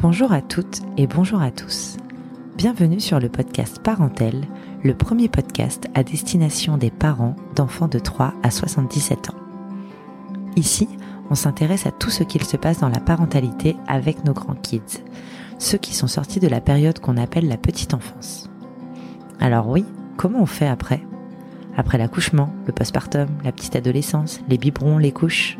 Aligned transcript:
Bonjour 0.00 0.30
à 0.30 0.42
toutes 0.42 0.82
et 0.96 1.08
bonjour 1.08 1.42
à 1.42 1.50
tous. 1.50 1.96
Bienvenue 2.56 3.00
sur 3.00 3.18
le 3.18 3.28
podcast 3.28 3.80
Parentel, 3.82 4.46
le 4.84 4.94
premier 4.94 5.28
podcast 5.28 5.88
à 5.92 6.04
destination 6.04 6.76
des 6.76 6.92
parents 6.92 7.34
d'enfants 7.56 7.88
de 7.88 7.98
3 7.98 8.32
à 8.44 8.52
77 8.52 9.30
ans. 9.30 9.34
Ici, 10.54 10.88
on 11.30 11.34
s'intéresse 11.34 11.84
à 11.86 11.90
tout 11.90 12.10
ce 12.10 12.22
qu'il 12.22 12.44
se 12.44 12.56
passe 12.56 12.78
dans 12.78 12.88
la 12.88 13.00
parentalité 13.00 13.74
avec 13.88 14.24
nos 14.24 14.34
grands 14.34 14.54
kids, 14.54 15.02
ceux 15.58 15.78
qui 15.78 15.92
sont 15.92 16.06
sortis 16.06 16.38
de 16.38 16.46
la 16.46 16.60
période 16.60 17.00
qu'on 17.00 17.16
appelle 17.16 17.48
la 17.48 17.56
petite 17.56 17.92
enfance. 17.92 18.48
Alors 19.40 19.68
oui, 19.68 19.84
comment 20.16 20.42
on 20.42 20.46
fait 20.46 20.68
après? 20.68 21.04
Après 21.76 21.98
l'accouchement, 21.98 22.54
le 22.66 22.72
postpartum, 22.72 23.26
la 23.42 23.50
petite 23.50 23.74
adolescence, 23.74 24.42
les 24.48 24.58
biberons, 24.58 24.98
les 24.98 25.12
couches? 25.12 25.58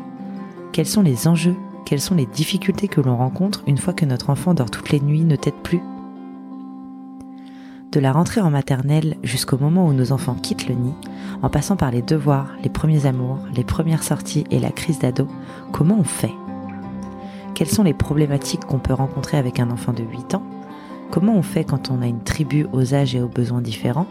Quels 0.71 0.87
sont 0.87 1.01
les 1.01 1.27
enjeux 1.27 1.57
quelles 1.89 1.99
sont 1.99 2.13
les 2.13 2.27
difficultés 2.27 2.87
que 2.87 3.01
l'on 3.01 3.17
rencontre 3.17 3.63
une 3.65 3.79
fois 3.79 3.93
que 3.93 4.05
notre 4.05 4.29
enfant 4.29 4.53
dort 4.53 4.69
toutes 4.69 4.91
les 4.91 4.99
nuits, 4.99 5.23
ne 5.23 5.35
tête 5.35 5.63
plus? 5.63 5.81
De 7.91 7.99
la 7.99 8.11
rentrée 8.11 8.41
en 8.41 8.51
maternelle 8.51 9.17
jusqu'au 9.23 9.57
moment 9.57 9.87
où 9.87 9.93
nos 9.93 10.11
enfants 10.11 10.35
quittent 10.35 10.67
le 10.67 10.75
nid, 10.75 10.93
en 11.41 11.49
passant 11.49 11.77
par 11.77 11.89
les 11.89 12.03
devoirs, 12.03 12.51
les 12.61 12.69
premiers 12.69 13.07
amours, 13.07 13.39
les 13.55 13.63
premières 13.63 14.03
sorties 14.03 14.43
et 14.51 14.59
la 14.59 14.69
crise 14.69 14.99
d'ado, 14.99 15.27
comment 15.71 15.97
on 15.97 16.03
fait? 16.03 16.35
Quelles 17.55 17.67
sont 17.67 17.81
les 17.81 17.95
problématiques 17.95 18.65
qu'on 18.65 18.77
peut 18.77 18.93
rencontrer 18.93 19.39
avec 19.39 19.59
un 19.59 19.71
enfant 19.71 19.91
de 19.91 20.03
8 20.03 20.35
ans? 20.35 20.43
Comment 21.09 21.33
on 21.33 21.41
fait 21.41 21.63
quand 21.63 21.89
on 21.89 22.03
a 22.03 22.07
une 22.07 22.21
tribu 22.21 22.67
aux 22.71 22.93
âges 22.93 23.15
et 23.15 23.21
aux 23.21 23.27
besoins 23.27 23.61
différents? 23.61 24.05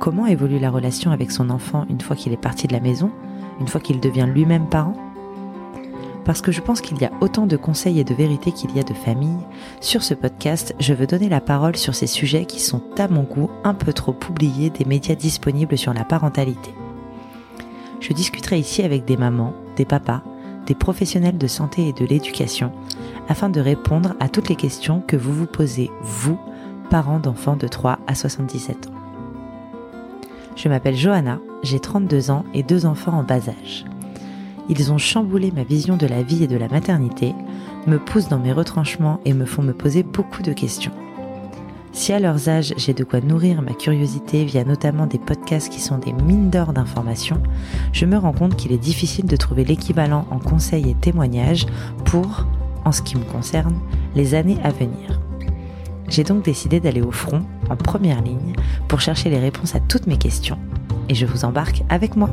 Comment 0.00 0.26
évolue 0.26 0.58
la 0.58 0.70
relation 0.70 1.12
avec 1.12 1.30
son 1.30 1.50
enfant 1.50 1.86
une 1.88 2.00
fois 2.00 2.16
qu'il 2.16 2.32
est 2.32 2.36
parti 2.36 2.66
de 2.66 2.72
la 2.72 2.80
maison, 2.80 3.12
une 3.60 3.68
fois 3.68 3.80
qu'il 3.80 4.00
devient 4.00 4.26
lui-même 4.28 4.68
parent? 4.68 5.05
Parce 6.26 6.42
que 6.42 6.50
je 6.50 6.60
pense 6.60 6.80
qu'il 6.80 6.98
y 6.98 7.04
a 7.04 7.12
autant 7.20 7.46
de 7.46 7.56
conseils 7.56 8.00
et 8.00 8.04
de 8.04 8.12
vérités 8.12 8.50
qu'il 8.50 8.76
y 8.76 8.80
a 8.80 8.82
de 8.82 8.92
familles, 8.92 9.46
sur 9.80 10.02
ce 10.02 10.12
podcast, 10.12 10.74
je 10.80 10.92
veux 10.92 11.06
donner 11.06 11.28
la 11.28 11.40
parole 11.40 11.76
sur 11.76 11.94
ces 11.94 12.08
sujets 12.08 12.46
qui 12.46 12.60
sont 12.60 12.82
à 12.98 13.06
mon 13.06 13.22
goût 13.22 13.48
un 13.62 13.74
peu 13.74 13.92
trop 13.92 14.16
oubliés 14.28 14.70
des 14.70 14.84
médias 14.84 15.14
disponibles 15.14 15.78
sur 15.78 15.94
la 15.94 16.04
parentalité. 16.04 16.74
Je 18.00 18.12
discuterai 18.12 18.58
ici 18.58 18.82
avec 18.82 19.04
des 19.04 19.16
mamans, 19.16 19.54
des 19.76 19.84
papas, 19.84 20.22
des 20.66 20.74
professionnels 20.74 21.38
de 21.38 21.46
santé 21.46 21.88
et 21.88 21.92
de 21.92 22.04
l'éducation, 22.04 22.72
afin 23.28 23.48
de 23.48 23.60
répondre 23.60 24.14
à 24.18 24.28
toutes 24.28 24.48
les 24.48 24.56
questions 24.56 25.02
que 25.06 25.16
vous 25.16 25.32
vous 25.32 25.46
posez, 25.46 25.92
vous, 26.02 26.38
parents 26.90 27.20
d'enfants 27.20 27.56
de 27.56 27.68
3 27.68 28.00
à 28.08 28.16
77 28.16 28.88
ans. 28.88 28.90
Je 30.56 30.68
m'appelle 30.68 30.96
Johanna, 30.96 31.38
j'ai 31.62 31.78
32 31.78 32.32
ans 32.32 32.44
et 32.52 32.64
deux 32.64 32.84
enfants 32.84 33.16
en 33.16 33.22
bas 33.22 33.48
âge. 33.48 33.84
Ils 34.68 34.92
ont 34.92 34.98
chamboulé 34.98 35.52
ma 35.52 35.62
vision 35.62 35.96
de 35.96 36.06
la 36.06 36.22
vie 36.22 36.42
et 36.42 36.48
de 36.48 36.56
la 36.56 36.68
maternité, 36.68 37.34
me 37.86 37.98
poussent 37.98 38.28
dans 38.28 38.38
mes 38.38 38.52
retranchements 38.52 39.20
et 39.24 39.32
me 39.32 39.44
font 39.44 39.62
me 39.62 39.72
poser 39.72 40.02
beaucoup 40.02 40.42
de 40.42 40.52
questions. 40.52 40.92
Si 41.92 42.12
à 42.12 42.18
leurs 42.18 42.50
âges 42.50 42.74
j'ai 42.76 42.92
de 42.92 43.04
quoi 43.04 43.20
nourrir 43.20 43.62
ma 43.62 43.72
curiosité 43.72 44.44
via 44.44 44.64
notamment 44.64 45.06
des 45.06 45.18
podcasts 45.18 45.70
qui 45.70 45.80
sont 45.80 45.98
des 45.98 46.12
mines 46.12 46.50
d'or 46.50 46.72
d'informations, 46.72 47.42
je 47.92 48.04
me 48.04 48.18
rends 48.18 48.34
compte 48.34 48.56
qu'il 48.56 48.72
est 48.72 48.78
difficile 48.78 49.24
de 49.26 49.36
trouver 49.36 49.64
l'équivalent 49.64 50.26
en 50.30 50.38
conseils 50.38 50.90
et 50.90 50.94
témoignages 50.94 51.66
pour, 52.04 52.46
en 52.84 52.92
ce 52.92 53.02
qui 53.02 53.16
me 53.16 53.24
concerne, 53.24 53.78
les 54.14 54.34
années 54.34 54.58
à 54.62 54.70
venir. 54.70 55.20
J'ai 56.08 56.22
donc 56.24 56.44
décidé 56.44 56.80
d'aller 56.80 57.02
au 57.02 57.12
front, 57.12 57.42
en 57.70 57.76
première 57.76 58.20
ligne, 58.20 58.54
pour 58.88 59.00
chercher 59.00 59.30
les 59.30 59.38
réponses 59.38 59.74
à 59.74 59.80
toutes 59.80 60.06
mes 60.06 60.18
questions. 60.18 60.58
Et 61.08 61.14
je 61.14 61.26
vous 61.26 61.44
embarque 61.44 61.82
avec 61.88 62.14
moi. 62.16 62.30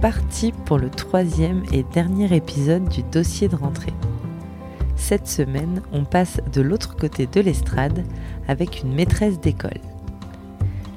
Parti 0.00 0.52
pour 0.64 0.78
le 0.78 0.88
troisième 0.88 1.62
et 1.72 1.82
dernier 1.82 2.34
épisode 2.34 2.88
du 2.88 3.02
dossier 3.02 3.48
de 3.48 3.56
rentrée. 3.56 3.92
Cette 4.96 5.28
semaine, 5.28 5.82
on 5.92 6.04
passe 6.04 6.40
de 6.52 6.62
l'autre 6.62 6.96
côté 6.96 7.26
de 7.26 7.40
l'estrade 7.40 8.04
avec 8.48 8.82
une 8.82 8.94
maîtresse 8.94 9.40
d'école. 9.40 9.80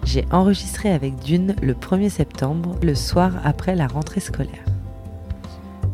J'ai 0.06 0.26
enregistré 0.32 0.90
avec 0.90 1.20
Dune 1.20 1.56
le 1.62 1.74
1er 1.74 2.10
septembre, 2.10 2.78
le 2.82 2.96
soir 2.96 3.34
après 3.44 3.76
la 3.76 3.88
rentrée 3.88 4.22
scolaire. 4.22 4.64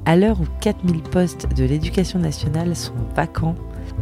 À 0.05 0.15
l'heure 0.15 0.39
où 0.39 0.45
4000 0.61 1.01
postes 1.01 1.47
de 1.55 1.63
l'éducation 1.63 2.19
nationale 2.19 2.75
sont 2.75 2.93
vacants, 3.15 3.55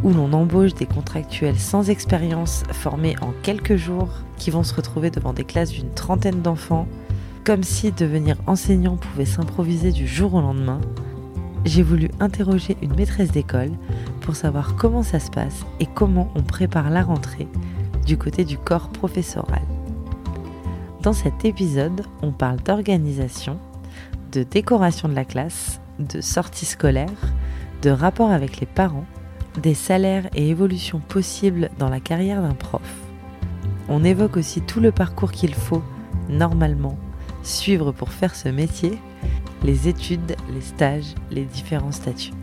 où 0.03 0.11
l'on 0.11 0.33
embauche 0.33 0.73
des 0.73 0.85
contractuels 0.85 1.59
sans 1.59 1.89
expérience 1.89 2.63
formés 2.71 3.15
en 3.21 3.31
quelques 3.41 3.77
jours 3.77 4.09
qui 4.37 4.51
vont 4.51 4.63
se 4.63 4.75
retrouver 4.75 5.11
devant 5.11 5.33
des 5.33 5.45
classes 5.45 5.71
d'une 5.71 5.93
trentaine 5.93 6.41
d'enfants 6.41 6.87
comme 7.47 7.63
si 7.63 7.93
devenir 7.93 8.35
enseignant 8.45 8.97
pouvait 8.97 9.23
s'improviser 9.23 9.93
du 9.93 10.05
jour 10.05 10.33
au 10.33 10.41
lendemain, 10.41 10.81
j'ai 11.63 11.81
voulu 11.81 12.09
interroger 12.19 12.75
une 12.81 12.93
maîtresse 12.93 13.31
d'école 13.31 13.71
pour 14.19 14.35
savoir 14.35 14.75
comment 14.75 15.01
ça 15.01 15.21
se 15.21 15.31
passe 15.31 15.65
et 15.79 15.85
comment 15.85 16.29
on 16.35 16.41
prépare 16.41 16.89
la 16.89 17.03
rentrée 17.03 17.47
du 18.05 18.17
côté 18.17 18.43
du 18.43 18.57
corps 18.57 18.89
professoral. 18.89 19.61
Dans 21.01 21.13
cet 21.13 21.45
épisode, 21.45 22.01
on 22.21 22.33
parle 22.33 22.57
d'organisation, 22.57 23.57
de 24.33 24.43
décoration 24.43 25.07
de 25.07 25.15
la 25.15 25.23
classe, 25.23 25.79
de 25.99 26.19
sortie 26.19 26.65
scolaire, 26.65 27.31
de 27.81 27.91
rapport 27.91 28.31
avec 28.31 28.59
les 28.59 28.67
parents, 28.67 29.05
des 29.63 29.73
salaires 29.73 30.27
et 30.35 30.49
évolutions 30.49 30.99
possibles 30.99 31.69
dans 31.79 31.87
la 31.87 32.01
carrière 32.01 32.41
d'un 32.41 32.55
prof. 32.55 32.93
On 33.87 34.03
évoque 34.03 34.35
aussi 34.35 34.59
tout 34.59 34.81
le 34.81 34.91
parcours 34.91 35.31
qu'il 35.31 35.55
faut, 35.55 35.83
normalement, 36.27 36.97
suivre 37.47 37.91
pour 37.91 38.11
faire 38.11 38.35
ce 38.35 38.49
métier, 38.49 38.97
les 39.63 39.87
études, 39.87 40.35
les 40.53 40.61
stages, 40.61 41.15
les 41.31 41.45
différents 41.45 41.91
statuts. 41.91 42.33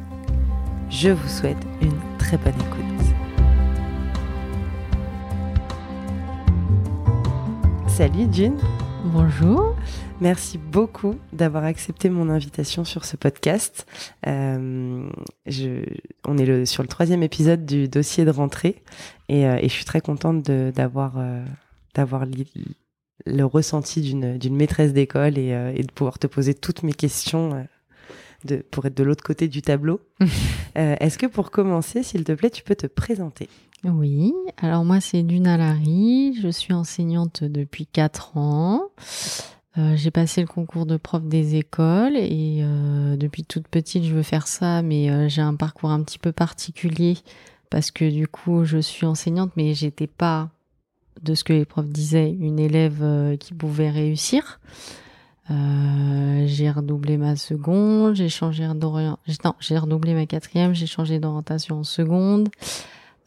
Je 0.90 1.10
vous 1.10 1.28
souhaite 1.28 1.64
une 1.80 1.98
très 2.18 2.36
bonne 2.38 2.54
écoute. 2.54 2.84
Salut 7.88 8.26
June. 8.32 8.58
Bonjour. 9.04 9.76
Merci 10.20 10.58
beaucoup 10.58 11.16
d'avoir 11.32 11.64
accepté 11.64 12.08
mon 12.08 12.30
invitation 12.30 12.84
sur 12.84 13.04
ce 13.04 13.16
podcast. 13.16 13.86
Euh, 14.26 15.08
on 16.24 16.38
est 16.38 16.46
le, 16.46 16.64
sur 16.64 16.82
le 16.82 16.88
troisième 16.88 17.22
épisode 17.22 17.66
du 17.66 17.88
dossier 17.88 18.24
de 18.24 18.30
rentrée 18.30 18.82
et, 19.28 19.46
euh, 19.46 19.58
je 19.62 19.68
suis 19.68 19.84
très 19.84 20.00
contente 20.00 20.42
d'avoir 20.42 21.18
euh, 21.18 21.44
d'avoir 21.94 22.24
le 23.26 23.44
ressenti 23.44 24.00
d'une 24.00 24.56
maîtresse 24.56 24.92
d'école 24.92 25.38
et, 25.38 25.52
euh, 25.52 25.72
et, 25.74 25.82
de 25.82 25.92
pouvoir 25.92 26.18
te 26.18 26.26
poser 26.26 26.54
toutes 26.54 26.82
mes 26.82 26.92
questions 26.92 27.54
euh, 27.54 27.62
de, 28.44 28.56
pour 28.56 28.84
être 28.86 28.96
de 28.96 29.04
l'autre 29.04 29.24
côté 29.24 29.48
du 29.48 29.62
tableau. 29.62 30.00
euh, 30.20 30.96
Est-ce 31.00 31.18
que 31.18 31.26
pour 31.26 31.50
commencer, 31.50 32.02
s'il 32.02 32.24
te 32.24 32.32
plaît, 32.32 32.50
tu 32.50 32.62
peux 32.62 32.76
te 32.76 32.86
présenter? 32.86 33.48
Oui, 33.84 34.32
alors 34.58 34.84
moi 34.84 35.00
c'est 35.00 35.22
Duna 35.22 35.58
Larry, 35.58 36.38
je 36.40 36.48
suis 36.48 36.72
enseignante 36.72 37.44
depuis 37.44 37.86
4 37.86 38.38
ans. 38.38 38.88
J'ai 39.76 40.12
passé 40.12 40.40
le 40.40 40.46
concours 40.46 40.86
de 40.86 40.96
prof 40.96 41.22
des 41.24 41.56
écoles 41.56 42.16
et 42.16 42.64
depuis 43.18 43.44
toute 43.44 43.68
petite 43.68 44.04
je 44.04 44.14
veux 44.14 44.22
faire 44.22 44.46
ça, 44.46 44.80
mais 44.80 45.28
j'ai 45.28 45.42
un 45.42 45.54
parcours 45.54 45.90
un 45.90 46.02
petit 46.02 46.18
peu 46.18 46.32
particulier 46.32 47.18
parce 47.68 47.90
que 47.90 48.08
du 48.08 48.26
coup 48.26 48.64
je 48.64 48.78
suis 48.78 49.04
enseignante, 49.04 49.50
mais 49.56 49.74
j'étais 49.74 50.06
pas 50.06 50.48
de 51.22 51.34
ce 51.34 51.44
que 51.44 51.52
les 51.52 51.64
profs 51.64 51.88
disaient, 51.88 52.30
une 52.30 52.58
élève 52.58 53.00
euh, 53.02 53.36
qui 53.36 53.54
pouvait 53.54 53.90
réussir. 53.90 54.60
Euh, 55.50 56.44
j'ai 56.46 56.70
redoublé 56.70 57.16
ma 57.16 57.36
seconde, 57.36 58.16
j'ai 58.16 58.28
changé 58.28 58.66
d'orientation, 58.74 59.54
j'ai 59.60 59.76
redoublé 59.76 60.14
ma 60.14 60.26
quatrième, 60.26 60.74
j'ai 60.74 60.86
changé 60.86 61.18
d'orientation 61.18 61.80
en 61.80 61.84
seconde. 61.84 62.48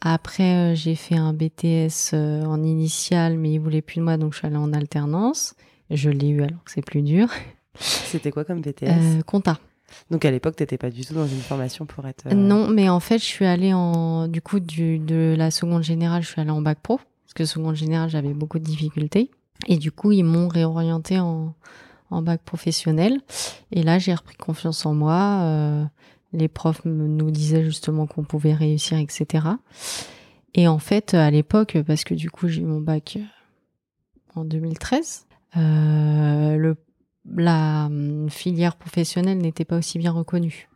Après, 0.00 0.72
euh, 0.72 0.74
j'ai 0.74 0.94
fait 0.94 1.16
un 1.16 1.32
BTS 1.32 2.14
en 2.14 2.62
initial, 2.62 3.38
mais 3.38 3.52
il 3.52 3.58
voulait 3.58 3.82
plus 3.82 3.96
de 3.96 4.04
moi, 4.04 4.16
donc 4.16 4.32
je 4.32 4.38
suis 4.38 4.46
allée 4.46 4.56
en 4.56 4.72
alternance. 4.72 5.54
Je 5.90 6.10
l'ai 6.10 6.28
eu 6.28 6.42
alors 6.42 6.62
que 6.64 6.70
c'est 6.70 6.84
plus 6.84 7.02
dur. 7.02 7.28
C'était 7.78 8.30
quoi 8.30 8.44
comme 8.44 8.60
BTS 8.60 9.22
Compta. 9.24 9.58
Donc 10.10 10.24
à 10.24 10.30
l'époque, 10.30 10.56
tu 10.56 10.62
n'étais 10.62 10.76
pas 10.78 10.90
du 10.90 11.04
tout 11.04 11.14
dans 11.14 11.26
une 11.26 11.40
formation 11.40 11.86
pour 11.86 12.06
être. 12.06 12.28
Non, 12.34 12.68
mais 12.68 12.88
en 12.88 13.00
fait, 13.00 13.18
je 13.18 13.24
suis 13.24 13.46
allée 13.46 13.72
en. 13.72 14.28
Du 14.28 14.42
coup, 14.42 14.60
du, 14.60 14.98
de 14.98 15.34
la 15.36 15.50
seconde 15.50 15.82
générale, 15.82 16.22
je 16.22 16.28
suis 16.28 16.40
allée 16.40 16.50
en 16.50 16.60
bac 16.60 16.78
pro 16.82 17.00
parce 17.28 17.34
que 17.34 17.44
seconde 17.44 17.74
générale, 17.74 18.08
j'avais 18.08 18.32
beaucoup 18.32 18.58
de 18.58 18.64
difficultés. 18.64 19.30
Et 19.66 19.76
du 19.76 19.92
coup, 19.92 20.12
ils 20.12 20.24
m'ont 20.24 20.48
réorienté 20.48 21.20
en, 21.20 21.54
bac 22.10 22.40
professionnel. 22.42 23.20
Et 23.70 23.82
là, 23.82 23.98
j'ai 23.98 24.14
repris 24.14 24.34
confiance 24.36 24.86
en 24.86 24.94
moi. 24.94 25.40
Euh, 25.42 25.84
les 26.32 26.48
profs 26.48 26.80
nous 26.86 27.30
disaient 27.30 27.64
justement 27.64 28.06
qu'on 28.06 28.24
pouvait 28.24 28.54
réussir, 28.54 28.96
etc. 28.96 29.44
Et 30.54 30.68
en 30.68 30.78
fait, 30.78 31.12
à 31.12 31.30
l'époque, 31.30 31.76
parce 31.86 32.04
que 32.04 32.14
du 32.14 32.30
coup, 32.30 32.48
j'ai 32.48 32.62
eu 32.62 32.64
mon 32.64 32.80
bac 32.80 33.18
en 34.34 34.44
2013, 34.44 35.26
euh, 35.58 36.74
la 37.36 37.86
hum, 37.86 38.30
filière 38.30 38.76
professionnelle 38.76 39.38
n'était 39.38 39.66
pas 39.66 39.76
aussi 39.76 39.98
bien 39.98 40.12
reconnue. 40.12 40.68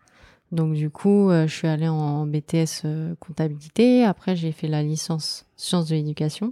Donc 0.52 0.74
du 0.74 0.90
coup, 0.90 1.30
euh, 1.30 1.46
je 1.46 1.52
suis 1.54 1.66
allée 1.68 1.88
en 1.88 2.26
BTS 2.26 2.82
euh, 2.84 3.14
comptabilité. 3.18 4.04
Après, 4.04 4.36
j'ai 4.36 4.52
fait 4.52 4.68
la 4.68 4.82
licence 4.82 5.46
sciences 5.56 5.88
de 5.88 5.94
l'éducation 5.96 6.50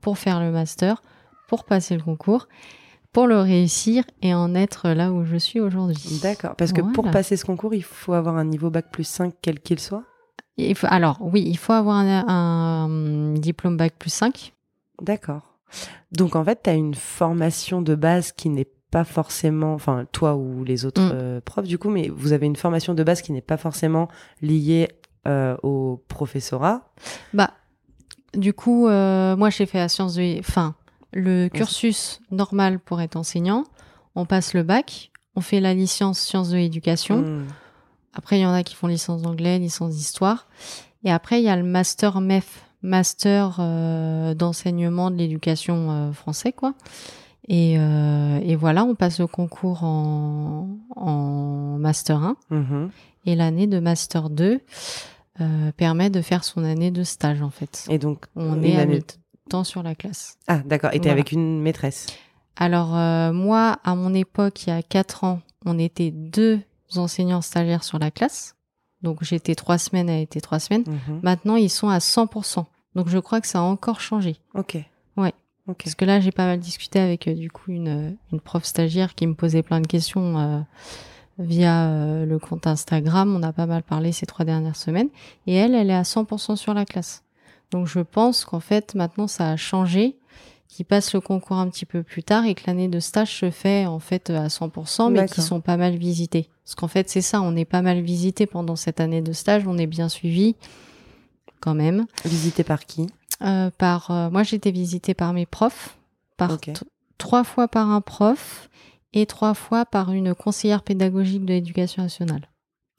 pour 0.00 0.16
faire 0.18 0.40
le 0.40 0.50
master, 0.50 1.02
pour 1.48 1.64
passer 1.64 1.96
le 1.96 2.02
concours. 2.02 2.48
pour 3.12 3.26
le 3.26 3.38
réussir 3.40 4.04
et 4.22 4.32
en 4.32 4.54
être 4.54 4.88
là 4.88 5.12
où 5.12 5.22
je 5.26 5.36
suis 5.36 5.60
aujourd'hui. 5.60 6.18
D'accord. 6.22 6.56
Parce 6.56 6.72
que 6.72 6.80
pour 6.80 7.04
passer 7.10 7.36
ce 7.36 7.44
concours, 7.44 7.74
il 7.74 7.82
faut 7.84 8.14
avoir 8.14 8.36
un 8.38 8.44
niveau 8.46 8.70
bac 8.70 8.86
plus 8.90 9.04
5, 9.06 9.34
quel 9.42 9.60
qu'il 9.60 9.78
soit? 9.80 10.04
Il 10.56 10.74
faut- 10.74 10.86
alors 10.88 11.18
oui, 11.20 11.42
il 11.46 11.58
faut 11.58 11.74
avoir 11.74 11.96
un, 11.98 12.24
un 12.26 13.34
diplôme 13.34 13.76
bac 13.76 13.92
plus 13.98 14.08
5. 14.12 14.54
D'accord. 15.02 15.58
Donc 16.10 16.36
en 16.36 16.44
fait, 16.44 16.60
tu 16.64 16.70
as 16.70 16.74
une 16.74 16.94
formation 16.94 17.82
de 17.82 17.94
base 17.94 18.32
qui 18.32 18.48
n'est 18.48 18.68
pas 18.92 19.04
forcément, 19.04 19.72
enfin 19.72 20.06
toi 20.12 20.36
ou 20.36 20.62
les 20.64 20.84
autres 20.84 21.00
Mm. 21.00 21.10
euh, 21.14 21.40
profs 21.40 21.66
du 21.66 21.78
coup, 21.78 21.88
mais 21.88 22.10
vous 22.14 22.32
avez 22.32 22.46
une 22.46 22.56
formation 22.56 22.92
de 22.94 23.02
base 23.02 23.22
qui 23.22 23.32
n'est 23.32 23.40
pas 23.40 23.56
forcément 23.56 24.06
liée 24.42 24.88
euh, 25.26 25.56
au 25.62 26.04
professorat. 26.08 26.92
Bah, 27.32 27.50
du 28.34 28.52
coup, 28.52 28.86
euh, 28.88 29.34
moi 29.34 29.48
j'ai 29.50 29.64
fait 29.66 29.78
la 29.78 29.88
science 29.88 30.14
de, 30.14 30.38
enfin, 30.38 30.74
le 31.12 31.48
cursus 31.48 32.20
normal 32.30 32.78
pour 32.78 33.00
être 33.00 33.16
enseignant. 33.16 33.64
On 34.14 34.26
passe 34.26 34.52
le 34.52 34.62
bac, 34.62 35.10
on 35.36 35.40
fait 35.40 35.60
la 35.60 35.72
licence 35.72 36.20
sciences 36.20 36.50
de 36.50 36.56
l'éducation. 36.56 37.22
Mm. 37.22 37.46
Après, 38.14 38.38
il 38.38 38.42
y 38.42 38.46
en 38.46 38.52
a 38.52 38.62
qui 38.62 38.74
font 38.74 38.88
licence 38.88 39.22
d'anglais, 39.22 39.58
licence 39.58 39.94
d'histoire. 39.94 40.48
Et 41.02 41.10
après, 41.10 41.40
il 41.40 41.44
y 41.44 41.48
a 41.48 41.56
le 41.56 41.62
master 41.62 42.20
MEF, 42.20 42.62
master 42.82 43.56
euh, 43.58 44.34
d'enseignement 44.34 45.10
de 45.10 45.16
l'éducation 45.16 46.12
français, 46.12 46.52
quoi. 46.52 46.74
Et, 47.48 47.76
euh, 47.78 48.38
et 48.42 48.54
voilà, 48.56 48.84
on 48.84 48.94
passe 48.94 49.18
le 49.18 49.26
concours 49.26 49.82
en, 49.84 50.68
en 50.96 51.76
master 51.78 52.22
1. 52.22 52.36
Mhm. 52.50 52.90
Et 53.26 53.34
l'année 53.34 53.66
de 53.66 53.78
master 53.80 54.30
2 54.30 54.60
euh, 55.40 55.72
permet 55.76 56.10
de 56.10 56.20
faire 56.22 56.44
son 56.44 56.64
année 56.64 56.90
de 56.90 57.02
stage, 57.02 57.42
en 57.42 57.50
fait. 57.50 57.84
Et 57.88 57.98
donc, 57.98 58.26
On 58.36 58.54
une 58.56 58.64
est 58.64 58.76
à 58.80 58.86
mi-temps 58.86 59.64
sur 59.64 59.82
la 59.82 59.94
classe. 59.94 60.38
Ah, 60.46 60.58
d'accord. 60.58 60.90
Et 60.90 60.94
t'es 60.94 61.08
Voilà. 61.08 61.12
avec 61.14 61.32
une 61.32 61.60
maîtresse. 61.60 62.06
Alors, 62.56 62.96
euh, 62.96 63.32
moi, 63.32 63.78
à 63.84 63.94
mon 63.94 64.12
époque, 64.14 64.66
il 64.66 64.70
y 64.70 64.72
a 64.72 64.82
4 64.82 65.24
ans, 65.24 65.40
on 65.64 65.78
était 65.78 66.10
deux 66.10 66.60
enseignants 66.96 67.40
stagiaires 67.40 67.82
sur 67.84 67.98
la 67.98 68.10
classe. 68.10 68.56
Donc, 69.02 69.24
j'étais 69.24 69.54
trois 69.56 69.78
semaines, 69.78 70.08
elle 70.08 70.20
était 70.22 70.40
trois 70.40 70.60
semaines. 70.60 70.84
Mhm. 70.86 71.20
Maintenant, 71.22 71.56
ils 71.56 71.70
sont 71.70 71.88
à 71.88 71.98
100%. 71.98 72.66
Donc, 72.94 73.08
je 73.08 73.18
crois 73.18 73.40
que 73.40 73.48
ça 73.48 73.58
a 73.60 73.62
encore 73.62 74.00
changé. 74.00 74.36
Ok. 74.54 74.76
Ouais. 75.72 75.72
Ok. 75.72 75.82
Parce 75.84 75.94
que 75.94 76.04
là, 76.04 76.20
j'ai 76.20 76.32
pas 76.32 76.46
mal 76.46 76.60
discuté 76.60 76.98
avec, 76.98 77.26
euh, 77.28 77.34
du 77.34 77.50
coup, 77.50 77.72
une, 77.72 78.16
une 78.32 78.40
prof 78.40 78.64
stagiaire 78.64 79.14
qui 79.14 79.26
me 79.26 79.34
posait 79.34 79.62
plein 79.62 79.80
de 79.80 79.86
questions 79.86 80.38
euh, 80.38 80.60
via 81.38 81.88
euh, 81.88 82.26
le 82.26 82.38
compte 82.38 82.66
Instagram. 82.66 83.34
On 83.34 83.42
a 83.42 83.52
pas 83.52 83.66
mal 83.66 83.82
parlé 83.82 84.12
ces 84.12 84.26
trois 84.26 84.44
dernières 84.44 84.76
semaines. 84.76 85.08
Et 85.46 85.54
elle, 85.54 85.74
elle 85.74 85.90
est 85.90 85.94
à 85.94 86.02
100% 86.02 86.56
sur 86.56 86.74
la 86.74 86.84
classe. 86.84 87.24
Donc, 87.70 87.86
je 87.86 88.00
pense 88.00 88.44
qu'en 88.44 88.60
fait, 88.60 88.94
maintenant, 88.94 89.26
ça 89.26 89.50
a 89.50 89.56
changé 89.56 90.16
qu'ils 90.68 90.86
passent 90.86 91.12
le 91.12 91.20
concours 91.20 91.56
un 91.56 91.68
petit 91.68 91.84
peu 91.84 92.02
plus 92.02 92.22
tard 92.22 92.46
et 92.46 92.54
que 92.54 92.62
l'année 92.66 92.88
de 92.88 92.98
stage 92.98 93.40
se 93.40 93.50
fait 93.50 93.84
en 93.84 93.98
fait 93.98 94.30
à 94.30 94.46
100%, 94.46 95.10
mais 95.10 95.26
qui 95.26 95.42
sont 95.42 95.60
pas 95.60 95.76
mal 95.76 95.96
visités. 95.96 96.48
Parce 96.64 96.74
qu'en 96.74 96.88
fait, 96.88 97.10
c'est 97.10 97.20
ça, 97.20 97.42
on 97.42 97.56
est 97.56 97.66
pas 97.66 97.82
mal 97.82 98.00
visité 98.00 98.46
pendant 98.46 98.76
cette 98.76 98.98
année 99.00 99.20
de 99.20 99.32
stage, 99.32 99.66
on 99.66 99.76
est 99.76 99.86
bien 99.86 100.08
suivi 100.08 100.56
quand 101.62 101.74
même. 101.74 102.06
Visité 102.24 102.64
par 102.64 102.84
qui? 102.84 103.06
Euh, 103.40 103.70
par, 103.78 104.10
euh, 104.10 104.30
moi, 104.30 104.42
j'ai 104.42 104.56
été 104.56 104.70
visitée 104.70 105.14
par 105.14 105.32
mes 105.32 105.46
profs, 105.46 105.96
par 106.36 106.58
trois 107.18 107.44
fois 107.44 107.68
par 107.68 107.88
un 107.88 108.00
prof 108.00 108.68
et 109.12 109.26
trois 109.26 109.54
fois 109.54 109.86
par 109.86 110.12
une 110.12 110.34
conseillère 110.34 110.82
pédagogique 110.82 111.44
de 111.44 111.54
l'éducation 111.54 112.02
nationale. 112.02 112.48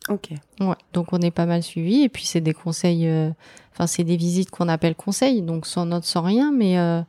Ok. 0.09 0.31
Ouais, 0.59 0.75
donc 0.91 1.13
on 1.13 1.19
est 1.19 1.31
pas 1.31 1.45
mal 1.45 1.63
suivi 1.63 2.03
et 2.03 2.09
puis 2.09 2.25
c'est 2.25 2.41
des 2.41 2.53
conseils, 2.53 3.07
euh, 3.07 3.29
enfin 3.71 3.87
c'est 3.87 4.03
des 4.03 4.17
visites 4.17 4.49
qu'on 4.49 4.67
appelle 4.67 4.95
conseils, 4.95 5.41
donc 5.41 5.65
sans 5.65 5.85
note, 5.85 6.03
sans 6.03 6.21
rien, 6.21 6.51
mais 6.51 6.77
euh, 6.77 7.01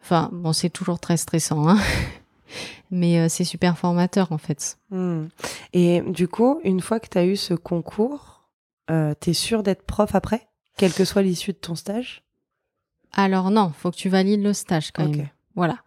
enfin 0.00 0.30
bon 0.32 0.52
c'est 0.52 0.70
toujours 0.70 1.00
très 1.00 1.16
stressant, 1.16 1.68
hein. 1.68 1.78
mais 2.92 3.18
euh, 3.18 3.28
c'est 3.28 3.44
super 3.44 3.76
formateur 3.76 4.30
en 4.30 4.38
fait. 4.38 4.78
Hmm. 4.90 5.24
Et 5.72 6.00
du 6.02 6.28
coup, 6.28 6.60
une 6.62 6.80
fois 6.80 7.00
que 7.00 7.08
tu 7.08 7.18
as 7.18 7.26
eu 7.26 7.36
ce 7.36 7.54
concours, 7.54 8.33
euh, 8.90 9.14
t'es 9.18 9.32
sûr 9.34 9.62
d'être 9.62 9.82
prof 9.84 10.14
après 10.14 10.46
Quelle 10.76 10.92
que 10.92 11.04
soit 11.04 11.22
l'issue 11.22 11.52
de 11.52 11.58
ton 11.58 11.74
stage? 11.74 12.22
Alors 13.12 13.50
non, 13.50 13.72
faut 13.76 13.90
que 13.90 13.96
tu 13.96 14.08
valides 14.08 14.42
le 14.42 14.52
stage 14.52 14.90
quand 14.92 15.08
même. 15.08 15.28
Voilà, 15.54 15.78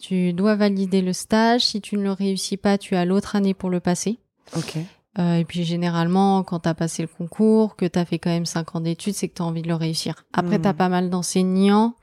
tu 0.00 0.32
dois 0.32 0.54
valider 0.54 1.02
le 1.02 1.12
stage. 1.12 1.62
Si 1.64 1.80
tu 1.80 1.96
ne 1.96 2.02
le 2.02 2.12
réussis 2.12 2.56
pas, 2.56 2.78
tu 2.78 2.94
as 2.94 3.04
l'autre 3.04 3.34
année 3.34 3.54
pour 3.54 3.70
le 3.70 3.80
passer. 3.80 4.18
Ok. 4.56 4.76
Euh, 5.18 5.34
et 5.36 5.44
puis 5.44 5.64
généralement, 5.64 6.42
quand 6.44 6.60
tu 6.60 6.68
as 6.68 6.74
passé 6.74 7.02
le 7.02 7.08
concours, 7.08 7.74
que 7.74 7.86
tu 7.86 7.98
as 7.98 8.04
fait 8.04 8.18
quand 8.18 8.30
même 8.30 8.46
5 8.46 8.76
ans 8.76 8.80
d'études, 8.80 9.14
c'est 9.14 9.28
que 9.28 9.34
tu 9.34 9.42
as 9.42 9.46
envie 9.46 9.62
de 9.62 9.68
le 9.68 9.74
réussir. 9.74 10.24
Après, 10.32 10.56
Mhm. 10.58 10.62
tu 10.62 10.68
as 10.68 10.74
pas 10.74 10.88
mal 10.90 11.10
d'enseignants, 11.10 11.94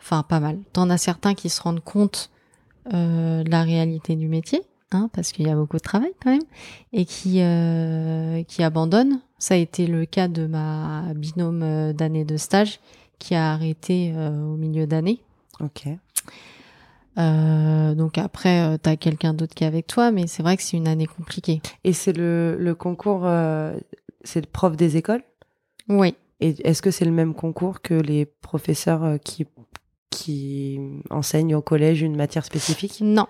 enfin 0.00 0.22
pas 0.22 0.40
mal. 0.40 0.58
Tu 0.72 0.80
en 0.80 0.88
as 0.88 0.96
certains 0.98 1.34
qui 1.34 1.50
se 1.50 1.60
rendent 1.60 1.82
compte 1.84 2.30
euh, 2.94 3.42
de 3.42 3.50
la 3.50 3.64
réalité 3.64 4.14
du 4.14 4.28
métier, 4.28 4.62
hein, 4.92 5.10
parce 5.12 5.32
qu'il 5.32 5.46
y 5.46 5.50
a 5.50 5.54
beaucoup 5.54 5.76
de 5.76 5.82
travail 5.82 6.12
quand 6.22 6.30
même, 6.30 6.44
et 6.92 7.04
qui, 7.04 7.40
euh, 7.40 8.42
qui 8.44 8.62
abandonnent. 8.62 9.20
Ça 9.38 9.54
a 9.54 9.56
été 9.58 9.86
le 9.86 10.06
cas 10.06 10.28
de 10.28 10.46
ma 10.46 11.12
binôme 11.14 11.62
euh, 11.62 11.92
d'année 11.92 12.24
de 12.24 12.36
stage 12.36 12.80
qui 13.18 13.34
a 13.34 13.52
arrêté 13.52 14.12
euh, 14.14 14.30
au 14.30 14.56
milieu 14.56 14.86
d'année. 14.86 15.20
Ok. 15.60 15.88
Euh, 17.18 17.94
donc 17.94 18.18
après, 18.18 18.78
tu 18.82 18.90
as 18.90 18.96
quelqu'un 18.96 19.32
d'autre 19.32 19.54
qui 19.54 19.64
est 19.64 19.66
avec 19.66 19.86
toi, 19.86 20.10
mais 20.10 20.26
c'est 20.26 20.42
vrai 20.42 20.56
que 20.56 20.62
c'est 20.62 20.76
une 20.76 20.88
année 20.88 21.06
compliquée. 21.06 21.62
Et 21.84 21.92
c'est 21.92 22.12
le, 22.12 22.56
le 22.58 22.74
concours, 22.74 23.26
c'est 24.22 24.40
le 24.40 24.50
prof 24.50 24.76
des 24.76 24.98
écoles? 24.98 25.22
Oui. 25.88 26.14
Et 26.40 26.54
est-ce 26.68 26.82
que 26.82 26.90
c'est 26.90 27.06
le 27.06 27.12
même 27.12 27.32
concours 27.32 27.80
que 27.80 27.94
les 27.94 28.26
professeurs 28.26 29.18
qui, 29.24 29.46
qui 30.10 30.78
enseignent 31.08 31.54
au 31.54 31.62
collège 31.62 32.02
une 32.02 32.16
matière 32.16 32.44
spécifique? 32.44 32.98
Non. 33.00 33.28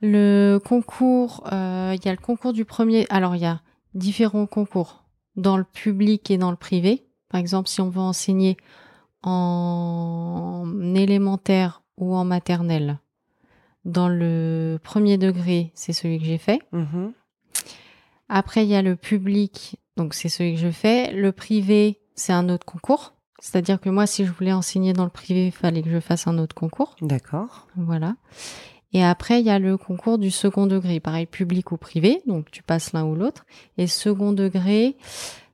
Le 0.00 0.58
concours, 0.58 1.44
euh, 1.52 1.94
il 1.94 2.04
y 2.04 2.08
a 2.08 2.12
le 2.12 2.18
concours 2.18 2.52
du 2.52 2.64
premier. 2.64 3.06
Alors, 3.10 3.36
il 3.36 3.42
y 3.42 3.46
a 3.46 3.60
différents 3.94 4.46
concours 4.46 5.04
dans 5.36 5.56
le 5.56 5.64
public 5.64 6.30
et 6.30 6.38
dans 6.38 6.50
le 6.50 6.56
privé. 6.56 7.06
Par 7.28 7.40
exemple, 7.40 7.68
si 7.68 7.80
on 7.80 7.90
veut 7.90 8.00
enseigner 8.00 8.56
en 9.22 10.64
élémentaire 10.94 11.82
ou 11.98 12.14
en 12.14 12.24
maternelle, 12.24 12.98
dans 13.84 14.08
le 14.08 14.78
premier 14.82 15.18
degré, 15.18 15.70
c'est 15.74 15.92
celui 15.92 16.18
que 16.18 16.24
j'ai 16.24 16.38
fait. 16.38 16.60
Mhm. 16.72 17.12
Après, 18.28 18.64
il 18.64 18.68
y 18.68 18.74
a 18.74 18.82
le 18.82 18.96
public, 18.96 19.76
donc 19.96 20.14
c'est 20.14 20.28
celui 20.28 20.54
que 20.54 20.60
je 20.60 20.70
fais. 20.70 21.12
Le 21.12 21.32
privé, 21.32 22.00
c'est 22.14 22.32
un 22.32 22.48
autre 22.48 22.64
concours. 22.64 23.14
C'est-à-dire 23.40 23.80
que 23.80 23.88
moi, 23.88 24.06
si 24.06 24.24
je 24.24 24.30
voulais 24.30 24.52
enseigner 24.52 24.92
dans 24.92 25.04
le 25.04 25.10
privé, 25.10 25.46
il 25.46 25.52
fallait 25.52 25.82
que 25.82 25.90
je 25.90 26.00
fasse 26.00 26.26
un 26.26 26.38
autre 26.38 26.54
concours. 26.54 26.94
D'accord. 27.00 27.66
Voilà. 27.76 28.16
Et 28.92 29.04
après, 29.04 29.40
il 29.40 29.46
y 29.46 29.50
a 29.50 29.58
le 29.58 29.76
concours 29.76 30.18
du 30.18 30.30
second 30.30 30.66
degré, 30.66 30.98
pareil, 31.00 31.26
public 31.26 31.70
ou 31.72 31.76
privé, 31.76 32.20
donc 32.26 32.50
tu 32.50 32.62
passes 32.62 32.92
l'un 32.92 33.04
ou 33.04 33.14
l'autre. 33.14 33.46
Et 33.78 33.86
second 33.86 34.32
degré, 34.32 34.96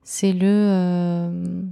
c'est 0.03 0.33
le... 0.33 0.47
euh, 0.47 1.63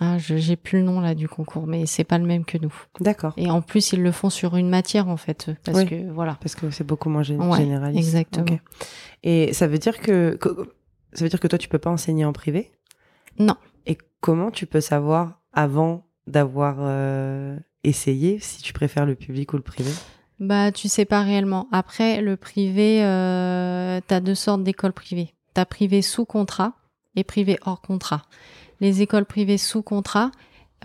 Ah, 0.00 0.16
je- 0.18 0.36
j'ai 0.36 0.54
plus 0.54 0.78
le 0.78 0.84
nom 0.84 1.00
là 1.00 1.14
du 1.16 1.28
concours, 1.28 1.66
mais 1.66 1.84
c'est 1.86 2.04
pas 2.04 2.18
le 2.18 2.24
même 2.24 2.44
que 2.44 2.56
nous. 2.56 2.72
D'accord. 3.00 3.32
Et 3.36 3.50
en 3.50 3.62
plus, 3.62 3.92
ils 3.92 4.00
le 4.02 4.12
font 4.12 4.30
sur 4.30 4.54
une 4.56 4.68
matière 4.68 5.08
en 5.08 5.16
fait, 5.16 5.50
parce 5.64 5.78
Oui. 5.78 5.86
que 5.86 6.10
voilà. 6.12 6.36
Parce 6.40 6.54
que 6.54 6.70
c'est 6.70 6.84
beaucoup 6.84 7.08
moins 7.08 7.22
gé- 7.22 7.36
Ouais, 7.36 7.58
généraliste. 7.58 7.98
exactement. 8.06 8.58
Et 9.24 9.52
ça 9.54 9.66
veut 9.66 9.78
dire 9.78 9.98
que, 9.98 10.36
que- 10.36 10.70
ça 11.14 11.24
veut 11.24 11.28
dire 11.30 11.40
que 11.40 11.48
toi 11.48 11.58
tu 11.58 11.68
peux 11.68 11.80
pas 11.80 11.90
enseigner 11.90 12.24
en 12.24 12.32
privé? 12.32 12.70
Non. 13.40 13.56
Et 13.86 13.98
comment 14.20 14.52
tu 14.52 14.66
peux 14.66 14.80
savoir 14.80 15.40
avant 15.52 16.06
d'avoir 16.28 16.76
euh, 16.80 17.58
essayé 17.84 18.38
si 18.40 18.62
tu 18.62 18.72
préfères 18.72 19.06
le 19.06 19.14
public 19.14 19.52
ou 19.52 19.56
le 19.56 19.62
privé? 19.62 19.90
Bah, 20.40 20.70
tu 20.72 20.88
sais 20.88 21.04
pas 21.04 21.22
réellement. 21.22 21.68
Après, 21.72 22.20
le 22.20 22.36
privé, 22.36 23.02
euh, 23.02 24.00
t'as 24.06 24.20
deux 24.20 24.34
sortes 24.34 24.62
d'écoles 24.62 24.92
privées. 24.92 25.34
T'as 25.54 25.64
privé 25.64 26.02
sous 26.02 26.24
contrat 26.24 26.74
et 27.16 27.24
privé 27.24 27.58
hors 27.64 27.80
contrat. 27.80 28.22
Les 28.80 29.02
écoles 29.02 29.24
privées 29.24 29.58
sous 29.58 29.82
contrat, 29.82 30.30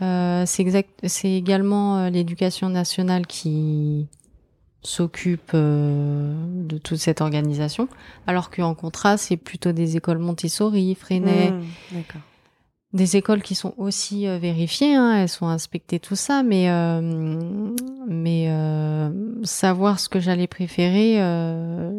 euh, 0.01 0.43
c'est 0.47 0.63
exact, 0.63 0.89
c'est 1.03 1.31
également 1.31 1.97
euh, 1.97 2.09
l'éducation 2.09 2.69
nationale 2.69 3.27
qui 3.27 4.07
s'occupe 4.81 5.51
euh, 5.53 6.33
de 6.47 6.77
toute 6.77 6.97
cette 6.97 7.21
organisation, 7.21 7.87
alors 8.27 8.49
qu'en 8.49 8.73
contrat, 8.73 9.17
c'est 9.17 9.37
plutôt 9.37 9.71
des 9.71 9.95
écoles 9.95 10.17
Montessori, 10.17 10.95
Freinet, 10.95 11.51
Hmm, 11.51 11.63
D'accord. 11.91 12.21
Des 12.93 13.17
écoles 13.17 13.41
qui 13.41 13.55
sont 13.55 13.73
aussi 13.77 14.27
euh, 14.27 14.37
vérifiées, 14.37 14.93
hein, 14.95 15.15
elles 15.17 15.29
sont 15.29 15.47
inspectées, 15.47 15.99
tout 15.99 16.15
ça, 16.15 16.43
mais, 16.43 16.69
euh, 16.69 17.01
mais 18.07 18.45
euh, 18.49 19.09
savoir 19.43 19.99
ce 19.99 20.09
que 20.09 20.19
j'allais 20.19 20.47
préférer, 20.47 21.15
euh, 21.21 21.91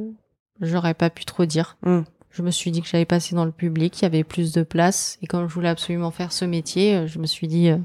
j'aurais 0.60 0.94
pas 0.94 1.10
pu 1.10 1.24
trop 1.24 1.44
dire. 1.46 1.76
Hmm. 1.82 2.02
Je 2.30 2.42
me 2.42 2.50
suis 2.50 2.70
dit 2.70 2.80
que 2.80 2.88
j'allais 2.88 3.04
passer 3.04 3.34
dans 3.34 3.44
le 3.44 3.52
public, 3.52 4.00
il 4.00 4.02
y 4.02 4.06
avait 4.06 4.24
plus 4.24 4.52
de 4.52 4.62
place, 4.62 5.18
et 5.20 5.26
comme 5.26 5.48
je 5.48 5.54
voulais 5.54 5.68
absolument 5.68 6.12
faire 6.12 6.32
ce 6.32 6.44
métier, 6.44 6.94
euh, 6.94 7.06
je 7.08 7.18
me 7.18 7.26
suis 7.26 7.48
dit 7.48 7.70
euh, 7.70 7.78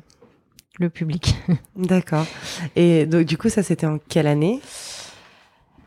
le 0.77 0.89
public. 0.89 1.35
D'accord. 1.75 2.25
Et 2.75 3.07
donc 3.07 3.25
du 3.25 3.37
coup 3.37 3.49
ça 3.49 3.63
c'était 3.63 3.87
en 3.87 3.97
quelle 3.97 4.27
année? 4.27 4.61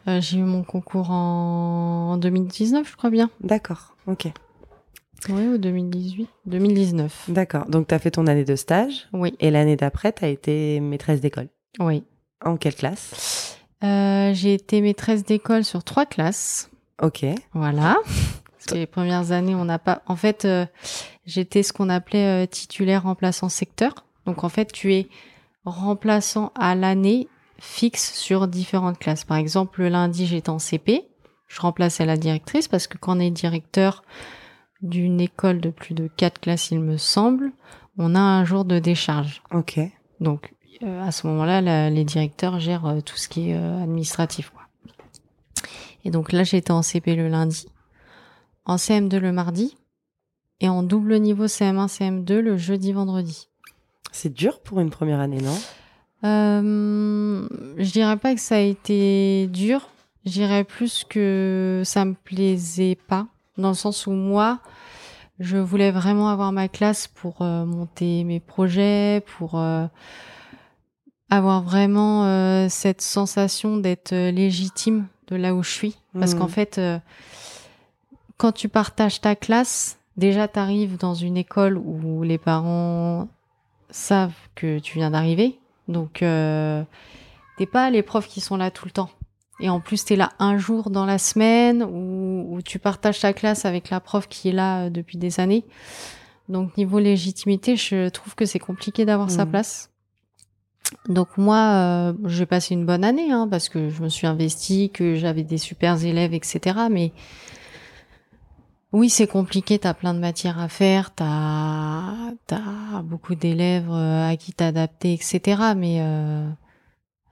J'ai 0.05 0.39
eu 0.39 0.43
mon 0.43 0.65
concours 0.65 1.13
en, 1.13 2.15
en 2.15 2.17
2019, 2.17 2.91
je 2.91 2.97
crois 2.97 3.11
bien. 3.11 3.31
D'accord. 3.41 3.95
Ok. 4.09 4.27
Oui, 5.29 5.47
ou 5.47 5.59
2018 5.59 6.29
2019. 6.47 7.25
D'accord. 7.29 7.67
Donc 7.67 7.89
tu 7.89 7.95
as 7.95 7.99
fait 7.99 8.11
ton 8.13 8.27
année 8.27 8.45
de 8.45 8.57
stage 8.57 9.09
Oui, 9.13 9.35
et 9.41 9.51
l'année 9.51 9.77
d'après 9.77 10.13
tu 10.13 10.25
as 10.25 10.29
été 10.29 10.81
maîtresse 10.81 11.21
d'école. 11.21 11.49
oui. 11.81 12.05
En 12.45 12.57
quelle 12.57 12.75
classe? 12.75 13.57
J'ai 13.83 14.55
été 14.55 14.81
maîtresse 14.81 15.25
d'école 15.25 15.63
sur 15.65 15.85
trois 15.85 16.07
classes. 16.07 16.71
Ok. 17.01 17.25
Voilà. 17.53 17.97
Parce 18.05 18.67
que 18.67 18.75
les 18.75 18.87
premières 18.87 19.31
années, 19.31 19.55
on 19.55 19.65
n'a 19.65 19.79
pas. 19.79 20.03
En 20.07 20.17
fait, 20.17 20.47
j'étais 21.25 21.63
ce 21.63 21.73
qu'on 21.73 21.89
appelait 21.89 22.49
titulaire 22.49 23.05
remplaçant 23.05 23.49
secteur. 23.49 23.95
Donc 24.27 24.43
en 24.43 24.49
fait, 24.49 24.73
tu 24.73 24.93
es 24.95 25.09
remplaçant 25.65 26.51
à 26.59 26.75
l'année 26.75 27.29
fixe 27.61 28.13
sur 28.15 28.49
différentes 28.49 28.99
classes. 28.99 29.25
Par 29.25 29.37
exemple, 29.37 29.81
le 29.83 29.89
lundi, 29.89 30.27
j'étais 30.27 30.51
en 30.51 30.59
CP. 30.59 31.03
Je 31.47 31.61
remplaçais 31.61 32.05
la 32.07 32.17
directrice 32.17 32.67
parce 32.67 32.89
que 32.89 32.99
quand 32.99 33.17
on 33.17 33.21
est 33.21 33.31
directeur 33.31 34.03
d'une 34.83 35.21
école 35.21 35.61
de 35.61 35.71
plus 35.71 35.95
de 35.95 36.09
quatre 36.09 36.41
classes, 36.41 36.71
il 36.71 36.81
me 36.81 36.97
semble, 36.97 37.53
on 37.99 38.15
a 38.15 38.21
un 38.21 38.45
jour 38.45 38.65
de 38.65 38.79
décharge. 38.79 39.43
Ok. 39.53 39.79
Donc, 40.21 40.55
euh, 40.83 41.03
à 41.03 41.13
ce 41.13 41.27
moment-là, 41.29 41.91
les 41.91 42.05
directeurs 42.05 42.59
gèrent 42.59 42.87
euh, 42.87 43.01
tout 43.01 43.17
ce 43.17 43.29
qui 43.29 43.51
est 43.51 43.57
euh, 43.57 43.83
administratif. 43.83 44.51
Quoi. 44.51 44.63
Et 46.05 46.11
donc 46.11 46.33
là, 46.33 46.43
j'étais 46.43 46.73
en 46.73 46.83
CP 46.83 47.15
le 47.15 47.29
lundi, 47.29 47.69
en 48.65 48.77
CM2 48.77 49.19
le 49.19 49.33
mardi, 49.33 49.77
et 50.61 50.69
en 50.69 50.83
double 50.83 51.17
niveau 51.19 51.47
CM1, 51.47 51.89
CM2 51.89 52.39
le 52.39 52.57
jeudi, 52.57 52.93
vendredi. 52.93 53.49
C'est 54.11 54.33
dur 54.33 54.61
pour 54.61 54.81
une 54.81 54.91
première 54.91 55.21
année, 55.21 55.41
non? 55.41 55.59
Je 56.25 57.93
dirais 57.93 58.17
pas 58.17 58.35
que 58.35 58.41
ça 58.41 58.57
a 58.57 58.61
été 58.61 59.49
dur. 59.49 59.89
Je 60.25 60.31
dirais 60.31 60.63
plus 60.63 61.05
que 61.09 61.83
ça 61.85 62.05
me 62.05 62.15
plaisait 62.15 62.97
pas, 63.09 63.27
dans 63.59 63.71
le 63.71 63.75
sens 63.75 64.07
où 64.07 64.13
moi, 64.13 64.61
je 65.43 65.57
voulais 65.57 65.91
vraiment 65.91 66.29
avoir 66.29 66.53
ma 66.53 66.69
classe 66.69 67.09
pour 67.09 67.43
euh, 67.43 67.65
monter 67.65 68.23
mes 68.23 68.39
projets, 68.39 69.25
pour 69.37 69.59
euh, 69.59 69.87
avoir 71.31 71.63
vraiment 71.63 72.25
euh, 72.25 72.69
cette 72.71 73.03
sensation 73.03 73.77
d'être 73.77 74.15
légitime 74.15 75.07
de 75.27 75.37
là 75.37 75.55
où 75.55 75.63
je 75.65 75.71
suis. 75.71 75.97
Parce 76.19 76.35
qu'en 76.35 76.47
mmh. 76.47 76.51
fait, 76.51 76.81
quand 78.37 78.53
tu 78.53 78.69
partages 78.69 79.21
ta 79.21 79.35
classe, 79.35 79.99
déjà 80.17 80.47
tu 80.47 80.59
arrives 80.59 80.99
dans 80.99 81.15
une 81.15 81.39
école 81.39 81.79
où 81.79 82.23
les 82.23 82.39
parents 82.39 83.29
savent 83.91 84.37
que 84.55 84.79
tu 84.79 84.99
viens 84.99 85.11
d'arriver. 85.11 85.59
Donc, 85.89 86.19
t'es 86.19 87.67
pas 87.67 87.91
les 87.91 88.03
profs 88.03 88.29
qui 88.29 88.43
sont 88.43 88.57
là 88.59 88.71
tout 88.71 88.85
le 88.85 88.91
temps. 88.91 89.09
Et 89.63 89.71
en 89.71 89.81
plus, 89.81 90.05
tu 90.05 90.13
es 90.13 90.17
là 90.17 90.33
un 90.39 90.59
jour 90.59 90.91
dans 90.91 91.07
la 91.07 91.19
semaine 91.19 91.83
où, 91.83 92.61
tu 92.65 92.79
partages 92.79 93.21
ta 93.21 93.33
classe 93.33 93.65
avec 93.65 93.91
la 93.91 94.01
prof 94.01 94.29
qui 94.29 94.51
est 94.51 94.53
là 94.53 94.85
euh, 94.85 94.91
depuis 94.91 95.17
des 95.17 95.41
années. 95.41 95.65
Donc, 96.49 96.77
niveau 96.77 96.99
légitimité, 96.99 97.77
je 97.77 98.09
trouve 98.09 98.35
que 98.35 98.45
c'est 98.45 98.59
compliqué 98.59 99.05
d'avoir 99.05 99.31
sa 99.31 99.47
mmh. 99.47 99.51
place. 99.51 99.91
Donc 101.09 101.37
moi, 101.37 101.57
euh, 101.57 102.13
j'ai 102.27 102.47
passé 102.47 102.75
une 102.75 102.85
bonne 102.85 103.05
année 103.05 103.31
hein, 103.33 103.49
parce 103.51 103.69
que 103.69 103.89
je 103.89 104.03
me 104.03 104.09
suis 104.09 104.27
investie, 104.27 104.91
que 104.91 105.15
j'avais 105.15 105.43
des 105.43 105.59
super 105.59 106.03
élèves, 106.05 106.35
etc. 106.35 106.81
Mais 106.91 107.13
oui, 108.93 109.09
c'est 109.09 109.27
compliqué, 109.27 109.79
tu 109.79 109.87
as 109.87 109.95
plein 109.95 110.15
de 110.15 110.19
matières 110.19 110.59
à 110.59 110.69
faire, 110.69 111.15
tu 111.15 111.23
as, 111.23 113.03
beaucoup 113.05 113.35
d'élèves 113.35 113.91
euh, 113.91 114.31
à 114.31 114.37
qui 114.37 114.53
t'adapter, 114.53 115.15
etc. 115.15 115.41
Mais 115.77 115.99
euh, 116.01 116.47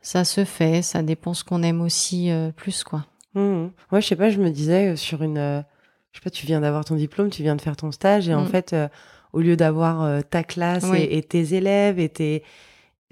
ça 0.01 0.25
se 0.25 0.45
fait, 0.45 0.83
ça 0.83 1.03
dépend 1.03 1.35
ce 1.35 1.45
qu'on 1.45 1.63
aime 1.63 1.81
aussi 1.81 2.31
euh, 2.31 2.51
plus, 2.53 2.85
quoi. 2.85 3.07
Mmh. 3.35 3.67
Ouais, 3.93 4.01
je 4.01 4.07
sais 4.07 4.17
pas, 4.17 4.31
je 4.31 4.39
me 4.39 4.51
disais 4.51 4.97
sur 4.97 5.23
une... 5.23 5.37
je 5.37 6.19
sais 6.19 6.23
pas, 6.23 6.31
tu 6.31 6.47
viens 6.47 6.61
d'avoir 6.61 6.85
ton 6.85 6.97
diplôme, 6.97 7.31
tu 7.31 7.43
viens 7.43 7.57
de 7.57 7.61
faire 7.61 7.77
ton 7.77 7.93
stage, 7.93 8.29
et 8.29 8.35
en 8.35 8.43
mmh. 8.43 8.49
fait, 8.49 8.77
au 9.33 9.41
lieu 9.41 9.57
d'avoir 9.57 10.25
ta 10.25 10.43
classe 10.43 10.87
et, 10.97 11.23
tes 11.23 11.55
élèves, 11.55 12.01
et 12.01 12.09
tes... 12.09 12.43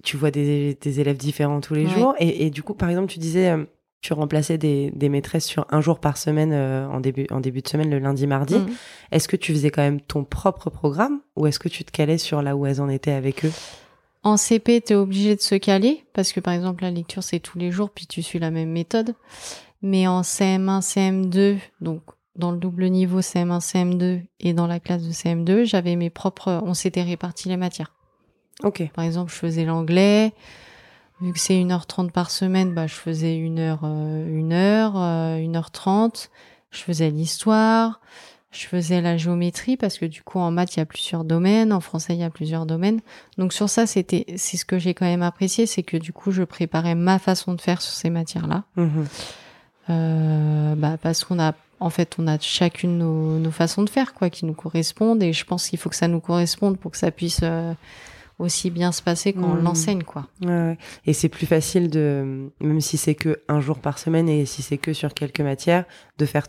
tu 0.02 0.16
vois 0.16 0.32
des, 0.32 0.76
élèves 0.84 1.16
différents 1.16 1.60
tous 1.60 1.74
les 1.74 1.86
jours, 1.86 2.14
et, 2.18 2.46
et, 2.46 2.50
du 2.50 2.64
coup, 2.64 2.74
par 2.74 2.88
exemple, 2.88 3.12
tu 3.12 3.20
disais 3.20 3.54
tu 4.00 4.12
remplaçais 4.12 4.58
des, 4.58 5.08
maîtresses 5.08 5.46
sur 5.46 5.66
un 5.70 5.80
jour 5.80 5.98
par 5.98 6.16
semaine 6.16 6.52
euh, 6.52 6.86
en, 6.88 7.00
début, 7.00 7.26
en 7.30 7.40
début 7.40 7.62
de 7.62 7.68
semaine, 7.68 7.90
le 7.90 7.98
lundi, 7.98 8.26
mardi. 8.26 8.56
Est-ce 9.10 9.28
que 9.28 9.36
tu 9.36 9.52
faisais 9.52 9.70
quand 9.70 9.82
même 9.82 10.00
ton 10.00 10.24
propre 10.24 10.70
programme 10.70 11.20
ou 11.36 11.46
est-ce 11.46 11.58
que 11.58 11.68
tu 11.68 11.84
te 11.84 11.90
calais 11.90 12.18
sur 12.18 12.42
là 12.42 12.56
où 12.56 12.66
elles 12.66 12.80
en 12.80 12.88
étaient 12.88 13.12
avec 13.12 13.44
eux? 13.44 13.52
En 14.28 14.36
CP, 14.36 14.82
tu 14.82 14.92
es 14.92 14.96
obligé 14.96 15.36
de 15.36 15.40
se 15.40 15.54
caler 15.54 16.04
parce 16.12 16.32
que 16.32 16.40
par 16.40 16.52
exemple, 16.52 16.82
la 16.82 16.90
lecture, 16.90 17.22
c'est 17.22 17.40
tous 17.40 17.56
les 17.58 17.70
jours, 17.70 17.88
puis 17.88 18.06
tu 18.06 18.22
suis 18.22 18.38
la 18.38 18.50
même 18.50 18.70
méthode. 18.70 19.14
Mais 19.80 20.06
en 20.06 20.20
CM1, 20.20 20.82
CM2, 20.82 21.56
donc 21.80 22.02
dans 22.36 22.52
le 22.52 22.58
double 22.58 22.88
niveau 22.88 23.20
CM1, 23.20 23.60
CM2 23.60 24.20
et 24.40 24.52
dans 24.52 24.66
la 24.66 24.80
classe 24.80 25.02
de 25.02 25.12
CM2, 25.12 25.64
j'avais 25.64 25.96
mes 25.96 26.10
propres. 26.10 26.60
On 26.62 26.74
s'était 26.74 27.02
réparti 27.02 27.48
les 27.48 27.56
matières. 27.56 27.94
Ok. 28.62 28.86
Par 28.92 29.04
exemple, 29.04 29.32
je 29.32 29.38
faisais 29.38 29.64
l'anglais. 29.64 30.34
Vu 31.22 31.32
que 31.32 31.38
c'est 31.38 31.54
1h30 31.54 32.10
par 32.10 32.30
semaine, 32.30 32.74
bah, 32.74 32.86
je 32.86 32.94
faisais 32.94 33.34
1 33.34 33.56
heure, 33.56 33.84
1 33.84 34.52
heure, 34.52 34.94
1h30. 34.94 36.28
Je 36.70 36.82
faisais 36.82 37.08
l'histoire, 37.08 38.02
je 38.50 38.66
faisais 38.66 39.00
la 39.00 39.16
géométrie 39.16 39.76
parce 39.76 39.98
que 39.98 40.06
du 40.06 40.22
coup 40.22 40.38
en 40.38 40.50
maths 40.50 40.76
il 40.76 40.78
y 40.78 40.82
a 40.82 40.86
plusieurs 40.86 41.24
domaines, 41.24 41.72
en 41.72 41.80
français 41.80 42.14
il 42.14 42.20
y 42.20 42.24
a 42.24 42.30
plusieurs 42.30 42.66
domaines. 42.66 43.00
Donc 43.36 43.52
sur 43.52 43.68
ça 43.68 43.86
c'était 43.86 44.24
c'est 44.36 44.56
ce 44.56 44.64
que 44.64 44.78
j'ai 44.78 44.94
quand 44.94 45.04
même 45.04 45.22
apprécié, 45.22 45.66
c'est 45.66 45.82
que 45.82 45.96
du 45.96 46.12
coup 46.12 46.30
je 46.30 46.42
préparais 46.42 46.94
ma 46.94 47.18
façon 47.18 47.54
de 47.54 47.60
faire 47.60 47.82
sur 47.82 47.92
ces 47.92 48.10
matières-là. 48.10 48.64
Mmh 48.76 49.02
euh, 49.90 50.74
bah 50.74 50.98
parce 51.00 51.24
qu'on 51.24 51.40
a 51.40 51.54
en 51.80 51.88
fait 51.88 52.16
on 52.18 52.26
a 52.26 52.38
chacune 52.38 52.98
nos, 52.98 53.38
nos, 53.38 53.50
façons 53.50 53.82
de 53.82 53.88
faire 53.88 54.12
quoi 54.12 54.28
qui 54.28 54.44
nous 54.44 54.52
correspondent 54.52 55.22
et 55.22 55.32
je 55.32 55.46
pense 55.46 55.66
qu'il 55.66 55.78
faut 55.78 55.88
que 55.88 55.96
ça 55.96 56.08
nous 56.08 56.20
corresponde 56.20 56.78
pour 56.78 56.90
que 56.90 56.98
ça 56.98 57.10
puisse 57.10 57.40
euh, 57.42 57.72
aussi 58.38 58.70
bien 58.70 58.92
se 58.92 59.02
passer 59.02 59.32
quand 59.32 59.44
on 59.44 59.54
mmh. 59.54 59.64
l'enseigne, 59.64 60.02
quoi. 60.02 60.26
Ouais, 60.42 60.78
Et 61.06 61.12
c'est 61.12 61.28
plus 61.28 61.46
facile 61.46 61.90
de, 61.90 62.50
même 62.60 62.80
si 62.80 62.96
c'est 62.96 63.14
que 63.14 63.40
un 63.48 63.60
jour 63.60 63.78
par 63.78 63.98
semaine 63.98 64.28
et 64.28 64.46
si 64.46 64.62
c'est 64.62 64.78
que 64.78 64.92
sur 64.92 65.12
quelques 65.12 65.40
matières, 65.40 65.84
de 66.18 66.26
faire 66.26 66.46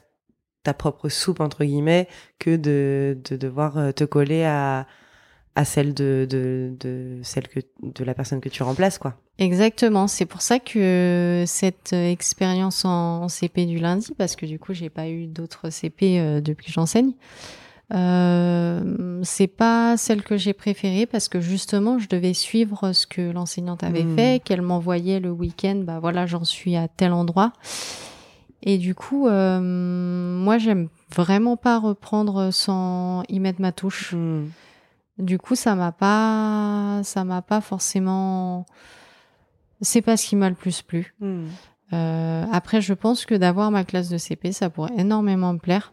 ta 0.70 0.76
propre 0.76 1.10
soupe 1.10 1.40
entre 1.40 1.64
guillemets 1.64 2.08
que 2.38 2.56
de, 2.56 3.18
de 3.28 3.38
devoir 3.38 3.80
euh, 3.80 3.92
te 3.92 4.04
coller 4.04 4.44
à, 4.44 4.86
à 5.56 5.66
celle 5.66 5.96
de, 5.96 6.28
de, 6.30 6.76
de, 6.80 7.20
celle 7.24 7.48
que 7.48 7.60
de 7.82 8.04
la 8.04 8.14
personne 8.14 8.40
que 8.40 8.50
tu 8.50 8.62
remplaces 8.62 9.00
quoi. 9.00 9.16
Exactement, 9.40 10.08
c'est 10.08 10.28
pour 10.28 10.44
ça 10.44 10.60
que 10.60 11.44
cette 11.48 11.94
expérience 11.94 12.86
en, 12.86 13.28
CP 13.30 13.66
du 13.66 13.80
lundi 13.80 14.12
parce 14.16 14.36
que 14.36 14.46
du 14.46 14.60
coup, 14.60 14.74
j'ai 14.74 14.90
pas 14.90 15.08
eu 15.08 15.26
d'autres 15.26 15.72
CP 15.72 16.20
euh, 16.20 16.42
depuis 16.42 16.68
que 16.68 16.74
j'enseigne. 16.74 17.14
Euh, 17.92 19.20
c'est 19.24 19.48
pas 19.48 19.98
celle 19.98 20.22
que 20.22 20.38
j'ai 20.38 20.54
préférée 20.54 21.08
parce 21.08 21.30
que 21.30 21.40
justement, 21.40 21.98
je 21.98 22.08
devais 22.08 22.36
suivre 22.36 22.92
ce 22.92 23.08
que 23.08 23.32
l'enseignante 23.32 23.84
avait 23.84 24.04
hmm. 24.04 24.16
fait, 24.16 24.44
qu'elle 24.44 24.62
m'envoyait 24.62 25.20
le 25.20 25.32
week-end. 25.32 25.82
Bah 25.84 26.00
voilà, 26.00 26.28
j'en 26.28 26.44
suis 26.44 26.76
à 26.76 26.88
tel 26.88 27.14
endroit. 27.14 27.54
Et 28.64 28.78
du 28.78 28.96
coup, 28.96 29.28
euh, 29.28 29.60
moi, 29.62 30.58
j'aime 30.58 30.90
vraiment 31.16 31.58
pas 31.58 31.80
reprendre 31.80 32.52
sans 32.52 33.24
y 33.30 33.40
mettre 33.40 33.62
ma 33.62 33.72
touche. 33.72 34.14
Hmm. 34.14 34.48
Du 35.18 35.38
coup, 35.38 35.56
ça 35.56 35.76
m'a 35.76 35.92
pas, 35.92 37.02
ça 37.04 37.24
m'a 37.24 37.42
pas 37.42 37.62
forcément. 37.62 38.66
C'est 39.82 40.02
pas 40.02 40.18
ce 40.18 40.28
qui 40.28 40.36
m'a 40.36 40.50
le 40.50 40.56
plus 40.56 40.82
plu. 40.82 41.16
Hmm. 41.20 41.46
Euh, 41.94 42.46
après, 42.52 42.82
je 42.82 42.94
pense 42.94 43.26
que 43.26 43.36
d'avoir 43.36 43.72
ma 43.72 43.84
classe 43.84 44.10
de 44.10 44.18
CP, 44.18 44.52
ça 44.52 44.70
pourrait 44.70 44.94
énormément 44.98 45.54
me 45.54 45.60
plaire 45.60 45.92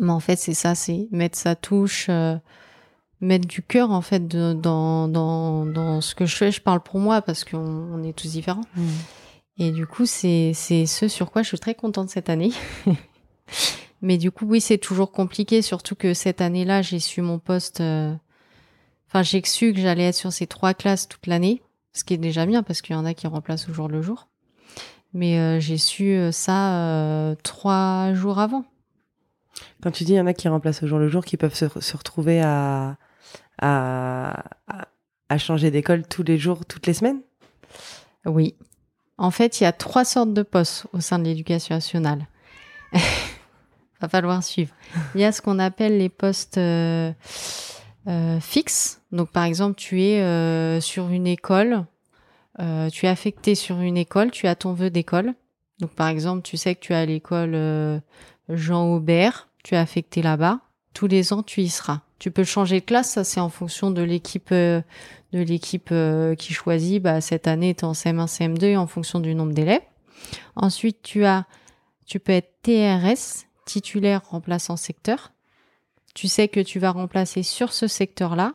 mais 0.00 0.12
en 0.12 0.20
fait, 0.20 0.36
c'est 0.36 0.54
ça, 0.54 0.74
c'est 0.74 1.08
mettre 1.10 1.36
sa 1.36 1.56
touche, 1.56 2.06
euh, 2.08 2.36
mettre 3.20 3.46
du 3.46 3.62
cœur 3.62 3.90
en 3.90 4.00
fait 4.00 4.28
de, 4.28 4.52
dans, 4.52 5.08
dans, 5.08 5.66
dans, 5.66 6.00
ce 6.00 6.14
que 6.14 6.26
je 6.26 6.36
fais. 6.36 6.52
Je 6.52 6.60
parle 6.60 6.80
pour 6.80 7.00
moi 7.00 7.22
parce 7.22 7.44
qu'on 7.44 7.58
on 7.58 8.02
est 8.02 8.12
tous 8.12 8.32
différents. 8.32 8.64
Mmh. 8.76 8.86
Et 9.58 9.72
du 9.72 9.86
coup, 9.86 10.06
c'est 10.06 10.52
ce 10.54 11.08
sur 11.08 11.30
quoi 11.30 11.42
je 11.42 11.48
suis 11.48 11.58
très 11.58 11.74
contente 11.74 12.10
cette 12.10 12.30
année. 12.30 12.52
mais 14.02 14.16
du 14.16 14.30
coup, 14.30 14.46
oui, 14.46 14.60
c'est 14.60 14.78
toujours 14.78 15.10
compliqué, 15.10 15.62
surtout 15.62 15.96
que 15.96 16.14
cette 16.14 16.40
année-là, 16.40 16.80
j'ai 16.82 17.00
su 17.00 17.22
mon 17.22 17.40
poste. 17.40 17.80
Euh, 17.80 18.14
enfin, 19.08 19.22
j'ai 19.22 19.42
su 19.44 19.72
que 19.72 19.80
j'allais 19.80 20.04
être 20.04 20.14
sur 20.14 20.32
ces 20.32 20.46
trois 20.46 20.74
classes 20.74 21.08
toute 21.08 21.26
l'année, 21.26 21.60
ce 21.92 22.04
qui 22.04 22.14
est 22.14 22.18
déjà 22.18 22.46
bien 22.46 22.62
parce 22.62 22.82
qu'il 22.82 22.94
y 22.94 22.98
en 22.98 23.04
a 23.04 23.14
qui 23.14 23.26
remplacent 23.26 23.68
au 23.68 23.74
jour 23.74 23.88
le 23.88 24.00
jour. 24.00 24.28
Mais 25.12 25.38
euh, 25.38 25.58
j'ai 25.58 25.78
su 25.78 26.16
ça 26.30 27.34
trois 27.42 28.12
jours 28.14 28.38
avant. 28.38 28.64
Quand 29.82 29.90
tu 29.90 30.04
dis 30.04 30.12
il 30.12 30.16
y 30.16 30.20
en 30.20 30.26
a 30.26 30.34
qui 30.34 30.46
remplacent 30.48 30.84
au 30.84 30.86
jour 30.86 31.00
le 31.00 31.08
jour, 31.08 31.24
qui 31.24 31.36
peuvent 31.36 31.54
se, 31.54 31.96
retrouver 31.96 32.40
à, 32.40 32.96
à, 33.60 34.44
à 35.28 35.38
changer 35.38 35.72
d'école 35.72 36.06
tous 36.06 36.22
les 36.22 36.38
jours, 36.38 36.64
toutes 36.64 36.86
les 36.86 36.94
semaines? 36.94 37.20
Oui. 38.24 38.54
En 39.18 39.30
fait, 39.30 39.60
il 39.60 39.64
y 39.64 39.66
a 39.66 39.72
trois 39.72 40.04
sortes 40.04 40.32
de 40.32 40.42
postes 40.42 40.86
au 40.92 41.00
sein 41.00 41.18
de 41.18 41.24
l'éducation 41.24 41.74
nationale. 41.74 42.26
Va 44.00 44.08
falloir 44.08 44.42
suivre. 44.44 44.72
Il 45.14 45.20
y 45.20 45.24
a 45.24 45.32
ce 45.32 45.42
qu'on 45.42 45.58
appelle 45.58 45.98
les 45.98 46.08
postes 46.08 46.56
euh, 46.56 47.12
euh, 48.06 48.38
fixes. 48.40 49.00
Donc, 49.10 49.30
par 49.30 49.42
exemple, 49.42 49.74
tu 49.74 50.02
es 50.02 50.22
euh, 50.22 50.80
sur 50.80 51.08
une 51.08 51.26
école, 51.26 51.84
tu 52.92 53.06
es 53.06 53.08
affecté 53.08 53.54
sur 53.54 53.80
une 53.80 53.96
école, 53.96 54.30
tu 54.30 54.46
as 54.46 54.54
ton 54.56 54.72
vœu 54.72 54.90
d'école. 54.90 55.34
Donc, 55.80 55.90
par 55.90 56.08
exemple, 56.08 56.42
tu 56.42 56.56
sais 56.56 56.74
que 56.74 56.80
tu 56.80 56.94
à 56.94 57.04
l'école 57.06 58.00
Jean 58.48 58.84
Aubert 58.86 59.48
tu 59.62 59.74
es 59.74 59.78
affecté 59.78 60.22
là-bas. 60.22 60.60
Tous 60.94 61.06
les 61.06 61.32
ans, 61.32 61.42
tu 61.42 61.60
y 61.60 61.68
seras. 61.68 62.00
Tu 62.18 62.30
peux 62.30 62.44
changer 62.44 62.80
de 62.80 62.84
classe, 62.84 63.10
ça 63.10 63.22
c'est 63.22 63.38
en 63.38 63.50
fonction 63.50 63.90
de 63.90 64.02
l'équipe 64.02 64.52
de 65.32 65.40
l'équipe 65.40 65.88
euh, 65.92 66.34
qui 66.34 66.52
choisit, 66.52 67.02
bah, 67.02 67.20
cette 67.20 67.46
année, 67.46 67.70
es 67.70 67.84
en 67.84 67.92
CM1, 67.92 68.26
CM2 68.26 68.76
en 68.76 68.86
fonction 68.86 69.20
du 69.20 69.34
nombre 69.34 69.52
d'élèves. 69.52 69.82
Ensuite, 70.56 71.02
tu 71.02 71.24
as, 71.24 71.46
tu 72.06 72.18
peux 72.18 72.32
être 72.32 72.52
TRS, 72.62 73.46
titulaire 73.64 74.22
remplaçant 74.28 74.76
secteur. 74.76 75.32
Tu 76.14 76.28
sais 76.28 76.48
que 76.48 76.60
tu 76.60 76.78
vas 76.78 76.90
remplacer 76.90 77.42
sur 77.42 77.72
ce 77.72 77.86
secteur-là, 77.86 78.54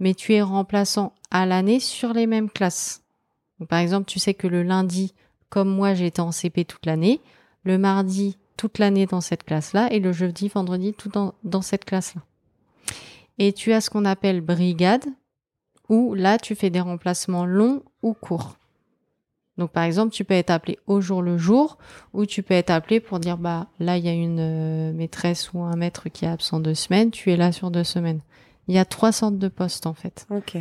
mais 0.00 0.14
tu 0.14 0.34
es 0.34 0.42
remplaçant 0.42 1.14
à 1.30 1.46
l'année 1.46 1.80
sur 1.80 2.12
les 2.12 2.26
mêmes 2.26 2.50
classes. 2.50 3.02
par 3.68 3.78
exemple, 3.78 4.06
tu 4.06 4.18
sais 4.18 4.34
que 4.34 4.48
le 4.48 4.62
lundi, 4.62 5.14
comme 5.48 5.68
moi, 5.68 5.94
j'étais 5.94 6.20
en 6.20 6.32
CP 6.32 6.64
toute 6.64 6.86
l'année, 6.86 7.20
le 7.64 7.78
mardi, 7.78 8.36
toute 8.56 8.78
l'année 8.78 9.06
dans 9.06 9.20
cette 9.20 9.44
classe-là, 9.44 9.92
et 9.92 10.00
le 10.00 10.12
jeudi, 10.12 10.48
vendredi, 10.48 10.92
tout 10.92 11.08
dans, 11.08 11.34
dans 11.44 11.62
cette 11.62 11.84
classe-là. 11.84 12.22
Et 13.38 13.52
tu 13.52 13.72
as 13.72 13.80
ce 13.80 13.88
qu'on 13.88 14.04
appelle 14.04 14.40
brigade, 14.40 15.04
où 15.90 16.14
là, 16.14 16.38
tu 16.38 16.54
fais 16.54 16.70
des 16.70 16.80
remplacements 16.80 17.44
longs 17.44 17.82
ou 18.02 18.14
courts. 18.14 18.56
Donc, 19.58 19.72
par 19.72 19.82
exemple, 19.84 20.14
tu 20.14 20.24
peux 20.24 20.32
être 20.32 20.48
appelé 20.48 20.78
au 20.86 21.02
jour 21.02 21.20
le 21.20 21.36
jour, 21.36 21.76
ou 22.14 22.24
tu 22.24 22.42
peux 22.42 22.54
être 22.54 22.70
appelé 22.70 22.98
pour 22.98 23.18
dire, 23.18 23.36
bah, 23.36 23.66
là, 23.78 23.98
il 23.98 24.04
y 24.06 24.08
a 24.08 24.14
une 24.14 24.38
euh, 24.40 24.92
maîtresse 24.92 25.52
ou 25.52 25.60
un 25.60 25.76
maître 25.76 26.08
qui 26.08 26.24
est 26.24 26.28
absent 26.28 26.60
deux 26.60 26.74
semaines, 26.74 27.10
tu 27.10 27.30
es 27.30 27.36
là 27.36 27.52
sur 27.52 27.70
deux 27.70 27.84
semaines. 27.84 28.20
Il 28.68 28.74
y 28.74 28.78
a 28.78 28.86
trois 28.86 29.12
sortes 29.12 29.36
de 29.36 29.48
postes, 29.48 29.86
en 29.86 29.92
fait. 29.92 30.26
Ok. 30.30 30.56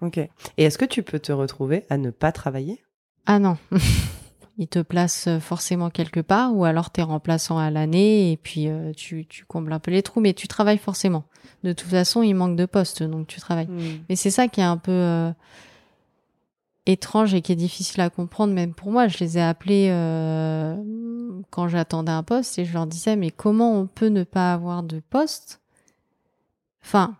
Ok. 0.00 0.16
Et 0.16 0.30
est-ce 0.64 0.78
que 0.78 0.86
tu 0.86 1.02
peux 1.02 1.18
te 1.18 1.32
retrouver 1.32 1.84
à 1.90 1.98
ne 1.98 2.10
pas 2.10 2.32
travailler? 2.32 2.82
Ah 3.26 3.38
non. 3.38 3.58
il 4.58 4.68
te 4.68 4.80
place 4.80 5.26
euh, 5.26 5.40
forcément 5.40 5.90
quelque 5.90 6.20
part, 6.20 6.54
ou 6.54 6.64
alors 6.64 6.92
tu 6.92 7.00
es 7.00 7.02
remplaçant 7.02 7.58
à 7.58 7.70
l'année 7.70 8.32
et 8.32 8.36
puis 8.36 8.68
euh, 8.68 8.92
tu, 8.92 9.26
tu, 9.26 9.44
combles 9.44 9.72
un 9.72 9.78
peu 9.78 9.90
les 9.90 10.02
trous, 10.02 10.20
mais 10.20 10.34
tu 10.34 10.48
travailles 10.48 10.78
forcément. 10.78 11.24
De 11.64 11.72
toute 11.72 11.88
façon, 11.88 12.22
il 12.22 12.34
manque 12.34 12.56
de 12.56 12.66
postes, 12.66 13.02
donc 13.02 13.26
tu 13.26 13.40
travailles. 13.40 13.68
Hmm. 13.68 14.00
Mais 14.08 14.16
c'est 14.16 14.30
ça 14.30 14.48
qui 14.48 14.60
est 14.60 14.64
un 14.64 14.76
peu 14.76 14.92
euh, 14.92 15.32
étrange 16.86 17.34
et 17.34 17.40
qui 17.40 17.52
est 17.52 17.56
difficile 17.56 18.00
à 18.00 18.10
comprendre, 18.10 18.52
même 18.52 18.74
pour 18.74 18.90
moi. 18.90 19.08
Je 19.08 19.18
les 19.18 19.38
ai 19.38 19.42
appelés 19.42 19.88
quand 21.50 21.68
j'attendais 21.68 22.12
un 22.12 22.22
poste 22.22 22.58
et 22.58 22.64
je 22.64 22.72
leur 22.72 22.86
disais, 22.86 23.16
mais 23.16 23.30
comment 23.30 23.78
on 23.78 23.86
peut 23.86 24.08
ne 24.08 24.24
pas 24.24 24.52
avoir 24.52 24.82
de 24.82 25.00
poste? 25.10 25.60
Enfin, 26.84 27.16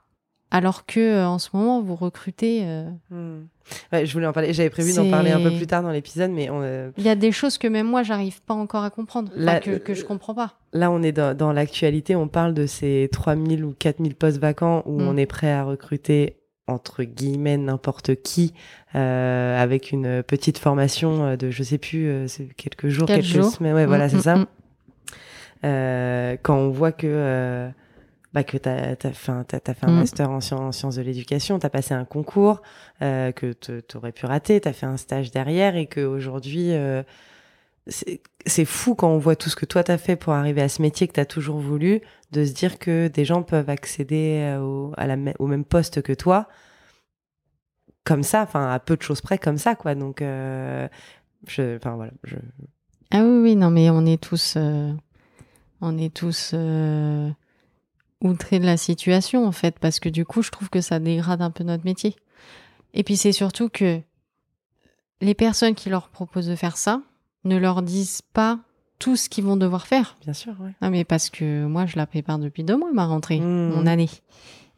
alors 0.52 0.84
que 0.84 1.24
en 1.24 1.38
ce 1.38 1.48
moment 1.54 1.80
vous 1.80 1.96
recrutez. 1.96 2.62
Euh, 2.64 3.42
hmm. 3.92 4.04
je 4.04 4.12
voulais 4.12 4.26
en 4.26 4.32
parler. 4.32 4.52
J'avais 4.52 4.70
prévu 4.70 4.94
d'en 4.94 5.10
parler 5.10 5.30
un 5.30 5.40
peu 5.40 5.50
plus 5.50 5.66
tard 5.66 5.82
dans 5.82 5.90
l'épisode, 5.90 6.30
mais 6.30 6.48
euh, 6.50 6.90
il 6.96 7.04
y 7.04 7.08
a 7.08 7.14
des 7.14 7.32
choses 7.32 7.58
que 7.58 7.68
même 7.68 7.86
moi 7.86 8.02
j'arrive 8.02 8.42
pas 8.42 8.54
encore 8.54 8.84
à 8.84 8.90
comprendre, 8.90 9.30
que, 9.60 9.78
que 9.78 9.94
je 9.94 10.04
comprends 10.04 10.34
pas. 10.34 10.54
Là, 10.72 10.90
on 10.90 11.02
est 11.02 11.12
dans, 11.12 11.52
l'actualité. 11.52 12.16
On 12.16 12.28
parle 12.28 12.54
de 12.54 12.66
ces 12.66 13.08
3000 13.12 13.64
ou 13.64 13.74
4000 13.78 14.14
postes 14.14 14.38
vacants 14.38 14.82
où 14.86 15.00
hmm. 15.00 15.08
on 15.08 15.16
est 15.16 15.26
prêt 15.26 15.52
à 15.52 15.64
recruter 15.64 16.36
entre 16.68 17.02
guillemets 17.02 17.56
n'importe 17.56 18.22
qui 18.22 18.54
avec 18.94 19.90
une 19.90 20.22
petite 20.22 20.58
formation 20.58 21.36
de 21.36 21.50
je 21.50 21.62
sais 21.62 21.76
plus 21.76 22.26
quelques 22.56 22.88
jours 22.88 23.06
quelques, 23.06 23.24
semaines 23.24 23.74
ouais 23.74 23.84
voilà 23.84 24.06
hmm, 24.06 24.10
c'est 24.10 24.20
ça 24.20 24.46
quand 26.42 26.56
on 26.56 26.70
voit 26.70 26.92
que 26.92 27.68
bah, 28.32 28.44
que 28.44 28.56
tu 28.56 28.68
as, 28.68 28.96
fait 29.12 29.32
un, 29.32 29.44
fait 29.44 29.84
un 29.84 29.90
mm. 29.90 29.98
master 29.98 30.30
en 30.30 30.40
sciences, 30.40 30.94
de 30.96 31.02
l'éducation, 31.02 31.58
tu 31.58 31.66
as 31.66 31.70
passé 31.70 31.92
un 31.94 32.04
concours 32.04 32.62
euh, 33.02 33.30
que 33.32 33.52
tu 33.52 33.96
aurais 33.96 34.12
pu 34.12 34.26
rater, 34.26 34.60
tu 34.60 34.68
as 34.68 34.72
fait 34.72 34.86
un 34.86 34.96
stage 34.96 35.30
derrière 35.30 35.76
et 35.76 35.86
qu'aujourd'hui, 35.86 36.72
euh, 36.72 37.02
c'est 38.46 38.64
fou 38.64 38.94
quand 38.94 39.08
on 39.08 39.18
voit 39.18 39.36
tout 39.36 39.50
ce 39.50 39.56
que 39.56 39.66
toi 39.66 39.84
tu 39.84 39.90
as 39.90 39.98
fait 39.98 40.16
pour 40.16 40.32
arriver 40.32 40.62
à 40.62 40.68
ce 40.68 40.80
métier 40.80 41.08
que 41.08 41.12
tu 41.12 41.20
as 41.20 41.26
toujours 41.26 41.58
voulu, 41.58 42.00
de 42.30 42.44
se 42.44 42.52
dire 42.52 42.78
que 42.78 43.08
des 43.08 43.24
gens 43.24 43.42
peuvent 43.42 43.68
accéder 43.68 44.40
euh, 44.40 44.60
au, 44.60 44.92
à 44.96 45.06
la, 45.06 45.16
au 45.38 45.46
même 45.46 45.64
poste 45.64 46.00
que 46.00 46.14
toi, 46.14 46.48
comme 48.04 48.22
ça, 48.22 48.42
enfin 48.42 48.70
à 48.72 48.78
peu 48.78 48.96
de 48.96 49.02
choses 49.02 49.20
près 49.20 49.36
comme 49.36 49.58
ça, 49.58 49.74
quoi. 49.74 49.94
Donc, 49.94 50.22
euh, 50.22 50.88
je, 51.46 51.76
enfin 51.76 51.96
voilà. 51.96 52.12
Je... 52.24 52.36
Ah 53.10 53.22
oui, 53.22 53.42
oui, 53.42 53.56
non, 53.56 53.70
mais 53.70 53.90
on 53.90 54.06
est 54.06 54.20
tous, 54.20 54.56
on 55.82 55.98
est 55.98 56.14
tous 56.14 56.54
outré 58.22 58.58
de 58.58 58.66
la 58.66 58.76
situation 58.76 59.46
en 59.46 59.52
fait 59.52 59.78
parce 59.78 60.00
que 60.00 60.08
du 60.08 60.24
coup 60.24 60.42
je 60.42 60.50
trouve 60.50 60.70
que 60.70 60.80
ça 60.80 60.98
dégrade 60.98 61.42
un 61.42 61.50
peu 61.50 61.64
notre 61.64 61.84
métier. 61.84 62.16
Et 62.94 63.02
puis 63.02 63.16
c'est 63.16 63.32
surtout 63.32 63.68
que 63.68 64.00
les 65.20 65.34
personnes 65.34 65.74
qui 65.74 65.88
leur 65.88 66.08
proposent 66.08 66.48
de 66.48 66.56
faire 66.56 66.76
ça 66.76 67.02
ne 67.44 67.56
leur 67.56 67.82
disent 67.82 68.22
pas 68.32 68.60
tout 68.98 69.16
ce 69.16 69.28
qu'ils 69.28 69.44
vont 69.44 69.56
devoir 69.56 69.86
faire. 69.86 70.16
Bien 70.22 70.32
sûr, 70.32 70.54
oui. 70.60 70.70
Ah 70.80 70.90
mais 70.90 71.04
parce 71.04 71.28
que 71.28 71.66
moi 71.66 71.86
je 71.86 71.96
la 71.96 72.06
prépare 72.06 72.38
depuis 72.38 72.64
deux 72.64 72.76
mois 72.76 72.92
ma 72.92 73.06
rentrée, 73.06 73.40
mmh. 73.40 73.70
mon 73.70 73.86
année. 73.86 74.10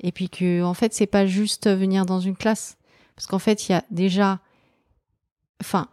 Et 0.01 0.13
puis 0.13 0.29
que 0.29 0.63
en 0.63 0.75
fait 0.75 0.95
c'est 0.95 1.07
pas 1.07 1.27
juste 1.27 1.69
venir 1.69 2.07
dans 2.07 2.21
une 2.21 2.37
classe 2.37 2.77
parce 3.15 3.27
qu'en 3.27 3.39
fait 3.39 3.69
il 3.69 3.73
y 3.73 3.75
a 3.75 3.85
déjà 3.91 4.41
enfin 5.61 5.89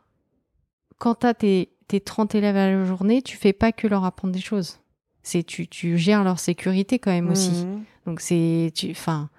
quand 0.98 1.16
tu 1.16 1.28
as 1.28 1.34
tes, 1.34 1.70
tes 1.88 2.00
30 2.00 2.36
élèves 2.36 2.56
à 2.56 2.70
la 2.70 2.86
journée, 2.86 3.24
tu 3.24 3.36
fais 3.36 3.54
pas 3.54 3.72
que 3.72 3.88
leur 3.88 4.06
apprendre 4.06 4.34
des 4.34 4.40
choses 4.40 4.78
c'est 5.24 5.44
tu, 5.44 5.68
tu 5.68 5.98
gères 5.98 6.24
leur 6.24 6.40
sécurité 6.40 7.00
quand 7.00 7.12
même 7.12 7.30
aussi. 7.30 7.66
Mmh. 7.66 7.84
Donc 8.06 8.22
c'est 8.22 8.72
enfin 8.90 9.30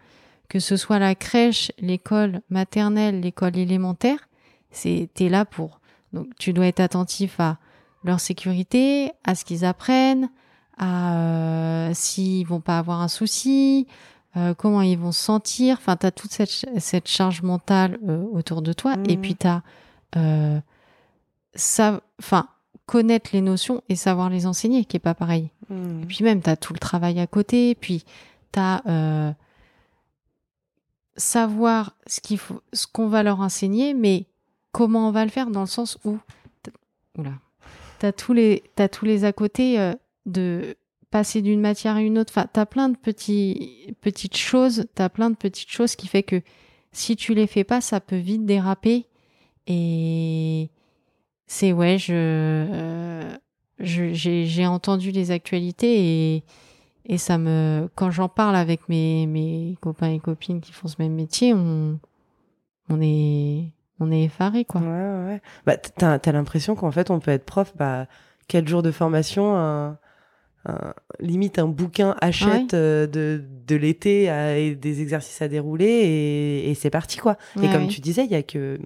que 0.49 0.59
ce 0.59 0.77
soit 0.77 0.99
la 0.99 1.15
crèche, 1.15 1.73
l'école 1.79 2.43
maternelle, 2.51 3.21
l'école 3.21 3.57
élémentaire, 3.57 4.29
c'est 4.71 5.09
t'es 5.15 5.29
là 5.29 5.45
pour. 5.45 5.81
Donc 6.13 6.29
tu 6.39 6.53
dois 6.53 6.67
être 6.67 6.81
attentif 6.81 7.41
à 7.41 7.59
leur 8.05 8.21
sécurité, 8.21 9.13
à 9.25 9.35
ce 9.35 9.45
qu'ils 9.45 9.65
apprennent, 9.65 10.31
à 10.77 11.17
euh, 11.17 11.91
s'ils 11.95 12.47
vont 12.47 12.61
pas 12.61 12.79
avoir 12.79 13.01
un 13.01 13.09
souci, 13.09 13.87
euh, 14.37 14.55
comment 14.55 14.81
ils 14.81 14.99
vont 14.99 15.13
se 15.13 15.23
sentir. 15.23 15.77
Enfin, 15.79 15.97
tu 15.97 16.07
as 16.07 16.11
toute 16.11 16.33
cette, 16.33 16.67
cette 16.79 17.09
charge 17.09 17.43
mentale 17.43 17.99
euh, 18.09 18.25
autour 18.33 18.63
de 18.63 18.73
toi. 18.73 18.95
Et 19.07 19.17
mmh. 19.17 19.21
puis, 19.21 19.37
tu 19.37 19.47
as 19.47 19.63
euh, 20.17 20.59
ça. 21.55 22.01
Enfin, 22.19 22.49
connaître 22.87 23.31
les 23.33 23.43
notions 23.43 23.83
et 23.89 23.97
savoir 23.97 24.31
les 24.31 24.47
enseigner, 24.47 24.85
qui 24.85 24.97
est 24.97 25.01
pas 25.01 25.15
pareil. 25.15 25.51
Et 25.73 26.07
puis 26.07 26.25
même, 26.25 26.43
tu 26.43 26.51
as 26.51 26.57
tout 26.57 26.73
le 26.73 26.79
travail 26.79 27.19
à 27.21 27.27
côté, 27.27 27.75
puis 27.75 28.05
tu 28.53 28.59
as 28.59 28.83
euh, 28.87 29.33
savoir 31.17 31.97
ce 32.07 32.87
qu'on 32.87 33.09
va 33.09 33.23
leur 33.23 33.41
enseigner, 33.41 33.95
mais 33.95 34.27
comment 34.73 35.09
on 35.09 35.13
va 35.13 35.25
le 35.25 35.31
faire 35.31 35.51
dans 35.51 35.61
le 35.61 35.67
sens 35.67 35.99
où, 36.05 36.19
oula, 37.17 37.33
t'as 37.99 38.13
tous 38.13 38.33
les, 38.33 38.63
as 38.79 38.89
tous 38.89 39.05
les 39.05 39.25
à 39.25 39.33
côté 39.33 39.79
euh, 39.79 39.93
de 40.27 40.77
passer 41.11 41.43
d'une 41.43 41.61
matière 41.61 41.97
à 41.97 42.03
une 42.03 42.19
autre. 42.19 42.33
Enfin, 42.35 42.49
t'as 42.53 42.67
plein 42.67 42.89
de 42.89 42.97
petites 42.97 44.37
choses, 44.37 44.87
plein 45.13 45.31
de 45.31 45.37
petites 45.37 45.71
choses 45.71 45.95
qui 45.95 46.09
fait 46.09 46.23
que 46.23 46.41
si 46.93 47.17
tu 47.17 47.35
les 47.35 47.47
fais 47.47 47.65
pas, 47.65 47.81
ça 47.81 48.01
peut 48.01 48.17
vite 48.17 48.45
déraper 48.45 49.07
et 49.67 50.71
c'est 51.47 51.73
ouais, 51.73 51.99
je, 51.99 52.13
euh, 52.15 53.37
j'ai 53.83 54.67
entendu 54.67 55.11
les 55.11 55.31
actualités 55.31 56.35
et, 56.37 56.45
et 57.07 57.19
ça 57.19 57.39
me, 57.39 57.89
quand 57.95 58.11
j'en 58.11 58.29
parle 58.29 58.57
avec 58.57 58.89
mes, 58.89 59.27
mes 59.27 59.77
copains 59.81 60.11
et 60.11 60.19
copines 60.19 60.61
qui 60.61 60.73
font 60.73 60.89
ce 60.89 60.97
même 60.99 61.15
métier, 61.15 61.53
on, 61.53 61.99
on 62.89 63.01
est, 63.01 63.73
on 64.01 64.11
est 64.11 64.25
effaré 64.25 64.65
quoi. 64.65 64.81
Ouais, 64.81 65.27
ouais. 65.27 65.43
Bah, 65.67 65.77
t'as 65.77 66.19
as, 66.25 66.33
l'impression 66.33 66.75
qu'en 66.75 66.91
fait, 66.91 67.11
on 67.11 67.21
peut 67.21 67.31
être 67.31 67.45
prof, 67.45 67.73
bah, 67.77 68.07
quatre 68.49 68.69
jours 68.69 68.83
de 68.83 68.91
formation, 68.91 69.57
un, 69.57 69.99
limite 71.19 71.59
un 71.59 71.67
bouquin 71.67 72.15
achète 72.21 72.75
euh, 72.75 73.09
de, 73.09 73.43
de 73.67 73.75
l'été 73.75 74.27
et 74.59 74.77
des 74.77 75.03
exercices 75.03 75.43
à 75.43 75.49
dérouler 75.49 75.87
et, 75.87 76.71
et 76.71 76.75
c'est 76.75 76.91
parti 76.91 77.19
quoi. 77.19 77.37
et 77.61 77.69
comme 77.69 77.89
tu 77.89 78.01
disais, 78.01 78.25
il 78.25 78.31
y 78.31 78.37
a 78.37 78.45
que 78.45 78.79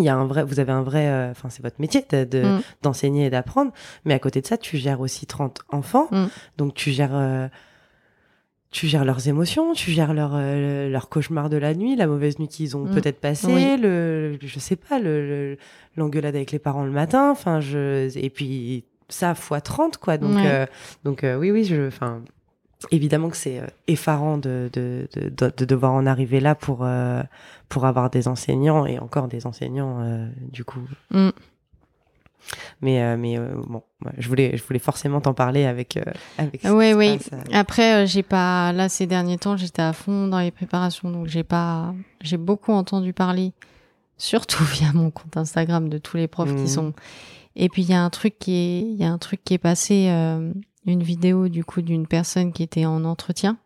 il 0.00 0.06
y 0.06 0.08
a 0.08 0.16
un 0.16 0.26
vrai, 0.26 0.44
vous 0.44 0.60
avez 0.60 0.72
un 0.72 0.82
vrai, 0.82 1.08
euh, 1.08 1.30
enfin 1.30 1.48
c'est 1.50 1.62
votre 1.62 1.80
métier 1.80 2.04
de, 2.10 2.42
mm. 2.42 2.62
d'enseigner 2.82 3.26
et 3.26 3.30
d'apprendre, 3.30 3.72
mais 4.04 4.14
à 4.14 4.18
côté 4.18 4.40
de 4.40 4.46
ça, 4.46 4.56
tu 4.56 4.76
gères 4.76 5.00
aussi 5.00 5.26
30 5.26 5.60
enfants, 5.68 6.08
mm. 6.10 6.26
donc 6.56 6.74
tu 6.74 6.90
gères, 6.90 7.14
euh, 7.14 7.48
tu 8.70 8.86
gères 8.86 9.04
leurs 9.04 9.28
émotions, 9.28 9.72
tu 9.72 9.90
gères 9.90 10.14
leur 10.14 10.32
euh, 10.34 10.88
leur 10.88 11.08
cauchemar 11.08 11.48
de 11.50 11.56
la 11.56 11.74
nuit, 11.74 11.96
la 11.96 12.06
mauvaise 12.06 12.38
nuit 12.38 12.48
qu'ils 12.48 12.76
ont 12.76 12.84
mm. 12.84 12.94
peut-être 12.94 13.20
passée, 13.20 13.76
le, 13.76 14.38
je 14.40 14.58
sais 14.58 14.76
pas, 14.76 14.98
le, 14.98 15.56
l'engueulade 15.96 16.36
avec 16.36 16.52
les 16.52 16.58
parents 16.58 16.84
le 16.84 16.92
matin, 16.92 17.30
enfin 17.30 17.60
je, 17.60 18.16
et 18.18 18.30
puis 18.30 18.84
ça 19.08 19.34
fois 19.34 19.60
30 19.60 19.96
quoi, 19.96 20.18
donc 20.18 20.38
donc 21.04 21.24
oui 21.24 21.50
oui 21.50 21.64
je, 21.64 21.88
enfin 21.88 22.22
évidemment 22.90 23.28
que 23.28 23.36
c'est 23.36 23.60
effarant 23.86 24.38
de, 24.38 24.70
de, 24.72 25.08
de, 25.14 25.52
de, 25.56 25.64
devoir 25.64 25.92
en 25.92 26.06
arriver 26.06 26.40
là 26.40 26.54
pour, 26.54 26.86
pour 27.70 27.86
avoir 27.86 28.10
des 28.10 28.28
enseignants 28.28 28.84
et 28.84 28.98
encore 28.98 29.28
des 29.28 29.46
enseignants 29.46 30.00
euh, 30.02 30.28
du 30.52 30.64
coup. 30.64 30.82
Mm. 31.10 31.30
Mais 32.82 33.02
euh, 33.02 33.16
mais 33.16 33.38
euh, 33.38 33.48
bon, 33.66 33.82
je 34.18 34.28
voulais 34.28 34.56
je 34.56 34.62
voulais 34.64 34.78
forcément 34.78 35.20
t'en 35.20 35.34
parler 35.34 35.64
avec 35.64 35.98
avec. 36.36 36.62
Oui 36.64 36.92
oui. 36.92 37.18
Après 37.52 38.06
j'ai 38.06 38.22
pas 38.22 38.72
là 38.72 38.88
ces 38.88 39.06
derniers 39.06 39.38
temps 39.38 39.56
j'étais 39.56 39.82
à 39.82 39.92
fond 39.92 40.26
dans 40.26 40.40
les 40.40 40.50
préparations 40.50 41.10
donc 41.10 41.26
j'ai 41.26 41.44
pas 41.44 41.94
j'ai 42.22 42.38
beaucoup 42.38 42.72
entendu 42.72 43.12
parler 43.12 43.52
surtout 44.18 44.64
via 44.72 44.92
mon 44.92 45.10
compte 45.10 45.36
Instagram 45.36 45.88
de 45.88 45.98
tous 45.98 46.16
les 46.16 46.28
profs 46.28 46.54
qui 46.54 46.62
mm. 46.62 46.68
sont. 46.68 46.92
Et 47.56 47.68
puis 47.68 47.82
il 47.82 47.90
y 47.90 47.94
a 47.94 48.02
un 48.02 48.10
truc 48.10 48.38
qui 48.38 48.54
est 48.54 48.80
il 48.80 48.96
y 48.96 49.04
a 49.04 49.12
un 49.12 49.18
truc 49.18 49.44
qui 49.44 49.54
est 49.54 49.58
passé 49.58 50.08
une 50.86 51.02
vidéo 51.02 51.48
du 51.48 51.64
coup 51.64 51.82
d'une 51.82 52.06
personne 52.06 52.52
qui 52.52 52.62
était 52.62 52.86
en 52.86 53.04
entretien 53.04 53.58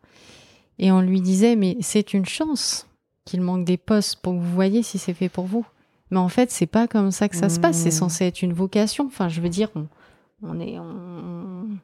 et 0.79 0.91
on 0.91 1.01
lui 1.01 1.21
disait 1.21 1.55
mais 1.55 1.77
c'est 1.81 2.13
une 2.13 2.25
chance 2.25 2.87
qu'il 3.23 3.41
manque 3.41 3.65
des 3.65 3.77
postes 3.77 4.17
pour 4.21 4.33
que 4.33 4.39
vous 4.39 4.53
voyez 4.53 4.83
si 4.83 4.97
c'est 4.97 5.13
fait 5.13 5.29
pour 5.29 5.45
vous. 5.45 5.65
Mais 6.11 6.17
en 6.19 6.29
fait, 6.29 6.51
c'est 6.51 6.67
pas 6.67 6.87
comme 6.87 7.09
ça 7.09 7.27
que 7.29 7.35
ça 7.35 7.49
se 7.49 7.59
passe. 7.59 7.77
C'est 7.77 7.89
Mmh. 7.89 7.91
censé 7.91 8.25
être 8.25 8.43
une 8.43 8.53
vocation. 8.53 9.05
Enfin, 9.07 9.27
je 9.29 9.41
veux 9.41 9.49
dire, 9.49 9.71
on, 9.75 9.87
on 10.43 10.59
est, 10.59 10.77
on, 10.77 11.79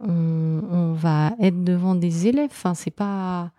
on- 0.00 0.62
on 0.70 0.92
va 0.94 1.32
être 1.40 1.62
devant 1.62 1.94
des 1.94 2.26
élèves. 2.26 2.50
Enfin, 2.50 2.74
c'est 2.74 2.90
pas, 2.90 3.52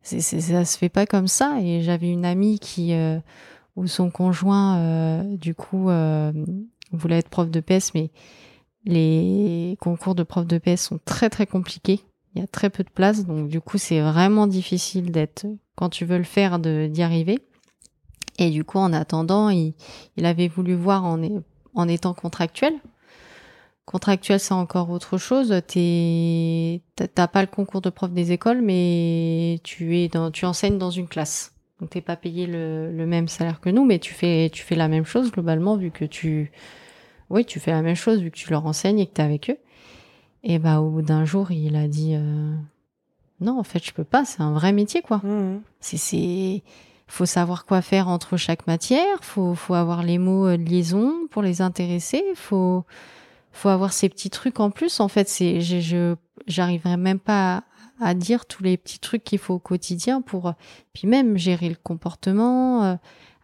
c'est, 0.00 0.20
c'est- 0.20 0.40
ça 0.40 0.64
se 0.64 0.78
fait 0.78 0.88
pas 0.88 1.04
comme 1.04 1.28
ça. 1.28 1.60
Et 1.60 1.82
j'avais 1.82 2.10
une 2.10 2.24
amie 2.24 2.58
qui, 2.58 2.94
euh, 2.94 3.18
où 3.76 3.86
son 3.86 4.10
conjoint, 4.10 4.78
euh, 4.78 5.36
du 5.36 5.54
coup, 5.54 5.90
euh, 5.90 6.32
voulait 6.92 7.18
être 7.18 7.28
prof 7.28 7.50
de 7.50 7.60
PS, 7.60 7.92
mais 7.94 8.10
les 8.88 9.76
concours 9.80 10.14
de 10.14 10.22
prof 10.22 10.46
de 10.46 10.56
PS 10.56 10.80
sont 10.80 10.98
très 11.04 11.28
très 11.28 11.46
compliqués. 11.46 12.00
Il 12.34 12.40
y 12.40 12.44
a 12.44 12.46
très 12.46 12.70
peu 12.70 12.82
de 12.82 12.88
place, 12.88 13.26
donc 13.26 13.48
du 13.48 13.60
coup, 13.60 13.76
c'est 13.76 14.00
vraiment 14.00 14.46
difficile 14.46 15.12
d'être, 15.12 15.46
quand 15.76 15.90
tu 15.90 16.06
veux 16.06 16.16
le 16.16 16.24
faire, 16.24 16.58
d'y 16.58 17.02
arriver. 17.02 17.38
Et 18.38 18.50
du 18.50 18.64
coup, 18.64 18.78
en 18.78 18.92
attendant, 18.92 19.50
il, 19.50 19.74
avait 20.24 20.48
voulu 20.48 20.74
voir 20.74 21.04
en, 21.04 21.20
en 21.74 21.88
étant 21.88 22.14
contractuel. 22.14 22.72
Contractuel, 23.84 24.40
c'est 24.40 24.54
encore 24.54 24.90
autre 24.90 25.18
chose. 25.18 25.48
T'as 25.48 27.26
pas 27.26 27.42
le 27.42 27.46
concours 27.46 27.82
de 27.82 27.90
prof 27.90 28.10
des 28.10 28.32
écoles, 28.32 28.62
mais 28.62 29.60
tu 29.64 29.98
es 29.98 30.10
tu 30.32 30.46
enseignes 30.46 30.78
dans 30.78 30.90
une 30.90 31.08
classe. 31.08 31.52
Donc 31.80 31.90
t'es 31.90 32.00
pas 32.00 32.16
payé 32.16 32.46
le, 32.46 32.90
le 32.90 33.06
même 33.06 33.28
salaire 33.28 33.60
que 33.60 33.70
nous, 33.70 33.84
mais 33.84 33.98
tu 33.98 34.14
fais, 34.14 34.50
tu 34.50 34.62
fais 34.62 34.76
la 34.76 34.88
même 34.88 35.04
chose 35.04 35.30
globalement 35.30 35.76
vu 35.76 35.90
que 35.90 36.04
tu, 36.04 36.50
oui, 37.30 37.44
tu 37.44 37.60
fais 37.60 37.70
la 37.70 37.82
même 37.82 37.94
chose 37.94 38.20
vu 38.20 38.30
que 38.30 38.36
tu 38.36 38.50
leur 38.50 38.66
enseignes 38.66 38.98
et 38.98 39.06
que 39.06 39.12
t'es 39.12 39.22
avec 39.22 39.50
eux. 39.50 39.58
Et 40.44 40.58
bah 40.58 40.80
au 40.80 40.90
bout 40.90 41.02
d'un 41.02 41.24
jour, 41.24 41.50
il 41.50 41.76
a 41.76 41.88
dit, 41.88 42.14
euh, 42.14 42.54
non, 43.40 43.58
en 43.58 43.64
fait, 43.64 43.84
je 43.84 43.92
peux 43.92 44.04
pas. 44.04 44.24
C'est 44.24 44.40
un 44.40 44.52
vrai 44.52 44.72
métier, 44.72 45.02
quoi. 45.02 45.20
Mhm. 45.24 45.60
C'est, 45.80 45.96
c'est, 45.96 46.62
faut 47.06 47.26
savoir 47.26 47.66
quoi 47.66 47.82
faire 47.82 48.08
entre 48.08 48.36
chaque 48.36 48.66
matière. 48.66 49.22
Faut, 49.22 49.54
faut 49.54 49.74
avoir 49.74 50.02
les 50.02 50.18
mots 50.18 50.46
euh, 50.46 50.56
de 50.56 50.64
liaison 50.64 51.12
pour 51.30 51.42
les 51.42 51.60
intéresser. 51.60 52.22
Faut, 52.34 52.84
faut 53.52 53.68
avoir 53.68 53.92
ces 53.92 54.08
petits 54.08 54.30
trucs 54.30 54.60
en 54.60 54.70
plus. 54.70 55.00
En 55.00 55.08
fait, 55.08 55.28
c'est, 55.28 55.60
je, 55.60 55.80
je, 55.80 56.14
j'arriverai 56.46 56.96
même 56.96 57.18
pas 57.18 57.56
à, 57.56 57.62
à 58.00 58.14
dire 58.14 58.46
tous 58.46 58.62
les 58.62 58.76
petits 58.76 58.98
trucs 58.98 59.24
qu'il 59.24 59.38
faut 59.38 59.54
au 59.54 59.58
quotidien 59.58 60.20
pour, 60.20 60.48
euh, 60.48 60.52
puis 60.92 61.08
même 61.08 61.36
gérer 61.36 61.68
le 61.68 61.76
comportement, 61.76 62.84
euh, 62.84 62.94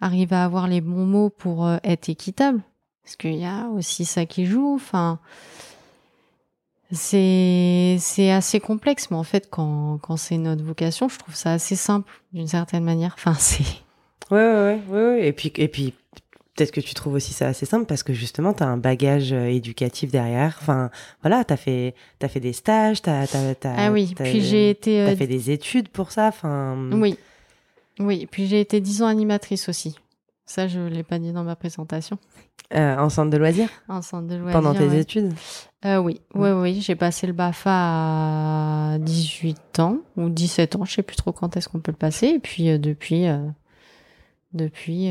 arriver 0.01 0.37
à 0.37 0.45
avoir 0.45 0.69
les 0.69 0.81
bons 0.81 1.07
mots 1.07 1.31
pour 1.31 1.67
euh, 1.67 1.79
être 1.85 2.09
équitable. 2.09 2.61
Parce 3.05 3.17
qu'il 3.17 3.35
y 3.37 3.45
a 3.45 3.67
aussi 3.69 4.05
ça 4.05 4.25
qui 4.27 4.47
joue. 4.47 4.75
Enfin, 4.75 5.19
c'est, 6.93 7.97
c'est 7.99 8.31
assez 8.31 8.61
complexe, 8.61 9.11
mais 9.11 9.17
en 9.17 9.25
fait, 9.25 9.49
quand, 9.51 9.99
quand 10.03 10.17
c'est 10.17 10.39
notre 10.39 10.63
vocation, 10.63 11.09
je 11.09 11.19
trouve 11.19 11.35
ça 11.35 11.53
assez 11.53 11.77
simple 11.77 12.11
d'une 12.33 12.47
certaine 12.49 12.85
manière. 12.85 13.15
Enfin, 13.17 13.35
c'est. 13.39 13.65
Ouais, 14.31 14.39
ouais, 14.39 14.55
ouais, 14.55 14.81
ouais, 14.89 15.05
ouais. 15.07 15.27
Et 15.29 15.33
puis, 15.33 15.53
et 15.57 15.69
puis 15.69 15.93
peut-être 16.57 16.71
que 16.71 16.81
tu 16.81 16.95
trouves 16.95 17.15
aussi 17.15 17.33
ça 17.33 17.49
assez 17.49 17.67
simple 17.67 17.85
parce 17.87 18.03
que 18.03 18.13
justement, 18.13 18.53
tu 18.55 18.63
as 18.63 18.67
un 18.69 18.77
bagage 18.77 19.33
euh, 19.33 19.47
éducatif 19.47 20.11
derrière. 20.11 20.57
Enfin, 20.61 20.91
voilà, 21.23 21.45
tu 21.45 21.53
as 21.53 21.57
fait, 21.57 21.95
as 22.23 22.29
fait 22.29 22.41
des 22.41 22.53
stages, 22.53 23.03
tu 23.03 23.11
as, 23.11 23.27
Ah 23.77 23.91
oui, 23.91 24.15
puis 24.17 24.41
j'ai 24.41 24.71
été. 24.71 25.01
euh, 25.01 25.17
fait 25.17 25.27
des 25.27 25.51
études 25.51 25.89
pour 25.89 26.13
ça. 26.13 26.29
Enfin, 26.29 26.77
Oui. 26.93 27.19
Oui, 28.01 28.27
puis 28.31 28.47
j'ai 28.47 28.61
été 28.61 28.81
10 28.81 29.03
ans 29.03 29.07
animatrice 29.07 29.69
aussi. 29.69 29.97
Ça, 30.47 30.69
je 30.69 30.79
ne 30.81 30.89
l'ai 30.89 31.03
pas 31.03 31.19
dit 31.19 31.33
dans 31.33 31.43
ma 31.45 31.57
présentation. 31.57 32.19
euh, 32.75 32.97
en 32.99 33.09
centre 33.09 33.31
de 33.31 33.37
loisirs 33.37 33.69
En 33.89 34.03
centre 34.03 34.27
de 34.29 34.37
loisirs. 34.37 34.53
pendant 34.61 34.75
tes 34.75 34.87
ouais. 34.89 35.01
études. 35.01 35.33
Euh, 35.87 35.97
oui, 35.99 36.21
oui, 36.35 36.51
oui. 36.51 36.81
J'ai 36.81 36.97
passé 36.97 37.27
le 37.27 37.33
BAFA 37.33 37.71
à 38.95 38.99
18 38.99 39.79
ans 39.81 39.99
ou 40.17 40.29
17 40.29 40.77
ans. 40.77 40.85
Je 40.85 40.93
sais 40.95 41.03
plus 41.03 41.17
trop 41.17 41.33
quand 41.33 41.57
est-ce 41.57 41.69
qu'on 41.69 41.81
peut 41.81 41.93
le 41.93 41.97
passer. 41.99 42.27
Et 42.29 42.39
puis, 42.39 42.69
euh, 42.71 42.79
depuis. 42.79 43.27
euh, 43.27 43.39
depuis. 44.53 45.11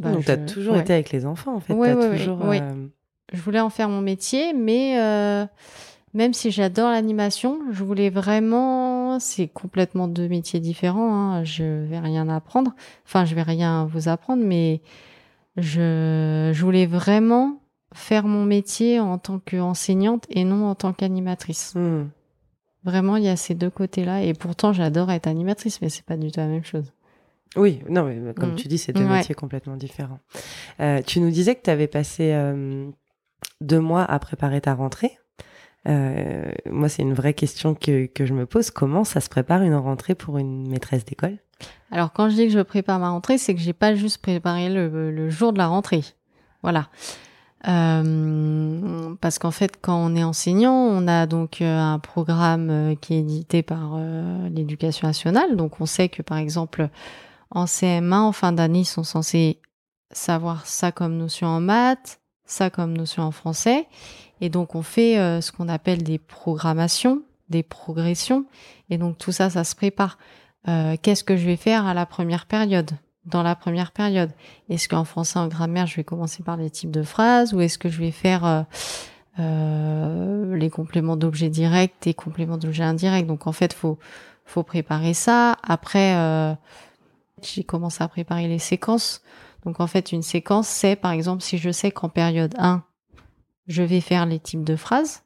bah, 0.00 0.12
Donc, 0.12 0.24
tu 0.24 0.30
as 0.30 0.46
je- 0.46 0.52
toujours 0.52 0.74
ouais. 0.74 0.80
été 0.80 0.92
avec 0.94 1.10
les 1.10 1.26
enfants, 1.26 1.54
en 1.56 1.60
fait. 1.60 1.74
Ouais, 1.74 1.94
ouais, 1.94 2.10
toujours. 2.18 2.40
euh, 2.44 2.86
je 3.32 3.40
voulais 3.40 3.60
en 3.60 3.70
faire 3.70 3.88
mon 3.88 4.00
métier, 4.00 4.52
mais 4.54 4.96
même 6.14 6.32
si 6.32 6.50
j'adore 6.50 6.90
l'animation, 6.90 7.58
je 7.70 7.84
voulais 7.84 8.08
vraiment, 8.10 8.87
c'est 9.18 9.48
complètement 9.48 10.08
deux 10.08 10.28
métiers 10.28 10.60
différents. 10.60 11.12
Hein, 11.14 11.44
je 11.44 11.84
vais 11.84 11.98
rien 11.98 12.28
apprendre, 12.28 12.72
enfin 13.06 13.24
je 13.24 13.34
vais 13.34 13.42
rien 13.42 13.86
vous 13.86 14.08
apprendre, 14.08 14.42
mais 14.44 14.80
je, 15.56 16.50
je 16.54 16.62
voulais 16.64 16.86
vraiment 16.86 17.60
faire 17.94 18.24
mon 18.26 18.44
métier 18.44 19.00
en 19.00 19.18
tant 19.18 19.38
qu'enseignante 19.38 20.26
et 20.30 20.44
non 20.44 20.66
en 20.66 20.74
tant 20.74 20.92
qu'animatrice. 20.92 21.74
hmm. 21.74 22.04
Vraiment, 22.84 23.16
il 23.16 23.24
y 23.24 23.28
a 23.28 23.36
ces 23.36 23.54
deux 23.54 23.70
côtés-là, 23.70 24.22
et 24.22 24.34
pourtant 24.34 24.72
j'adore 24.72 25.10
être 25.10 25.26
animatrice, 25.26 25.80
mais 25.82 25.88
c'est 25.88 26.04
pas 26.04 26.16
du 26.16 26.30
tout 26.30 26.38
la 26.40 26.46
même 26.46 26.64
chose. 26.64 26.92
Oui, 27.56 27.80
non, 27.88 28.04
mais 28.04 28.34
comme 28.34 28.50
Mhm. 28.50 28.54
tu 28.56 28.68
dis, 28.68 28.78
c'est 28.78 28.92
deux 28.92 29.04
Ouais. 29.04 29.16
métiers 29.18 29.34
complètement 29.34 29.76
différents. 29.76 30.20
Euh, 30.80 31.02
tu 31.02 31.18
nous 31.20 31.30
disais 31.30 31.54
que 31.54 31.62
tu 31.62 31.70
avais 31.70 31.88
passé 31.88 32.32
euh, 32.32 32.88
deux 33.60 33.80
mois 33.80 34.04
à 34.04 34.18
préparer 34.18 34.60
ta 34.60 34.74
rentrée. 34.74 35.18
Euh, 35.86 36.50
moi, 36.66 36.88
c'est 36.88 37.02
une 37.02 37.14
vraie 37.14 37.34
question 37.34 37.74
que, 37.74 38.06
que 38.06 38.26
je 38.26 38.34
me 38.34 38.46
pose. 38.46 38.70
Comment 38.70 39.04
ça 39.04 39.20
se 39.20 39.28
prépare 39.28 39.62
une 39.62 39.74
rentrée 39.74 40.14
pour 40.14 40.38
une 40.38 40.68
maîtresse 40.68 41.04
d'école? 41.04 41.38
Alors 41.90 42.12
quand 42.12 42.28
je 42.28 42.34
dis 42.34 42.46
que 42.46 42.52
je 42.52 42.60
prépare 42.60 42.98
ma 42.98 43.10
rentrée, 43.10 43.38
c'est 43.38 43.54
que 43.54 43.60
j'ai 43.60 43.72
pas 43.72 43.94
juste 43.94 44.18
préparé 44.18 44.68
le, 44.68 45.10
le 45.10 45.30
jour 45.30 45.52
de 45.52 45.58
la 45.58 45.66
rentrée. 45.66 46.04
Voilà. 46.62 46.88
Euh, 47.66 49.14
parce 49.20 49.38
qu'en 49.38 49.50
fait, 49.50 49.78
quand 49.80 49.96
on 49.96 50.14
est 50.14 50.22
enseignant, 50.22 50.74
on 50.74 51.08
a 51.08 51.26
donc 51.26 51.60
euh, 51.60 51.78
un 51.78 51.98
programme 51.98 52.94
qui 53.00 53.14
est 53.14 53.20
édité 53.20 53.62
par 53.62 53.98
l'éducation 54.50 55.08
nationale. 55.08 55.56
Donc 55.56 55.80
on 55.80 55.86
sait 55.86 56.08
que 56.08 56.22
par 56.22 56.38
exemple 56.38 56.88
en 57.50 57.64
CM1, 57.64 58.14
en 58.14 58.32
fin 58.32 58.52
d'année, 58.52 58.80
ils 58.80 58.84
sont 58.84 59.04
censés 59.04 59.60
savoir 60.10 60.66
ça 60.66 60.92
comme 60.92 61.16
notion 61.16 61.48
en 61.48 61.60
maths, 61.60 62.20
ça 62.44 62.70
comme 62.70 62.96
notion 62.96 63.22
en 63.22 63.30
français. 63.30 63.86
Et 64.40 64.48
donc 64.48 64.74
on 64.74 64.82
fait 64.82 65.18
euh, 65.18 65.40
ce 65.40 65.52
qu'on 65.52 65.68
appelle 65.68 66.02
des 66.02 66.18
programmations, 66.18 67.22
des 67.48 67.62
progressions. 67.62 68.44
Et 68.90 68.98
donc 68.98 69.18
tout 69.18 69.32
ça, 69.32 69.50
ça 69.50 69.64
se 69.64 69.74
prépare. 69.74 70.18
Euh, 70.68 70.96
qu'est-ce 71.00 71.24
que 71.24 71.36
je 71.36 71.46
vais 71.46 71.56
faire 71.56 71.86
à 71.86 71.94
la 71.94 72.06
première 72.06 72.46
période? 72.46 72.90
Dans 73.24 73.42
la 73.42 73.54
première 73.54 73.92
période 73.92 74.30
Est-ce 74.70 74.88
qu'en 74.88 75.04
français, 75.04 75.38
en 75.38 75.48
grammaire, 75.48 75.86
je 75.86 75.96
vais 75.96 76.04
commencer 76.04 76.42
par 76.42 76.56
les 76.56 76.70
types 76.70 76.90
de 76.90 77.02
phrases 77.02 77.52
ou 77.52 77.60
est-ce 77.60 77.76
que 77.76 77.90
je 77.90 77.98
vais 77.98 78.10
faire 78.10 78.44
euh, 78.46 78.62
euh, 79.38 80.56
les 80.56 80.70
compléments 80.70 81.16
d'objets 81.16 81.50
directs 81.50 82.06
et 82.06 82.14
compléments 82.14 82.56
d'objets 82.56 82.84
indirects? 82.84 83.26
Donc 83.26 83.46
en 83.46 83.52
fait, 83.52 83.72
faut 83.72 83.98
faut 84.46 84.62
préparer 84.62 85.12
ça. 85.12 85.58
Après, 85.62 86.16
euh, 86.16 86.54
j'ai 87.42 87.64
commencé 87.64 88.02
à 88.02 88.08
préparer 88.08 88.48
les 88.48 88.58
séquences. 88.58 89.22
Donc 89.66 89.80
en 89.80 89.86
fait, 89.86 90.12
une 90.12 90.22
séquence, 90.22 90.66
c'est 90.66 90.96
par 90.96 91.12
exemple 91.12 91.42
si 91.42 91.58
je 91.58 91.70
sais 91.70 91.90
qu'en 91.90 92.08
période 92.08 92.54
1, 92.58 92.82
je 93.68 93.82
vais 93.82 94.00
faire 94.00 94.26
les 94.26 94.40
types 94.40 94.64
de 94.64 94.76
phrases, 94.76 95.22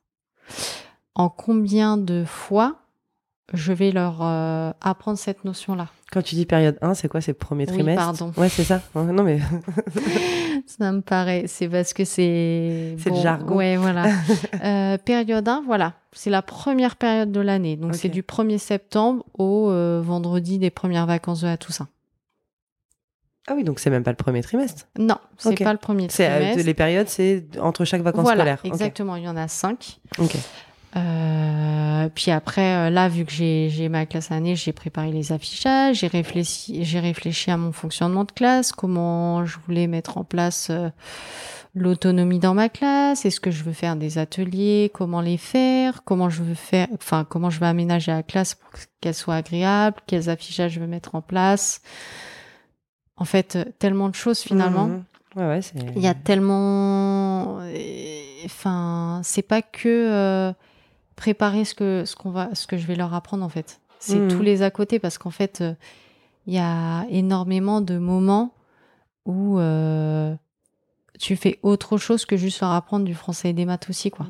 en 1.15 1.29
combien 1.29 1.97
de 1.97 2.25
fois 2.25 2.77
je 3.55 3.73
vais 3.73 3.91
leur 3.93 4.19
euh, 4.23 4.73
apprendre 4.81 5.19
cette 5.19 5.45
notion-là? 5.45 5.89
Quand 6.11 6.23
tu 6.23 6.35
dis 6.35 6.47
période 6.47 6.79
1, 6.83 6.95
c'est 6.95 7.09
quoi? 7.09 7.21
C'est 7.21 7.33
le 7.33 7.39
premier 7.39 7.65
Oui, 7.67 7.73
trimestre? 7.73 8.03
pardon. 8.03 8.33
Ouais, 8.37 8.49
c'est 8.49 8.65
ça. 8.65 8.83
Non, 8.95 9.23
mais 9.23 9.41
Ça 10.67 10.93
me 10.93 11.01
paraît, 11.01 11.45
c'est 11.49 11.69
parce 11.69 11.93
que 11.93 12.05
c'est... 12.05 12.97
C'est 12.99 13.11
le 13.11 13.17
jargon. 13.17 13.57
Ouais, 13.57 13.77
voilà. 13.77 14.07
Euh, 14.65 14.97
période 14.97 15.47
1, 15.49 15.63
voilà. 15.67 15.95
C'est 16.13 16.31
la 16.31 16.41
première 16.43 16.97
période 16.97 17.33
de 17.33 17.41
l'année. 17.41 17.77
Donc 17.77 17.95
c'est 17.97 18.09
du 18.09 18.23
1er 18.23 18.59
septembre 18.59 19.25
au 19.37 19.71
euh, 19.71 20.01
vendredi 20.05 20.59
des 20.59 20.71
premières 20.71 21.07
vacances 21.07 21.41
de 21.41 21.47
la 21.47 21.57
Toussaint. 21.57 21.89
Ah 23.49 23.55
oui, 23.57 23.65
donc 23.65 23.81
c'est 23.81 23.91
même 23.91 24.05
pas 24.05 24.13
le 24.13 24.17
premier 24.17 24.43
trimestre. 24.43 24.87
Non, 24.99 25.17
c'est 25.37 25.63
pas 25.63 25.73
le 25.73 25.79
premier 25.79 26.07
C'est 26.09 26.29
euh, 26.29 26.37
trimestre. 26.37 26.65
les 26.65 26.75
périodes, 26.75 27.09
c'est 27.09 27.45
entre 27.61 27.85
chaque 27.85 28.03
vacances 28.03 28.23
voilà, 28.23 28.43
scolaires. 28.43 28.61
Exactement. 28.65 29.17
Il 29.17 29.25
y 29.25 29.29
en 29.29 29.37
a 29.37 29.49
cinq. 29.49 29.99
Ok. 30.19 30.37
Euh, 30.95 32.09
puis 32.15 32.31
après, 32.31 32.75
euh, 32.75 32.91
là, 32.91 33.09
vu 33.09 33.25
que 33.25 33.33
j'ai 33.33 33.71
j'ai 33.71 33.89
ma 33.89 34.05
classe 34.05 34.31
année, 34.31 34.57
j'ai 34.57 34.73
préparé 34.73 35.11
les 35.11 35.33
affichages, 35.33 36.01
j'ai 36.01 36.07
réfléchi, 36.07 36.85
j'ai 36.85 37.01
réfléchi 37.01 37.51
à 37.51 37.57
mon 37.57 37.73
fonctionnement 37.73 38.25
de 38.25 38.33
classe, 38.33 38.73
comment 38.73 39.47
je 39.47 39.57
voulais 39.67 39.87
mettre 39.87 40.19
en 40.19 40.25
place 40.25 40.69
euh, 40.71 40.91
l'autonomie 41.75 42.39
dans 42.39 42.53
ma 42.53 42.69
classe, 42.69 43.25
est-ce 43.25 43.41
que 43.41 43.51
je 43.51 43.65
veux 43.65 43.73
faire 43.73 43.97
des 43.97 44.19
ateliers, 44.19 44.91
comment 44.93 45.23
les 45.23 45.39
faire, 45.39 46.05
comment 46.05 46.29
je 46.29 46.43
veux 46.43 46.55
faire, 46.55 46.89
enfin 46.93 47.25
comment 47.27 47.49
je 47.49 47.59
vais 47.59 47.67
aménager 47.67 48.13
la 48.13 48.23
classe 48.23 48.55
pour 48.55 48.71
qu'elle 49.01 49.15
soit 49.15 49.37
agréable, 49.37 49.97
quels 50.07 50.29
affichages 50.29 50.73
je 50.73 50.81
veux 50.81 50.87
mettre 50.87 51.15
en 51.15 51.23
place. 51.23 51.81
En 53.17 53.25
fait, 53.25 53.57
euh, 53.57 53.65
tellement 53.79 54.09
de 54.09 54.15
choses 54.15 54.41
finalement. 54.41 54.87
Mhm. 54.89 55.05
Ouais, 55.37 55.47
ouais. 55.49 55.61
Il 55.97 56.03
y 56.03 56.07
a 56.09 56.15
tellement, 56.15 57.59
euh, 57.61 58.23
enfin, 58.45 59.21
c'est 59.25 59.43
pas 59.43 59.63
que 59.63 59.89
euh, 59.89 60.53
préparer 61.17 61.65
ce 61.65 61.75
que 61.75 62.05
ce 62.05 62.17
qu'on 62.17 62.31
va, 62.31 62.55
ce 62.55 62.67
que 62.67 62.77
je 62.77 62.87
vais 62.87 62.97
leur 62.97 63.15
apprendre 63.15 63.45
en 63.45 63.49
fait. 63.49 63.81
C'est 63.99 64.19
Mhm. 64.21 64.29
tous 64.29 64.43
les 64.43 64.63
à 64.63 64.71
côté 64.71 64.99
parce 64.99 65.17
qu'en 65.19 65.31
fait, 65.31 65.63
il 66.47 66.55
y 66.55 66.59
a 66.59 67.07
énormément 67.09 67.81
de 67.81 67.97
moments 67.99 68.53
où 69.25 69.59
euh, 69.59 70.35
tu 71.23 71.37
fais 71.37 71.61
autre 71.63 71.99
chose 71.99 72.27
que 72.27 72.37
juste 72.37 72.61
leur 72.61 72.73
apprendre 72.73 73.05
du 73.05 73.15
français 73.15 73.51
et 73.51 73.53
des 73.53 73.65
maths 73.65 73.89
aussi, 73.89 74.11
quoi. 74.11 74.27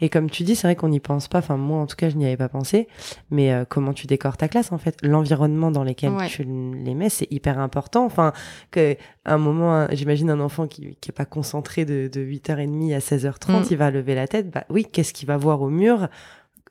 Et 0.00 0.08
comme 0.08 0.30
tu 0.30 0.44
dis, 0.44 0.56
c'est 0.56 0.66
vrai 0.66 0.76
qu'on 0.76 0.88
n'y 0.88 0.98
pense 0.98 1.28
pas. 1.28 1.38
Enfin, 1.38 1.58
moi, 1.58 1.78
en 1.78 1.86
tout 1.86 1.94
cas, 1.94 2.08
je 2.08 2.16
n'y 2.16 2.24
avais 2.24 2.38
pas 2.38 2.48
pensé. 2.48 2.88
Mais 3.30 3.52
euh, 3.52 3.64
comment 3.68 3.92
tu 3.92 4.06
décores 4.06 4.38
ta 4.38 4.48
classe, 4.48 4.72
en 4.72 4.78
fait? 4.78 4.96
L'environnement 5.02 5.70
dans 5.70 5.84
lequel 5.84 6.12
tu 6.28 6.44
les 6.44 6.94
mets, 6.94 7.10
c'est 7.10 7.30
hyper 7.30 7.58
important. 7.58 8.06
Enfin, 8.06 8.32
que 8.70 8.96
un 9.26 9.36
moment, 9.36 9.86
j'imagine 9.92 10.30
un 10.30 10.40
enfant 10.40 10.66
qui 10.66 10.82
n'est 10.82 11.12
pas 11.14 11.26
concentré 11.26 11.84
de, 11.84 12.08
8h30 12.14 12.94
à 12.94 12.98
16h30, 12.98 13.52
mm. 13.52 13.64
il 13.70 13.76
va 13.76 13.90
lever 13.90 14.14
la 14.14 14.26
tête. 14.26 14.50
Bah 14.50 14.64
oui, 14.70 14.86
qu'est-ce 14.90 15.12
qu'il 15.12 15.28
va 15.28 15.36
voir 15.36 15.60
au 15.60 15.68
mur 15.68 16.08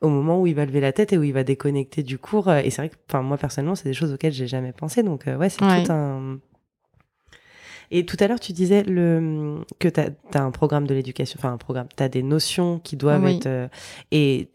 au 0.01 0.09
moment 0.09 0.41
où 0.41 0.47
il 0.47 0.55
va 0.55 0.65
lever 0.65 0.79
la 0.79 0.91
tête 0.91 1.13
et 1.13 1.19
où 1.19 1.23
il 1.23 1.33
va 1.33 1.43
déconnecter 1.43 2.01
du 2.01 2.17
cours? 2.17 2.51
Et 2.51 2.71
c'est 2.71 2.81
vrai 2.81 2.89
que, 2.89 2.95
enfin, 3.07 3.21
moi 3.21 3.37
personnellement, 3.37 3.75
c'est 3.75 3.87
des 3.87 3.93
choses 3.93 4.11
auxquelles 4.11 4.33
j'ai 4.33 4.47
jamais 4.47 4.71
pensé. 4.71 5.03
Donc, 5.03 5.27
euh, 5.27 5.37
ouais, 5.37 5.49
c'est 5.49 5.59
tout 5.59 5.91
un. 5.91 6.39
Et 7.91 8.05
tout 8.05 8.17
à 8.19 8.27
l'heure, 8.27 8.39
tu 8.39 8.53
disais 8.53 8.83
le, 8.83 9.59
que 9.79 9.87
tu 9.87 9.99
as, 9.99 10.41
un 10.41 10.51
programme 10.51 10.87
de 10.87 10.93
l'éducation, 10.93 11.37
enfin 11.39 11.53
un 11.53 11.57
programme, 11.57 11.87
tu 11.95 12.01
as 12.01 12.09
des 12.09 12.23
notions 12.23 12.79
qui 12.79 12.95
doivent 12.95 13.27
être. 13.27 13.47
Euh, 13.47 13.67
et 14.11 14.49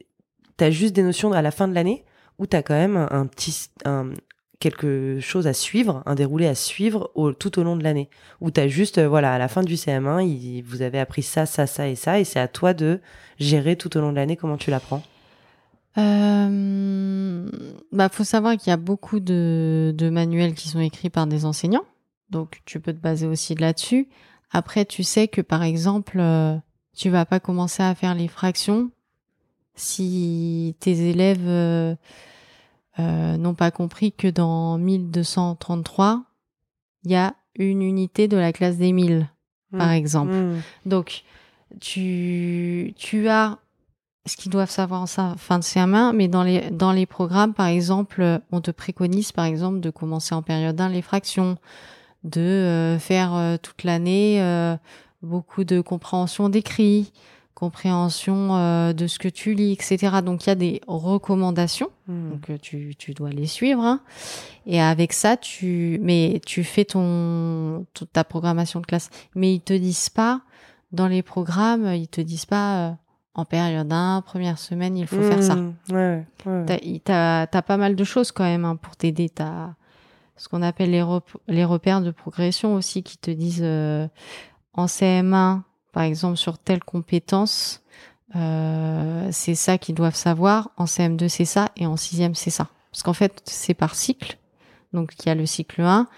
tu 0.59 0.65
as 0.65 0.71
juste 0.71 0.95
des 0.95 1.03
notions 1.03 1.33
à 1.33 1.43
la 1.43 1.51
fin 1.51 1.69
de 1.69 1.75
l'année 1.75 2.05
ou 2.39 2.47
tu 2.47 2.57
as 2.57 2.63
quand 2.63 2.75
même 2.75 2.97
un, 3.11 3.27
petit. 3.27 3.69
Un, 3.85 4.11
quelque 4.59 5.19
chose 5.21 5.47
à 5.47 5.53
suivre, 5.53 6.03
un 6.07 6.15
déroulé 6.15 6.47
à 6.47 6.55
suivre 6.55 7.11
au, 7.15 7.33
tout 7.33 7.59
au 7.59 7.63
long 7.63 7.77
de 7.77 7.85
l'année? 7.85 8.09
Ou 8.41 8.51
tu 8.51 8.61
as 8.61 8.69
juste, 8.69 8.99
euh, 8.99 9.09
voilà, 9.09 9.35
à 9.35 9.39
la 9.39 9.49
fin 9.49 9.63
du 9.63 9.75
CM1, 9.75 10.63
vous 10.65 10.83
avez 10.83 10.99
appris 10.99 11.23
ça, 11.23 11.47
ça, 11.47 11.67
ça 11.67 11.89
et 11.89 11.95
ça, 11.95 12.19
et 12.19 12.25
c'est 12.25 12.41
à 12.41 12.49
toi 12.49 12.75
de 12.75 13.01
gérer 13.39 13.77
tout 13.77 13.97
au 13.97 14.01
long 14.01 14.11
de 14.11 14.17
l'année 14.17 14.37
comment 14.37 14.57
tu 14.57 14.71
l'apprends? 14.71 15.03
Euh, 15.99 17.49
bah, 17.93 18.09
faut 18.11 18.25
savoir 18.25 18.57
qu'il 18.57 18.71
y 18.71 18.73
a 18.73 18.77
beaucoup 18.77 19.19
de, 19.19 19.95
de, 19.97 20.11
manuels 20.11 20.55
qui 20.55 20.69
sont 20.69 20.81
écrits 20.81 21.09
par 21.09 21.27
des 21.27 21.47
enseignants, 21.47 21.85
donc 22.31 22.61
tu 22.65 22.81
peux 22.81 22.93
te 22.93 22.99
baser 22.99 23.27
aussi 23.27 23.55
là-dessus. 23.55 24.09
Après, 24.51 24.85
tu 24.85 25.03
sais 25.03 25.29
que 25.29 25.41
par 25.41 25.63
exemple, 25.63 26.19
euh, 26.19 26.57
tu 26.97 27.11
vas 27.11 27.25
pas 27.25 27.41
commencer 27.41 27.83
à 27.83 27.95
faire 27.95 28.15
les 28.15 28.29
fractions 28.29 28.91
si 29.75 30.75
tes 30.81 31.11
élèves 31.11 31.47
euh, 31.47 31.95
euh 32.99 33.37
n'ont 33.37 33.55
pas 33.55 33.71
compris 33.71 34.13
que 34.13 34.29
dans 34.29 34.79
1233, 34.79 36.25
il 37.05 37.11
y 37.11 37.17
a 37.17 37.35
une 37.57 37.83
unité 37.83 38.29
de 38.29 38.37
la 38.37 38.53
classe 38.53 38.77
des 38.77 38.93
1000, 38.93 39.29
par 39.77 39.89
mmh. 39.89 39.93
exemple. 39.93 40.33
Mmh. 40.33 40.63
Donc, 40.87 41.25
tu, 41.81 42.95
tu 42.97 43.29
as 43.29 43.59
ce 44.27 44.37
qu'ils 44.37 44.51
doivent 44.51 44.71
savoir 44.71 45.03
en 45.03 45.07
fin 45.07 45.59
de 45.59 45.65
CM1, 45.65 46.15
mais 46.15 46.29
dans 46.29 46.43
les, 46.43 46.71
dans 46.71 46.93
les 46.93 47.07
programmes, 47.07 47.55
par 47.55 47.67
exemple, 47.67 48.41
on 48.51 48.61
te 48.61 48.71
préconise, 48.71 49.33
par 49.33 49.45
exemple, 49.45 49.81
de 49.81 49.91
commencer 49.91 50.35
en 50.35 50.43
période 50.43 50.81
1 50.81 50.89
les 50.89 51.03
fractions, 51.03 51.59
de 52.27 52.41
euh, 52.41 52.99
faire 52.99 53.35
euh, 53.35 53.57
toute 53.57 53.85
l'année 53.85 54.43
euh, 54.43 54.77
beaucoup 55.23 55.65
de 55.65 55.81
compréhension 55.81 56.49
d'écrit, 56.49 57.13
compréhension 57.55 58.93
de 58.93 59.07
ce 59.07 59.19
que 59.19 59.29
tu 59.29 59.55
lis, 59.55 59.73
etc. 59.73 60.17
Donc 60.23 60.45
il 60.45 60.51
y 60.51 60.53
a 60.53 60.57
des 60.57 60.81
recommandations, 60.87 61.89
hmm. 62.07 62.31
donc 62.31 62.61
tu, 62.61 62.95
tu 62.99 63.15
dois 63.15 63.31
les 63.31 63.47
suivre. 63.47 63.83
Hein. 63.83 64.01
Et 64.67 64.81
avec 64.81 65.15
ça, 65.15 65.39
tu, 65.39 65.99
mais 66.03 66.41
tu 66.45 66.65
fais 66.65 66.85
ton, 66.85 67.87
ta 68.13 68.25
programmation 68.25 68.81
de 68.81 68.87
classe. 68.87 69.09
Mais 69.35 69.55
ils 69.55 69.61
te 69.61 69.73
disent 69.73 70.11
pas 70.11 70.43
dans 70.93 71.09
les 71.09 71.23
programmes, 71.23 71.87
ils 71.95 72.09
te 72.09 72.21
disent 72.21 72.47
pas 72.47 72.99
en 73.35 73.45
période 73.45 73.91
1, 73.91 74.23
première 74.23 74.59
semaine, 74.59 74.97
il 74.97 75.07
faut 75.07 75.23
faire 75.23 75.43
ça. 75.43 75.57
Mmh, 75.57 75.75
ouais, 75.91 76.27
ouais. 76.45 77.01
T'as 77.03 77.43
as, 77.43 77.63
pas 77.63 77.77
mal 77.79 77.97
de 77.97 78.05
choses 78.05 78.33
quand 78.33 78.45
même 78.45 78.65
hein, 78.67 78.77
pour 78.77 78.97
t'aider. 78.97 79.31
T'as 79.31 79.71
ce 80.37 80.49
qu'on 80.49 80.63
appelle 80.63 80.91
les, 80.91 81.03
repères 81.65 82.01
de 82.01 82.11
progression 82.11 82.75
aussi 82.75 83.03
qui 83.03 83.19
te 83.19 83.31
disent 83.31 83.63
euh, 83.63 84.07
en 84.75 84.87
CM1, 84.87 85.63
par 85.93 86.03
exemple, 86.03 86.37
sur 86.37 86.59
telle 86.59 86.85
compétence, 86.85 87.83
euh, 88.35 89.29
c'est 89.33 89.55
ça 89.55 89.79
qu'ils 89.79 89.95
doivent 89.95 90.17
savoir. 90.17 90.71
En 90.77 90.85
CM2, 90.85 91.29
c'est 91.29 91.45
ça. 91.45 91.71
Et 91.77 91.87
en 91.87 91.97
sixième, 91.97 92.35
c'est 92.35 92.51
ça. 92.51 92.69
Parce 92.91 93.03
qu'en 93.03 93.15
fait, 93.15 93.43
c'est 93.47 93.75
par 93.75 93.95
cycle. 93.95 94.39
Donc, 94.93 95.15
il 95.19 95.27
y 95.27 95.31
a 95.31 95.35
le 95.35 95.47
cycle 95.47 95.81
1, 95.81 96.09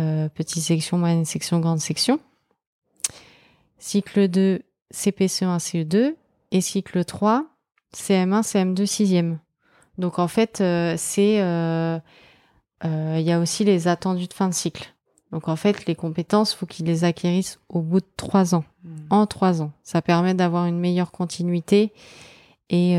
euh, 0.00 0.28
petite 0.28 0.62
section, 0.62 0.98
moyenne 0.98 1.24
section, 1.24 1.60
grande 1.60 1.80
section. 1.80 2.20
Cycle 3.78 4.28
2, 4.28 4.62
CPCE1, 4.92 5.58
CE2 5.58 6.14
et 6.50 6.60
cycle 6.60 7.04
3, 7.04 7.46
CM1, 7.94 8.42
CM2, 8.42 8.84
6e. 8.84 9.38
Donc 9.98 10.18
en 10.18 10.28
fait, 10.28 10.60
euh, 10.60 10.94
c'est 10.96 11.40
il 12.84 13.22
y 13.22 13.32
a 13.32 13.40
aussi 13.40 13.64
les 13.64 13.88
attendus 13.88 14.26
de 14.26 14.32
fin 14.32 14.48
de 14.48 14.54
cycle. 14.54 14.94
Donc 15.32 15.48
en 15.48 15.56
fait, 15.56 15.86
les 15.86 15.94
compétences, 15.94 16.54
faut 16.54 16.66
qu'ils 16.66 16.86
les 16.86 17.04
acquérissent 17.04 17.60
au 17.68 17.80
bout 17.80 18.00
de 18.00 18.06
trois 18.16 18.54
ans, 18.54 18.64
hmm. 18.84 18.96
en 19.10 19.26
trois 19.26 19.62
ans. 19.62 19.72
Ça 19.82 20.02
permet 20.02 20.34
d'avoir 20.34 20.66
une 20.66 20.78
meilleure 20.78 21.12
continuité 21.12 21.92
et 22.68 22.94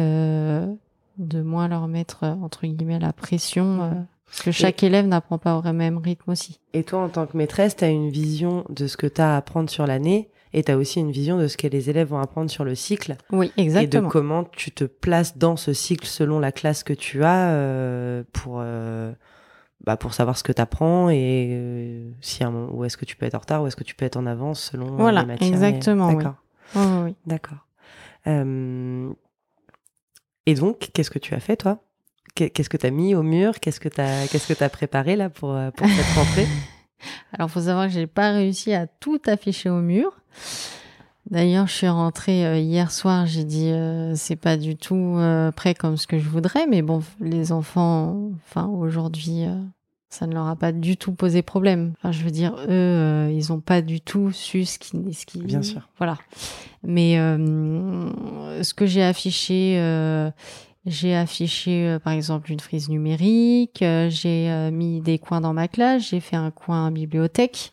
de 1.17 1.41
moins 1.41 1.67
leur 1.67 1.87
mettre 1.87 2.23
entre 2.23 2.65
guillemets 2.65 2.99
la 2.99 3.13
pression. 3.13 3.65
Hmm. 3.65 4.05
parce 4.25 4.41
que 4.43 4.51
chaque 4.51 4.83
élève 4.83 5.07
n'apprend 5.07 5.37
pas 5.37 5.57
au 5.57 5.73
même 5.73 5.97
rythme 5.97 6.31
aussi. 6.31 6.59
Et 6.73 6.83
toi, 6.83 6.99
en 6.99 7.09
tant 7.09 7.25
que 7.25 7.35
maîtresse, 7.35 7.75
tu 7.75 7.83
as 7.83 7.89
une 7.89 8.09
vision 8.09 8.65
de 8.69 8.87
ce 8.87 8.97
que 8.97 9.07
tu 9.07 9.21
as 9.21 9.33
à 9.33 9.37
apprendre 9.37 9.69
sur 9.69 9.85
l'année 9.85 10.29
et 10.53 10.63
tu 10.63 10.71
as 10.71 10.77
aussi 10.77 10.99
une 10.99 11.11
vision 11.11 11.37
de 11.37 11.47
ce 11.47 11.57
que 11.57 11.67
les 11.67 11.89
élèves 11.89 12.09
vont 12.09 12.19
apprendre 12.19 12.49
sur 12.49 12.63
le 12.63 12.75
cycle. 12.75 13.15
Oui, 13.31 13.51
exactement. 13.57 14.03
Et 14.03 14.05
de 14.05 14.11
comment 14.11 14.43
tu 14.43 14.71
te 14.71 14.83
places 14.83 15.37
dans 15.37 15.55
ce 15.55 15.73
cycle 15.73 16.05
selon 16.05 16.39
la 16.39 16.51
classe 16.51 16.83
que 16.83 16.93
tu 16.93 17.23
as 17.23 17.51
euh, 17.51 18.23
pour, 18.33 18.57
euh, 18.59 19.13
bah, 19.83 19.97
pour 19.97 20.13
savoir 20.13 20.37
ce 20.37 20.43
que 20.43 20.51
tu 20.51 20.61
apprends 20.61 21.09
et 21.09 21.49
euh, 21.51 22.11
si 22.21 22.43
un, 22.43 22.51
où 22.51 22.83
est-ce 22.85 22.97
que 22.97 23.05
tu 23.05 23.15
peux 23.15 23.25
être 23.25 23.35
en 23.35 23.39
retard, 23.39 23.63
où 23.63 23.67
est-ce 23.67 23.75
que 23.75 23.83
tu 23.83 23.95
peux 23.95 24.05
être 24.05 24.17
en 24.17 24.25
avance 24.25 24.71
selon 24.71 24.95
voilà, 24.95 25.21
les 25.21 25.27
matières. 25.27 25.49
Exactement. 25.49 26.13
D'accord. 26.13 26.35
Oui. 26.75 26.83
oui. 27.05 27.15
D'accord. 27.25 27.65
et 30.45 30.55
donc, 30.55 30.89
qu'est-ce 30.93 31.11
que 31.11 31.19
tu 31.19 31.33
as 31.33 31.39
fait, 31.39 31.57
toi? 31.57 31.79
Qu'est-ce 32.35 32.69
que 32.69 32.77
tu 32.77 32.85
as 32.85 32.91
mis 32.91 33.13
au 33.13 33.23
mur? 33.23 33.59
Qu'est-ce 33.59 33.79
que 33.79 33.89
tu 33.89 33.99
as, 33.99 34.27
qu'est-ce 34.27 34.53
que 34.53 34.63
as 34.63 34.69
préparé 34.69 35.15
là 35.15 35.29
pour, 35.29 35.57
pour 35.75 35.87
cette 35.87 36.15
rentrée? 36.15 36.47
Alors, 37.33 37.49
faut 37.49 37.61
savoir 37.61 37.87
que 37.87 37.93
j'ai 37.93 38.07
pas 38.07 38.31
réussi 38.31 38.73
à 38.73 38.87
tout 38.87 39.21
afficher 39.25 39.69
au 39.69 39.81
mur. 39.81 40.21
D'ailleurs, 41.29 41.67
je 41.67 41.73
suis 41.73 41.87
rentrée 41.87 42.45
euh, 42.45 42.57
hier 42.57 42.91
soir, 42.91 43.25
j'ai 43.25 43.43
dit 43.43 43.69
euh, 43.69 44.15
c'est 44.15 44.35
pas 44.35 44.57
du 44.57 44.75
tout 44.75 45.15
euh, 45.17 45.51
prêt 45.51 45.75
comme 45.75 45.95
ce 45.95 46.07
que 46.07 46.17
je 46.19 46.27
voudrais, 46.27 46.67
mais 46.67 46.81
bon, 46.81 47.01
les 47.19 47.51
enfants, 47.51 48.31
enfin 48.47 48.65
aujourd'hui, 48.67 49.45
ça 50.09 50.27
ne 50.27 50.33
leur 50.33 50.47
a 50.47 50.55
pas 50.55 50.71
du 50.71 50.97
tout 50.97 51.13
posé 51.13 51.41
problème. 51.41 51.93
Enfin, 51.97 52.11
je 52.11 52.23
veux 52.23 52.31
dire, 52.31 52.55
eux, 52.67 53.29
ils 53.31 53.53
ont 53.53 53.61
pas 53.61 53.81
du 53.81 54.01
tout 54.01 54.31
su 54.31 54.65
ce 54.65 54.79
qui, 54.79 55.13
ce 55.13 55.25
qui. 55.25 55.39
Bien 55.39 55.61
sûr. 55.61 55.87
Voilà. 55.97 56.17
Mais 56.83 57.15
ce 57.15 58.73
que 58.73 58.85
j'ai 58.85 59.03
affiché 59.03 59.77
j'ai 60.85 61.15
affiché 61.15 61.87
euh, 61.87 61.99
par 61.99 62.13
exemple 62.13 62.51
une 62.51 62.59
frise 62.59 62.89
numérique, 62.89 63.81
euh, 63.81 64.09
j'ai 64.09 64.49
euh, 64.49 64.71
mis 64.71 64.99
des 65.01 65.19
coins 65.19 65.41
dans 65.41 65.53
ma 65.53 65.67
classe, 65.67 66.09
j'ai 66.09 66.19
fait 66.19 66.35
un 66.35 66.51
coin 66.51 66.91
bibliothèque 66.91 67.71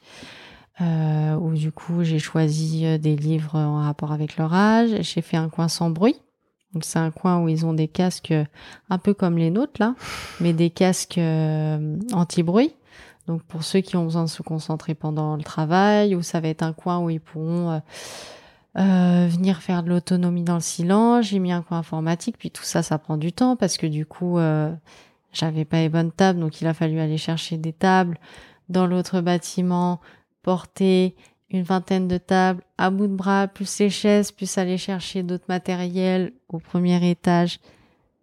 où 0.80 1.52
du 1.54 1.72
coup 1.72 2.04
j'ai 2.04 2.18
choisi 2.18 2.98
des 2.98 3.16
livres 3.16 3.56
en 3.56 3.82
rapport 3.82 4.12
avec 4.12 4.36
leur 4.36 4.54
âge, 4.54 4.90
j'ai 5.00 5.22
fait 5.22 5.36
un 5.36 5.48
coin 5.48 5.68
sans 5.68 5.90
bruit. 5.90 6.16
C'est 6.82 6.98
un 6.98 7.10
coin 7.10 7.42
où 7.42 7.48
ils 7.48 7.64
ont 7.64 7.72
des 7.72 7.88
casques 7.88 8.34
un 8.90 8.98
peu 8.98 9.14
comme 9.14 9.38
les 9.38 9.50
nôtres 9.50 9.80
là, 9.80 9.94
mais 10.40 10.52
des 10.52 10.70
casques 10.70 11.20
anti-bruit. 12.12 12.74
Donc 13.26 13.42
pour 13.42 13.62
ceux 13.62 13.80
qui 13.80 13.96
ont 13.96 14.04
besoin 14.04 14.24
de 14.24 14.28
se 14.28 14.42
concentrer 14.42 14.94
pendant 14.94 15.36
le 15.36 15.42
travail, 15.42 16.14
ou 16.14 16.22
ça 16.22 16.40
va 16.40 16.48
être 16.48 16.62
un 16.62 16.72
coin 16.72 16.98
où 16.98 17.10
ils 17.10 17.20
pourront 17.20 17.80
euh, 18.78 19.26
venir 19.28 19.60
faire 19.60 19.82
de 19.82 19.88
l'autonomie 19.88 20.44
dans 20.44 20.54
le 20.54 20.60
silence. 20.60 21.26
J'ai 21.26 21.38
mis 21.38 21.52
un 21.52 21.62
coin 21.62 21.78
informatique, 21.78 22.36
puis 22.38 22.50
tout 22.50 22.62
ça, 22.62 22.82
ça 22.82 22.98
prend 22.98 23.16
du 23.16 23.32
temps 23.32 23.56
parce 23.56 23.76
que 23.76 23.86
du 23.86 24.06
coup, 24.06 24.38
euh, 24.38 24.72
j'avais 25.32 25.64
pas 25.64 25.78
les 25.78 25.88
bonnes 25.88 26.12
tables, 26.12 26.38
donc 26.38 26.60
il 26.60 26.66
a 26.66 26.74
fallu 26.74 27.00
aller 27.00 27.18
chercher 27.18 27.56
des 27.58 27.72
tables 27.72 28.18
dans 28.68 28.86
l'autre 28.86 29.20
bâtiment, 29.20 30.00
porter 30.42 31.14
une 31.50 31.62
vingtaine 31.62 32.08
de 32.08 32.18
tables 32.18 32.62
à 32.76 32.90
bout 32.90 33.06
de 33.06 33.14
bras, 33.14 33.48
plus 33.48 33.78
les 33.78 33.90
chaises, 33.90 34.32
plus 34.32 34.58
aller 34.58 34.76
chercher 34.76 35.22
d'autres 35.22 35.46
matériels 35.48 36.32
au 36.48 36.58
premier 36.58 37.10
étage. 37.10 37.60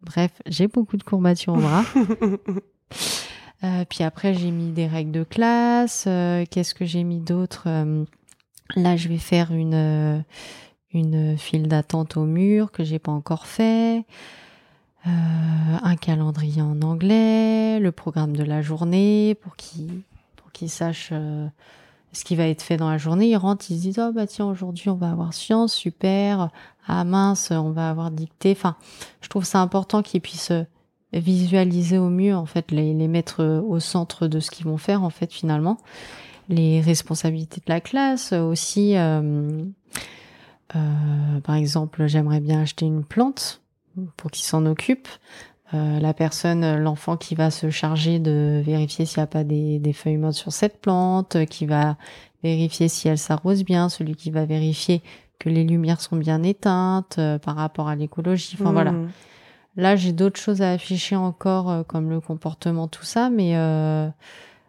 Bref, 0.02 0.32
j'ai 0.46 0.68
beaucoup 0.68 0.98
de 0.98 1.04
courbatures 1.04 1.54
au 1.54 1.60
bras. 1.60 1.84
euh, 3.64 3.86
puis 3.90 4.04
après, 4.04 4.36
j'ai 4.36 4.52
mis 4.52 4.72
des 4.72 4.86
règles 4.86 5.12
de 5.12 5.24
classe. 5.24 6.06
Euh, 6.08 6.46
qu'est-ce 6.50 6.76
que 6.76 6.86
j'ai 6.86 7.04
mis 7.04 7.20
d'autre 7.20 7.68
Là, 8.76 8.96
je 8.96 9.08
vais 9.08 9.18
faire 9.18 9.52
une, 9.52 9.74
euh, 9.76 10.20
une 10.92 11.38
file 11.38 11.68
d'attente 11.68 12.18
au 12.18 12.26
mur 12.26 12.72
que 12.72 12.84
j'ai 12.84 13.00
pas 13.00 13.12
encore 13.12 13.46
fait. 13.46 14.06
Euh, 15.06 15.10
un 15.84 15.96
calendrier 15.96 16.64
en 16.64 16.82
anglais, 16.82 17.80
le 17.80 17.92
programme 17.92 18.36
de 18.36 18.44
la 18.44 18.64
journée 18.64 19.36
pour 19.42 19.56
qu'ils 19.56 20.02
pour 20.36 20.70
sachent 20.70 21.10
euh, 21.12 21.48
ce 22.16 22.26
qui 22.26 22.36
va 22.36 22.48
être 22.48 22.62
fait 22.62 22.78
dans 22.78 22.90
la 22.90 22.98
journée. 22.98 23.30
Ils 23.30 23.38
rentrent, 23.38 23.66
ils 23.70 23.78
se 23.78 23.82
disent 23.82 24.00
oh 24.00 24.12
bah 24.12 24.26
tiens 24.26 24.46
aujourd'hui 24.46 24.90
on 24.90 24.96
va 24.96 25.12
avoir 25.12 25.34
science, 25.34 25.74
super. 25.74 26.50
Ah 26.88 27.04
mince, 27.04 27.52
on 27.52 27.72
va 27.72 27.90
avoir 27.90 28.12
dictée. 28.12 28.52
Enfin, 28.52 28.76
je 29.22 29.30
trouve 29.30 29.44
ça 29.44 29.60
important 29.60 30.02
qu'ils 30.02 30.22
puissent 30.22 30.54
visualiser 31.14 31.98
au 31.98 32.10
mieux 32.10 32.36
en 32.36 32.46
fait 32.46 32.72
les, 32.72 32.94
les 32.94 33.08
mettre 33.08 33.44
au 33.44 33.80
centre 33.80 34.28
de 34.28 34.40
ce 34.40 34.52
qu'ils 34.52 34.66
vont 34.66 34.78
faire 34.78 35.04
en 35.04 35.10
fait 35.10 35.32
finalement. 35.32 35.78
les 36.50 36.82
responsabilités 36.82 37.62
de 37.66 37.72
la 37.72 37.82
classe 37.82 38.34
aussi. 38.34 38.98
Euh, 38.98 39.64
euh, 40.76 41.40
par 41.44 41.56
exemple, 41.56 42.08
j'aimerais 42.08 42.40
bien 42.40 42.62
acheter 42.62 42.86
une 42.86 43.04
plante 43.04 43.62
pour 44.18 44.32
qu'il 44.32 44.46
s'en 44.46 44.66
occupe. 44.66 45.08
Euh, 45.76 46.00
la 46.00 46.14
personne, 46.14 46.78
l'enfant 46.78 47.18
qui 47.18 47.36
va 47.36 47.52
se 47.52 47.70
charger 47.70 48.20
de 48.20 48.62
vérifier 48.66 49.06
s'il 49.06 49.20
n'y 49.20 49.24
a 49.24 49.28
pas 49.28 49.44
des, 49.44 49.80
des, 49.80 49.94
feuilles 49.94 50.18
mortes 50.18 50.36
sur 50.36 50.54
cette 50.54 50.80
plante, 50.80 51.46
qui 51.46 51.66
va 51.66 51.98
vérifier 52.44 52.88
si 52.88 53.08
elle 53.08 53.18
s'arrose 53.18 53.64
bien, 53.64 53.90
celui 53.90 54.16
qui 54.16 54.32
va 54.32 54.46
vérifier 54.46 55.02
que 55.40 55.50
les 55.50 55.64
lumières 55.64 56.02
sont 56.02 56.18
bien 56.18 56.44
éteintes 56.44 57.18
euh, 57.20 57.38
par 57.38 57.56
rapport 57.56 57.88
à 57.88 57.96
l'écologie. 57.96 58.58
Enfin 58.60 58.72
voilà. 58.72 58.92
Mmh. 58.92 59.10
Là, 59.78 59.96
j'ai 59.96 60.14
d'autres 60.14 60.40
choses 60.40 60.62
à 60.62 60.72
afficher 60.72 61.16
encore, 61.16 61.70
euh, 61.70 61.84
comme 61.84 62.10
le 62.10 62.22
comportement, 62.22 62.88
tout 62.88 63.04
ça, 63.04 63.30
mais 63.30 63.58
euh, 63.58 64.08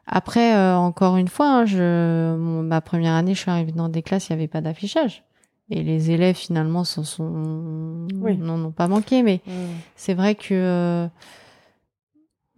après, 0.06 0.56
encore 0.74 1.16
une 1.16 1.28
fois, 1.28 1.48
hein, 1.48 1.64
je, 1.64 2.36
ma 2.36 2.80
première 2.80 3.14
année, 3.14 3.34
je 3.34 3.40
suis 3.40 3.50
arrivée 3.50 3.72
dans 3.72 3.88
des 3.88 4.02
classes, 4.02 4.28
il 4.28 4.32
n'y 4.32 4.38
avait 4.40 4.48
pas 4.48 4.60
d'affichage. 4.60 5.24
Et 5.70 5.82
les 5.82 6.10
élèves, 6.12 6.36
finalement, 6.36 6.84
s'en 6.84 7.02
sont, 7.02 8.06
Oui. 8.20 8.36
n'en 8.36 8.64
ont 8.66 8.70
pas 8.70 8.86
manqué, 8.88 9.22
mais 9.22 9.40
Mmh. 9.46 9.50
c'est 9.96 10.14
vrai 10.14 10.34
que 10.36 10.54
euh, 10.54 11.08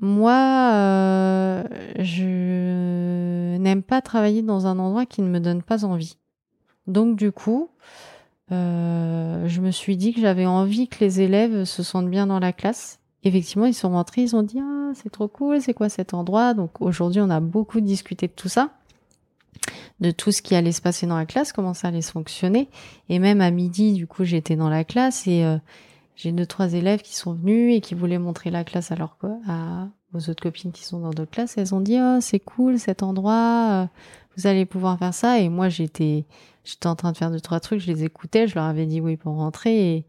moi, 0.00 0.70
euh, 0.74 1.64
je 1.98 3.56
n'aime 3.56 3.82
pas 3.82 4.00
travailler 4.00 4.42
dans 4.42 4.66
un 4.66 4.78
endroit 4.78 5.06
qui 5.06 5.22
ne 5.22 5.28
me 5.28 5.40
donne 5.40 5.62
pas 5.62 5.84
envie. 5.84 6.16
Donc 6.86 7.16
du 7.16 7.32
coup, 7.32 7.68
euh, 8.52 9.46
je 9.46 9.60
me 9.60 9.70
suis 9.70 9.96
dit 9.96 10.14
que 10.14 10.20
j'avais 10.20 10.46
envie 10.46 10.88
que 10.88 11.00
les 11.00 11.20
élèves 11.20 11.64
se 11.64 11.82
sentent 11.82 12.08
bien 12.10 12.26
dans 12.26 12.38
la 12.38 12.52
classe. 12.52 13.00
Effectivement, 13.24 13.66
ils 13.66 13.74
sont 13.74 13.90
rentrés, 13.90 14.22
ils 14.22 14.36
ont 14.36 14.42
dit 14.42 14.60
ah 14.60 14.92
c'est 14.94 15.10
trop 15.10 15.28
cool, 15.28 15.60
c'est 15.60 15.74
quoi 15.74 15.88
cet 15.88 16.14
endroit? 16.14 16.54
Donc 16.54 16.80
aujourd'hui, 16.80 17.20
on 17.20 17.30
a 17.30 17.40
beaucoup 17.40 17.80
discuté 17.80 18.26
de 18.28 18.32
tout 18.32 18.48
ça, 18.48 18.70
de 20.00 20.10
tout 20.10 20.32
ce 20.32 20.42
qui 20.42 20.54
allait 20.54 20.72
se 20.72 20.80
passer 20.80 21.06
dans 21.06 21.16
la 21.16 21.26
classe, 21.26 21.52
comment 21.52 21.74
ça 21.74 21.88
allait 21.88 22.02
se 22.02 22.12
fonctionner. 22.12 22.68
Et 23.08 23.18
même 23.18 23.40
à 23.40 23.50
midi, 23.50 23.92
du 23.92 24.06
coup, 24.06 24.24
j'étais 24.24 24.56
dans 24.56 24.68
la 24.68 24.84
classe 24.84 25.26
et 25.26 25.44
euh, 25.44 25.58
j'ai 26.14 26.32
deux 26.32 26.46
trois 26.46 26.72
élèves 26.72 27.02
qui 27.02 27.16
sont 27.16 27.32
venus 27.32 27.76
et 27.76 27.80
qui 27.80 27.94
voulaient 27.94 28.18
montrer 28.18 28.50
la 28.50 28.64
classe 28.64 28.92
à 28.92 28.96
leur 28.96 29.16
à 29.48 29.88
aux 30.14 30.30
autres 30.30 30.42
copines 30.42 30.72
qui 30.72 30.84
sont 30.84 31.00
dans 31.00 31.10
d'autres 31.10 31.30
classes. 31.30 31.58
Elles 31.58 31.74
ont 31.74 31.80
dit 31.80 31.98
oh 32.00 32.18
c'est 32.20 32.40
cool 32.40 32.78
cet 32.78 33.02
endroit, 33.02 33.68
euh, 33.70 33.86
vous 34.36 34.46
allez 34.46 34.66
pouvoir 34.66 34.98
faire 34.98 35.14
ça. 35.14 35.38
Et 35.40 35.48
moi 35.48 35.68
j'étais 35.68 36.24
j'étais 36.64 36.86
en 36.86 36.96
train 36.96 37.12
de 37.12 37.16
faire 37.16 37.30
deux 37.30 37.40
trois 37.40 37.60
trucs, 37.60 37.80
je 37.80 37.86
les 37.86 38.04
écoutais, 38.04 38.46
je 38.46 38.54
leur 38.54 38.64
avais 38.64 38.86
dit 38.86 39.00
oui 39.00 39.16
pour 39.16 39.34
rentrer 39.34 39.96
et 39.96 40.06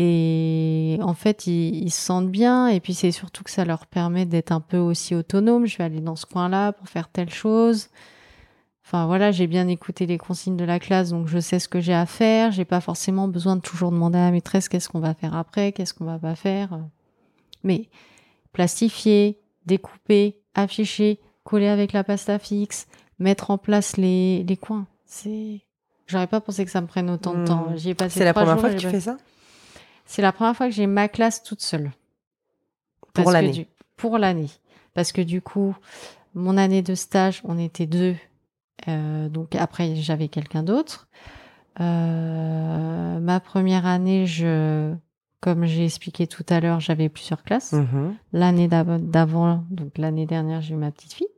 et 0.00 0.98
en 1.02 1.14
fait 1.14 1.46
ils, 1.46 1.74
ils 1.84 1.90
se 1.90 2.00
sentent 2.00 2.30
bien 2.30 2.68
et 2.68 2.78
puis 2.78 2.94
c'est 2.94 3.10
surtout 3.10 3.42
que 3.42 3.50
ça 3.50 3.64
leur 3.64 3.86
permet 3.86 4.26
d'être 4.26 4.52
un 4.52 4.60
peu 4.60 4.78
aussi 4.78 5.14
autonome. 5.14 5.66
Je 5.66 5.78
vais 5.78 5.84
aller 5.84 6.00
dans 6.00 6.16
ce 6.16 6.26
coin-là 6.26 6.72
pour 6.72 6.88
faire 6.88 7.08
telle 7.08 7.30
chose. 7.30 7.88
Enfin 8.88 9.04
voilà, 9.04 9.32
j'ai 9.32 9.46
bien 9.46 9.68
écouté 9.68 10.06
les 10.06 10.16
consignes 10.16 10.56
de 10.56 10.64
la 10.64 10.78
classe, 10.78 11.10
donc 11.10 11.28
je 11.28 11.38
sais 11.40 11.58
ce 11.58 11.68
que 11.68 11.78
j'ai 11.78 11.92
à 11.92 12.06
faire. 12.06 12.52
J'ai 12.52 12.64
pas 12.64 12.80
forcément 12.80 13.28
besoin 13.28 13.56
de 13.56 13.60
toujours 13.60 13.90
demander 13.90 14.16
à 14.16 14.22
la 14.24 14.30
maîtresse 14.30 14.66
qu'est-ce 14.70 14.88
qu'on 14.88 14.98
va 15.00 15.12
faire 15.12 15.36
après, 15.36 15.72
qu'est-ce 15.72 15.92
qu'on 15.92 16.06
va 16.06 16.18
pas 16.18 16.34
faire. 16.34 16.70
Mais 17.64 17.90
plastifier, 18.54 19.38
découper, 19.66 20.38
afficher, 20.54 21.20
coller 21.44 21.68
avec 21.68 21.92
la 21.92 22.02
pasta 22.02 22.38
fixe, 22.38 22.86
mettre 23.18 23.50
en 23.50 23.58
place 23.58 23.98
les, 23.98 24.42
les 24.44 24.56
coins, 24.56 24.86
c'est. 25.04 25.60
J'aurais 26.06 26.26
pas 26.26 26.40
pensé 26.40 26.64
que 26.64 26.70
ça 26.70 26.80
me 26.80 26.86
prenne 26.86 27.10
autant 27.10 27.34
de 27.34 27.40
Hmm. 27.40 27.44
temps. 27.44 27.66
J'y 27.76 27.90
ai 27.90 27.94
passé 27.94 28.20
C'est 28.20 28.24
la 28.24 28.32
première 28.32 28.54
jours, 28.54 28.60
fois 28.62 28.70
que 28.70 28.76
tu 28.78 28.86
pas- 28.86 28.90
fais 28.92 29.00
ça? 29.00 29.18
C'est 30.06 30.22
la 30.22 30.32
première 30.32 30.56
fois 30.56 30.66
que 30.68 30.72
j'ai 30.74 30.86
ma 30.86 31.08
classe 31.08 31.42
toute 31.42 31.60
seule. 31.60 31.92
Pour 33.12 33.30
l'année. 33.30 33.50
du- 33.52 33.66
Pour 33.98 34.16
l'année. 34.16 34.48
Parce 34.94 35.12
que 35.12 35.20
du 35.20 35.42
coup, 35.42 35.76
mon 36.34 36.56
année 36.56 36.80
de 36.80 36.94
stage, 36.94 37.42
on 37.44 37.58
était 37.58 37.84
deux. 37.84 38.16
Euh, 38.86 39.28
donc 39.28 39.54
après, 39.56 39.96
j'avais 39.96 40.28
quelqu'un 40.28 40.62
d'autre. 40.62 41.08
Euh, 41.80 43.18
ma 43.20 43.40
première 43.40 43.86
année, 43.86 44.26
je, 44.26 44.92
comme 45.40 45.64
j'ai 45.64 45.84
expliqué 45.84 46.26
tout 46.26 46.44
à 46.48 46.60
l'heure, 46.60 46.80
j'avais 46.80 47.08
plusieurs 47.08 47.42
classes. 47.42 47.72
Mhm. 47.72 48.14
L'année 48.32 48.68
d'av- 48.68 49.00
d'avant, 49.00 49.64
donc 49.70 49.98
l'année 49.98 50.26
dernière, 50.26 50.60
j'ai 50.60 50.74
eu 50.74 50.78
ma 50.78 50.90
petite 50.90 51.12
fille. 51.12 51.28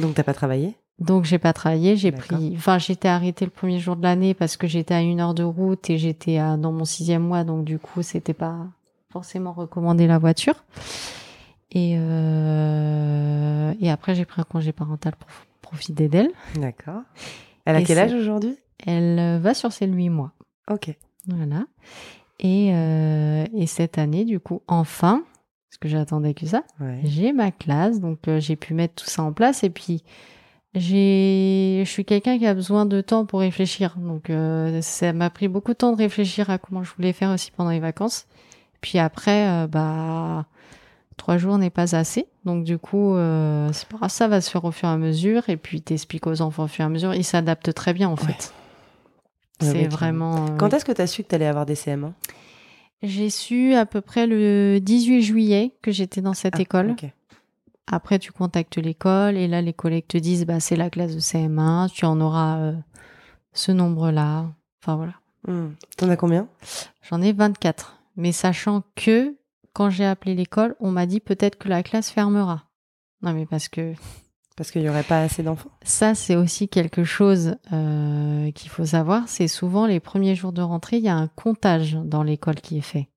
Donc 0.00 0.14
t'as 0.14 0.22
pas 0.24 0.34
travaillé? 0.34 0.74
Donc 0.98 1.24
j'ai 1.24 1.38
pas 1.38 1.52
travaillé, 1.52 1.94
j'ai 1.96 2.10
pris, 2.10 2.54
enfin 2.56 2.78
j'étais 2.78 3.08
arrêtée 3.08 3.44
le 3.44 3.50
premier 3.50 3.78
jour 3.78 3.96
de 3.96 4.02
l'année 4.02 4.32
parce 4.32 4.56
que 4.56 4.66
j'étais 4.66 4.94
à 4.94 5.02
une 5.02 5.20
heure 5.20 5.34
de 5.34 5.42
route 5.42 5.90
et 5.90 5.98
j'étais 5.98 6.38
dans 6.38 6.72
mon 6.72 6.86
sixième 6.86 7.20
mois, 7.22 7.44
donc 7.44 7.64
du 7.66 7.78
coup 7.78 8.02
c'était 8.02 8.32
pas 8.32 8.56
forcément 9.10 9.52
recommandé 9.52 10.06
la 10.06 10.16
voiture. 10.18 10.64
Et 11.70 11.96
euh, 11.98 13.74
et 13.78 13.90
après 13.90 14.14
j'ai 14.14 14.24
pris 14.24 14.40
un 14.40 14.44
congé 14.44 14.72
parental 14.72 15.12
pour 15.16 15.28
profiter 15.66 16.08
d'elle. 16.08 16.30
D'accord. 16.56 17.02
Elle 17.64 17.76
a 17.76 17.80
Et 17.80 17.84
quel 17.84 17.98
âge 17.98 18.14
aujourd'hui? 18.14 18.56
Elle 18.86 19.18
euh, 19.18 19.38
va 19.38 19.54
sur 19.54 19.72
ses 19.72 19.86
huit 19.86 20.08
mois, 20.10 20.32
Ok. 20.70 20.94
voilà. 21.26 21.64
Et 22.38 22.70
euh, 22.74 23.44
et 23.54 23.66
cette 23.66 23.96
année 23.98 24.24
du 24.24 24.38
coup 24.40 24.60
enfin, 24.68 25.22
parce 25.70 25.78
que 25.80 25.88
j'attendais 25.88 26.34
que 26.34 26.46
ça, 26.46 26.62
Ouais. 26.80 27.00
j'ai 27.04 27.32
ma 27.32 27.50
classe, 27.50 28.00
donc 28.00 28.28
euh, 28.28 28.38
j'ai 28.40 28.56
pu 28.56 28.74
mettre 28.74 28.94
tout 29.02 29.08
ça 29.10 29.22
en 29.22 29.32
place 29.32 29.64
et 29.64 29.70
puis 29.70 30.02
j'ai, 30.74 31.82
je 31.86 31.90
suis 31.90 32.04
quelqu'un 32.04 32.38
qui 32.38 32.46
a 32.46 32.52
besoin 32.54 32.84
de 32.84 33.00
temps 33.00 33.24
pour 33.24 33.40
réfléchir, 33.40 33.96
donc 33.98 34.28
euh, 34.30 34.80
ça 34.82 35.12
m'a 35.14 35.30
pris 35.30 35.48
beaucoup 35.48 35.72
de 35.72 35.78
temps 35.78 35.92
de 35.92 35.96
réfléchir 35.96 36.50
à 36.50 36.58
comment 36.58 36.82
je 36.82 36.92
voulais 36.94 37.14
faire 37.14 37.30
aussi 37.30 37.50
pendant 37.50 37.70
les 37.70 37.80
vacances. 37.80 38.26
Puis 38.82 38.98
après, 38.98 39.66
bah 39.68 40.44
trois 41.16 41.38
jours 41.38 41.58
n'est 41.58 41.70
pas 41.70 41.94
assez, 41.96 42.26
donc 42.44 42.64
du 42.64 42.78
coup 42.78 43.14
euh, 43.14 43.70
pas 44.00 44.08
ça 44.08 44.28
va 44.28 44.40
se 44.40 44.50
faire 44.50 44.64
au 44.64 44.70
fur 44.72 44.88
et 44.88 44.92
à 44.92 44.96
mesure 44.96 45.48
et 45.48 45.56
puis 45.56 45.80
t'expliques 45.82 46.26
aux 46.26 46.42
enfants 46.42 46.64
au 46.64 46.68
fur 46.68 46.82
et 46.82 46.86
à 46.86 46.88
mesure, 46.90 47.14
ils 47.14 47.24
s'adaptent 47.24 47.72
très 47.74 47.92
bien 47.94 48.08
en 48.08 48.16
fait. 48.16 48.52
Ouais, 49.62 49.68
C'est 49.72 49.88
vraiment. 49.88 50.44
euh, 50.46 50.56
Quand 50.58 50.72
est-ce 50.74 50.84
que 50.84 50.92
t'as 50.92 51.06
su 51.06 51.22
que 51.22 51.28
t'allais 51.28 51.46
avoir 51.46 51.64
des 51.66 51.74
CM1 51.76 52.12
J'ai 53.02 53.30
su 53.30 53.74
à 53.74 53.86
peu 53.86 54.00
près 54.02 54.26
le 54.26 54.78
18 54.80 55.22
juillet 55.22 55.72
que 55.82 55.90
j'étais 55.90 56.20
dans 56.20 56.34
cette 56.34 56.56
Ah, 56.56 56.60
école. 56.62 56.94
Après, 57.90 58.18
tu 58.18 58.32
contactes 58.32 58.76
l'école 58.78 59.36
et 59.36 59.46
là, 59.46 59.62
les 59.62 59.72
collègues 59.72 60.08
te 60.08 60.18
disent 60.18 60.44
bah, 60.44 60.58
c'est 60.60 60.74
la 60.76 60.90
classe 60.90 61.14
de 61.14 61.20
CM1, 61.20 61.88
tu 61.90 62.04
en 62.04 62.20
auras 62.20 62.58
euh, 62.58 62.72
ce 63.52 63.70
nombre-là. 63.72 64.46
Enfin 64.82 64.96
voilà. 64.96 65.12
Hmm. 65.46 65.68
T'en 65.96 66.08
as 66.10 66.16
combien? 66.16 66.48
J'en 67.08 67.22
ai 67.22 67.32
24. 67.32 67.96
Mais 68.16 68.32
sachant 68.32 68.82
que 68.96 69.36
quand 69.76 69.90
j'ai 69.90 70.06
appelé 70.06 70.34
l'école, 70.34 70.74
on 70.80 70.90
m'a 70.90 71.04
dit 71.04 71.20
peut-être 71.20 71.58
que 71.58 71.68
la 71.68 71.82
classe 71.82 72.08
fermera. 72.08 72.64
Non, 73.20 73.34
mais 73.34 73.44
parce 73.44 73.68
que 73.68 73.92
Parce 74.56 74.70
qu'il 74.70 74.80
y 74.80 74.88
aurait 74.88 75.02
pas 75.02 75.20
assez 75.20 75.42
d'enfants 75.42 75.68
ça, 75.82 76.14
c'est 76.14 76.34
aussi 76.34 76.66
quelque 76.66 77.04
chose 77.04 77.56
euh, 77.74 78.50
qu'il 78.52 78.70
faut 78.70 78.86
savoir. 78.86 79.24
C'est 79.28 79.48
souvent 79.48 79.84
les 79.84 80.00
premiers 80.00 80.34
jours 80.34 80.52
de 80.52 80.62
rentrée, 80.62 80.96
il 80.96 81.02
y 81.04 81.10
a 81.10 81.14
un 81.14 81.28
comptage 81.28 81.92
dans 81.92 82.22
l'école 82.22 82.54
qui 82.54 82.78
est 82.78 82.80
fait. 82.80 83.10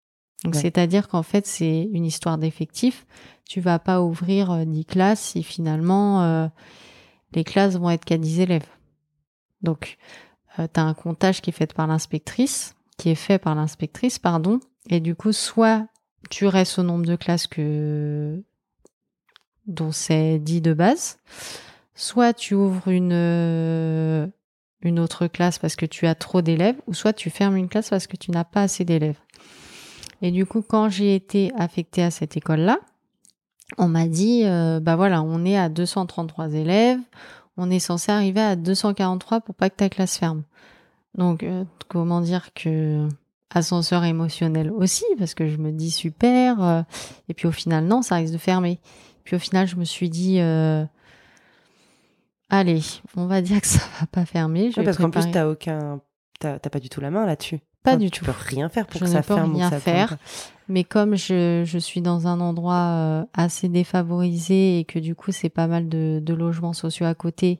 Donc, 0.44 0.56
Ouais. 0.56 0.60
c'est-à-dire 0.62 1.08
qu'en 1.08 1.24
fait, 1.24 1.48
c'est 1.48 1.90
une 1.94 2.06
histoire 2.06 2.38
d'effectifs. 2.38 3.06
Tu 3.48 3.62
vas 3.62 3.80
pas 3.80 4.02
ouvrir 4.02 4.52
euh, 4.52 4.66
10 4.66 4.84
classes 4.84 5.22
si 5.22 5.42
finalement 5.44 6.24
euh, 6.24 6.48
les 7.32 7.46
classes 7.46 7.78
vont 7.78 7.90
être 7.90 8.04
qu'à 8.04 8.18
10 8.18 8.42
élèves. 8.42 8.68
Donc, 9.62 9.98
tu 10.58 10.62
as 10.78 10.84
un 10.84 10.94
comptage 10.94 11.40
qui 11.40 11.52
est 11.52 11.54
fait 11.54 11.74
par 11.74 11.88
l'inspectrice, 11.88 12.76
qui 12.98 13.10
est 13.10 13.16
fait 13.16 13.40
par 13.40 13.56
l'inspectrice, 13.56 14.20
pardon. 14.20 14.60
Et 14.90 15.00
du 15.00 15.16
coup, 15.16 15.32
soit 15.32 15.88
tu 16.30 16.46
restes 16.48 16.80
au 16.80 16.84
nombre 16.84 17.06
de 17.06 17.16
classes 17.16 17.48
que 17.48 18.42
dont 19.68 19.92
c'est 19.92 20.40
dit 20.40 20.62
de 20.62 20.74
base, 20.74 21.20
soit 21.96 22.34
tu 22.34 22.56
ouvres 22.56 22.88
une 22.88 23.14
euh, 23.14 24.28
une 24.82 25.00
autre 25.00 25.28
classe 25.28 25.60
parce 25.60 25.76
que 25.76 25.86
tu 25.86 26.08
as 26.08 26.16
trop 26.16 26.42
d'élèves, 26.42 26.78
ou 26.88 26.94
soit 26.94 27.14
tu 27.14 27.30
fermes 27.30 27.58
une 27.58 27.70
classe 27.70 27.90
parce 27.90 28.08
que 28.08 28.18
tu 28.18 28.32
n'as 28.32 28.46
pas 28.46 28.64
assez 28.64 28.86
d'élèves. 28.86 29.20
Et 30.22 30.32
du 30.32 30.46
coup, 30.46 30.62
quand 30.62 30.90
j'ai 30.90 31.16
été 31.16 31.52
affectée 31.58 32.04
à 32.04 32.12
cette 32.12 32.38
école-là, 32.38 32.80
on 33.78 33.88
m'a 33.88 34.08
dit, 34.08 34.44
euh, 34.46 34.80
bah 34.80 34.96
voilà, 34.96 35.22
on 35.22 35.46
est 35.46 35.58
à 35.58 35.70
233 35.70 36.54
élèves, 36.54 37.00
on 37.58 37.70
est 37.70 37.80
censé 37.80 38.12
arriver 38.12 38.42
à 38.42 38.56
243 38.56 39.42
pour 39.42 39.56
pas 39.56 39.70
que 39.70 39.76
ta 39.76 39.90
classe 39.90 40.18
ferme. 40.18 40.44
Donc, 41.16 41.44
euh, 41.44 41.64
comment 41.88 42.22
dire 42.22 42.54
que 42.54 43.08
ascenseur 43.54 44.04
émotionnel 44.04 44.72
aussi, 44.72 45.06
parce 45.18 45.34
que 45.34 45.48
je 45.48 45.58
me 45.58 45.72
dis 45.72 45.92
super, 45.92 46.64
euh, 46.64 46.82
et 47.28 47.34
puis 47.34 47.48
au 47.48 47.52
final, 47.52 47.86
non, 47.86 48.02
ça 48.02 48.16
risque 48.16 48.34
de 48.34 48.38
fermer. 48.38 48.80
Puis 49.24 49.36
au 49.36 49.40
final, 49.40 49.68
je 49.68 49.76
me 49.76 49.84
suis 49.86 50.10
dit, 50.10 50.40
euh, 50.40 50.84
allez, 52.50 52.82
on 53.16 53.26
va 53.26 53.42
dire 53.42 53.62
que 53.62 53.68
ça 53.68 53.82
va 54.00 54.08
pas 54.08 54.26
fermer. 54.26 54.72
Je 54.72 54.78
Ouais, 54.78 54.82
vais 54.82 54.86
Parce 54.86 54.98
qu'en 54.98 55.10
plus, 55.10 55.30
t'as 55.32 55.48
aucun. 55.48 56.02
T'as 56.40 56.58
pas 56.60 56.80
du 56.80 56.88
tout 56.90 57.02
la 57.02 57.12
main 57.12 57.26
là-dessus. 57.26 57.60
Pas 57.84 57.92
Enfin, 57.92 58.00
du 58.00 58.10
tu 58.12 58.20
tout. 58.20 58.26
peux 58.26 58.32
rien 58.38 58.70
faire 58.70 58.88
pour 58.88 59.00
Je 59.00 59.06
que 59.06 59.12
ça 59.12 59.22
ferme 59.22 59.52
ou 59.52 59.56
rien 59.58 59.70
ça 59.70 59.80
faire. 59.80 60.18
Mais 60.70 60.84
comme 60.86 61.16
je, 61.16 61.64
je 61.66 61.78
suis 61.78 62.02
dans 62.02 62.28
un 62.28 62.40
endroit 62.40 62.76
euh, 62.76 63.26
assez 63.34 63.68
défavorisé 63.68 64.80
et 64.80 64.86
que 64.86 65.00
du 65.00 65.16
coup 65.16 65.32
c'est 65.32 65.50
pas 65.50 65.68
mal 65.68 65.90
de, 65.90 66.20
de 66.24 66.34
logements 66.34 66.74
sociaux 66.74 67.06
à 67.08 67.16
côté, 67.16 67.60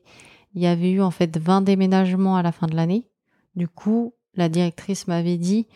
il 0.54 0.62
y 0.62 0.68
avait 0.68 0.92
eu 0.92 1.02
en 1.02 1.12
fait 1.12 1.38
20 1.38 1.62
déménagements 1.62 2.36
à 2.38 2.42
la 2.44 2.52
fin 2.54 2.68
de 2.68 2.76
l'année. 2.76 3.06
Du 3.56 3.68
coup, 3.68 4.14
la 4.40 4.50
directrice 4.50 5.08
m'avait 5.08 5.38
dit 5.38 5.68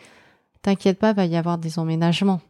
T'inquiète 0.63 0.97
pas, 0.97 1.13
va 1.13 1.25
y 1.25 1.35
avoir 1.35 1.57
des 1.57 1.77
emménagements. 1.77 2.41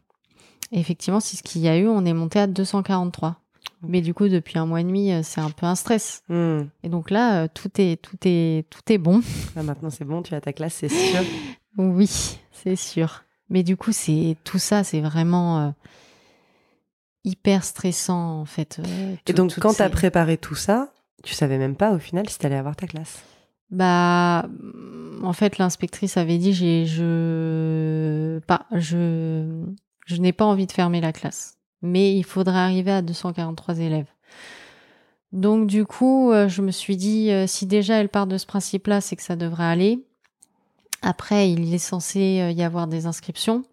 Et 0.72 0.78
effectivement, 0.80 1.20
c'est 1.20 1.36
ce 1.36 1.42
qu'il 1.42 1.60
y 1.62 1.68
a 1.68 1.76
eu. 1.76 1.86
On 1.88 2.04
est 2.06 2.12
monté 2.14 2.38
à 2.38 2.46
243. 2.46 3.36
Mais 3.86 4.00
du 4.00 4.14
coup, 4.14 4.28
depuis 4.28 4.58
un 4.58 4.66
mois 4.66 4.80
et 4.80 4.84
demi, 4.84 5.12
euh, 5.12 5.20
c'est 5.22 5.40
un 5.40 5.50
peu 5.50 5.66
un 5.66 5.74
stress. 5.74 6.22
Hmm. 6.28 6.62
Et 6.82 6.88
donc 6.88 7.10
là, 7.10 7.42
euh, 7.42 7.48
tout 7.52 7.70
est, 7.78 8.00
tout 8.00 8.16
est, 8.24 8.64
tout 8.70 8.80
est 8.90 8.98
bon. 8.98 9.20
Là, 9.56 9.62
maintenant, 9.62 9.90
c'est 9.90 10.04
bon, 10.04 10.22
tu 10.22 10.34
as 10.34 10.40
ta 10.40 10.52
classe, 10.52 10.74
c'est 10.74 10.88
sûr. 10.88 11.20
Oui, 11.76 12.08
c'est 12.52 12.76
sûr. 12.76 13.24
Mais 13.50 13.62
du 13.64 13.76
coup, 13.76 13.90
c'est 13.92 14.36
tout 14.44 14.58
ça, 14.60 14.84
c'est 14.84 15.00
vraiment 15.00 15.58
euh, 15.60 15.70
hyper 17.24 17.64
stressant 17.64 18.40
en 18.40 18.44
fait. 18.44 18.78
euh, 18.78 19.16
Et 19.26 19.32
donc, 19.32 19.58
quand 19.58 19.74
tu 19.74 19.82
as 19.82 19.86
ces- 19.86 19.90
préparé 19.92 20.36
tout 20.38 20.54
ça, 20.54 20.92
tu 21.24 21.34
savais 21.34 21.58
même 21.58 21.74
pas 21.76 21.92
au 21.92 21.98
final 21.98 22.28
si 22.28 22.38
tu 22.38 22.46
allais 22.46 22.56
avoir 22.56 22.76
ta 22.76 22.86
classe. 22.86 23.22
Bah, 23.70 24.46
en 25.22 25.32
fait, 25.32 25.58
l'inspectrice 25.58 26.16
avait 26.16 26.38
dit 26.38 26.52
j'ai, 26.52 26.86
je, 26.86 28.38
pas, 28.40 28.66
je, 28.72 29.64
je 30.06 30.16
n'ai 30.16 30.32
pas 30.32 30.44
envie 30.44 30.66
de 30.66 30.72
fermer 30.72 31.00
la 31.00 31.12
classe, 31.12 31.56
mais 31.82 32.14
il 32.16 32.24
faudrait 32.24 32.58
arriver 32.58 32.92
à 32.92 33.02
243 33.02 33.78
élèves. 33.78 34.06
Donc 35.32 35.66
du 35.66 35.84
coup, 35.84 36.30
euh, 36.30 36.48
je 36.48 36.62
me 36.62 36.70
suis 36.70 36.96
dit 36.96 37.30
euh, 37.30 37.46
si 37.48 37.66
déjà 37.66 37.94
elle 37.96 38.08
part 38.08 38.26
de 38.28 38.38
ce 38.38 38.46
principe-là, 38.46 39.00
c'est 39.00 39.16
que 39.16 39.22
ça 39.22 39.34
devrait 39.34 39.64
aller. 39.64 40.04
Après, 41.02 41.50
il 41.50 41.74
est 41.74 41.78
censé 41.78 42.40
euh, 42.40 42.50
y 42.52 42.62
avoir 42.62 42.86
des 42.86 43.06
inscriptions. 43.06 43.64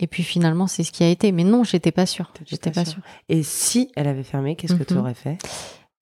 Et 0.00 0.08
puis 0.08 0.24
finalement, 0.24 0.66
c'est 0.66 0.82
ce 0.82 0.90
qui 0.90 1.04
a 1.04 1.08
été. 1.08 1.30
Mais 1.30 1.44
non, 1.44 1.62
j'étais 1.62 1.92
pas 1.92 2.06
sûre. 2.06 2.32
J'étais 2.44 2.70
pas 2.70 2.80
pas 2.80 2.84
sûre. 2.84 2.94
sûre. 2.94 3.02
Et 3.28 3.44
si 3.44 3.92
elle 3.94 4.08
avait 4.08 4.24
fermé, 4.24 4.56
qu'est-ce 4.56 4.74
que 4.74 4.80
Mhm. 4.80 4.86
tu 4.86 4.96
aurais 4.96 5.14
fait? 5.14 5.38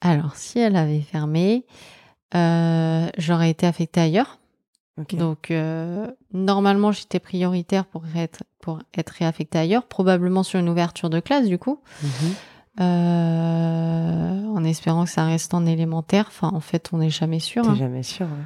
Alors, 0.01 0.35
si 0.37 0.59
elle 0.59 0.77
avait 0.77 1.03
fermé, 1.03 1.67
euh, 2.35 3.09
j'aurais 3.19 3.51
été 3.51 3.67
affectée 3.67 4.01
ailleurs. 4.01 4.39
Donc, 5.15 5.51
euh, 5.51 6.07
normalement, 6.33 6.93
j'étais 6.93 7.19
prioritaire 7.19 7.87
pour 7.87 8.05
être, 8.15 8.45
pour 8.61 8.81
être 8.97 9.11
réaffectée 9.11 9.59
ailleurs, 9.59 9.85
probablement 9.87 10.43
sur 10.43 10.61
une 10.61 10.69
ouverture 10.69 11.09
de 11.11 11.19
classe, 11.19 11.47
du 11.47 11.59
coup, 11.59 11.81
Mhm. 12.03 12.35
euh, 12.81 14.47
en 14.47 14.65
espérant 14.65 15.05
que 15.05 15.11
ça 15.11 15.25
reste 15.25 15.55
en 15.55 15.65
élémentaire. 15.67 16.27
Enfin, 16.29 16.51
en 16.53 16.61
fait, 16.61 16.91
on 16.93 16.99
n'est 16.99 17.11
jamais 17.11 17.39
sûr. 17.41 17.63
T'es 17.65 17.71
hein. 17.71 17.75
jamais 17.75 18.03
sûr. 18.03 18.27
ouais. 18.27 18.45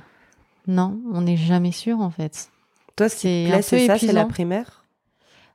Non, 0.72 0.98
on 1.12 1.22
n'est 1.22 1.36
jamais 1.36 1.72
sûr, 1.72 2.00
en 2.00 2.10
fait. 2.10 2.50
Toi, 2.96 3.08
C'est 3.08 3.46
peu 3.50 3.62
c'est 3.62 3.86
ça, 3.86 3.98
c'est 3.98 4.12
la 4.12 4.24
primaire? 4.24 4.84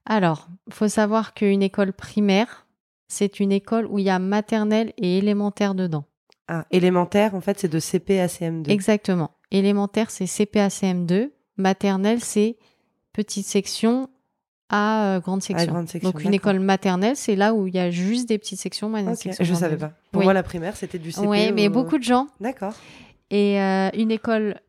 Alors, 0.06 0.48
faut 0.70 0.88
savoir 0.88 1.34
qu'une 1.34 1.62
école 1.64 1.94
primaire, 1.94 2.66
c'est 3.08 3.40
une 3.40 3.52
école 3.52 3.86
où 3.88 4.00
il 4.00 4.06
y 4.06 4.10
a 4.10 4.20
maternelle 4.20 4.94
et 4.98 5.18
élémentaire 5.18 5.76
dedans. 5.76 6.06
Ah, 6.54 6.66
élémentaire, 6.72 7.34
en 7.34 7.40
fait, 7.42 7.60
c'est 7.60 7.70
de 7.70 7.80
CP 7.80 8.20
à 8.20 8.28
CM2. 8.28 8.70
Exactement. 8.70 9.32
Élémentaire, 9.52 10.12
c'est 10.12 10.26
CPACM2. 10.26 11.32
Maternelle, 11.58 12.22
c'est 12.22 12.58
petite 13.14 13.46
section 13.46 14.10
à 14.70 15.16
euh, 15.16 15.20
grande 15.22 15.42
section. 15.42 15.72
grande 15.72 15.88
section, 15.88 16.10
Donc 16.12 16.24
une 16.24 16.34
école 16.34 16.60
maternelle, 16.60 17.16
c'est 17.16 17.36
là 17.36 17.54
où 17.54 17.68
il 17.68 17.76
y 17.76 17.80
a 17.80 17.90
juste 17.90 18.28
des 18.28 18.38
petites 18.38 18.60
sections. 18.60 18.92
Je 18.94 19.02
grandes 19.04 19.56
savais 19.58 19.78
pas. 19.78 19.94
Pour 20.12 20.20
Oui. 20.20 20.26
moi, 20.26 20.34
la 20.34 20.44
primaire, 20.44 20.76
c'était 20.76 21.00
du 21.00 21.12
CP. 21.12 21.26
Ouais, 21.28 21.52
mais 21.54 21.68
au- 21.68 21.72
beaucoup 21.72 21.98
de 21.98 22.04
gens. 22.04 22.28
D'accord. 22.42 22.74
Et 23.30 23.62
euh, 23.62 23.90
une 23.94 24.12
école 24.12 24.60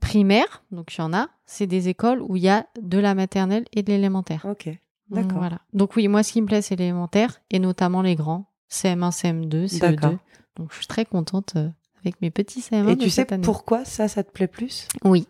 primaire, 0.00 0.62
donc 0.72 0.94
il 0.94 0.98
y 1.00 1.02
en 1.02 1.12
a, 1.14 1.28
c'est 1.46 1.66
des 1.66 1.88
écoles 1.88 2.20
où 2.22 2.36
il 2.36 2.42
y 2.42 2.48
a 2.48 2.66
de 2.80 2.98
la 2.98 3.14
maternelle 3.14 3.64
et 3.72 3.82
de 3.82 3.90
l'élémentaire. 3.92 4.44
Ok. 4.48 4.68
D'accord. 5.10 5.38
Voilà. 5.38 5.58
Donc 5.72 5.96
oui, 5.96 6.06
moi, 6.08 6.22
ce 6.22 6.32
qui 6.32 6.40
me 6.42 6.46
plaît, 6.46 6.62
c'est 6.62 6.76
l'élémentaire 6.76 7.40
et 7.50 7.58
notamment 7.58 8.02
les 8.02 8.14
grands, 8.14 8.46
CM1, 8.70 9.10
CM2, 9.10 9.66
CE2. 9.78 10.16
Donc 10.56 10.68
je 10.72 10.76
suis 10.78 10.86
très 10.86 11.04
contente 11.04 11.52
euh, 11.56 11.68
avec 12.02 12.20
mes 12.22 12.30
petits 12.30 12.60
CM1 12.60 12.90
Et 12.90 12.96
de 12.96 13.02
tu 13.04 13.10
sais 13.10 13.32
année. 13.32 13.42
pourquoi 13.44 13.84
ça, 13.84 14.08
ça 14.08 14.22
te 14.24 14.30
plaît 14.30 14.46
plus? 14.48 14.86
Oui. 15.04 15.26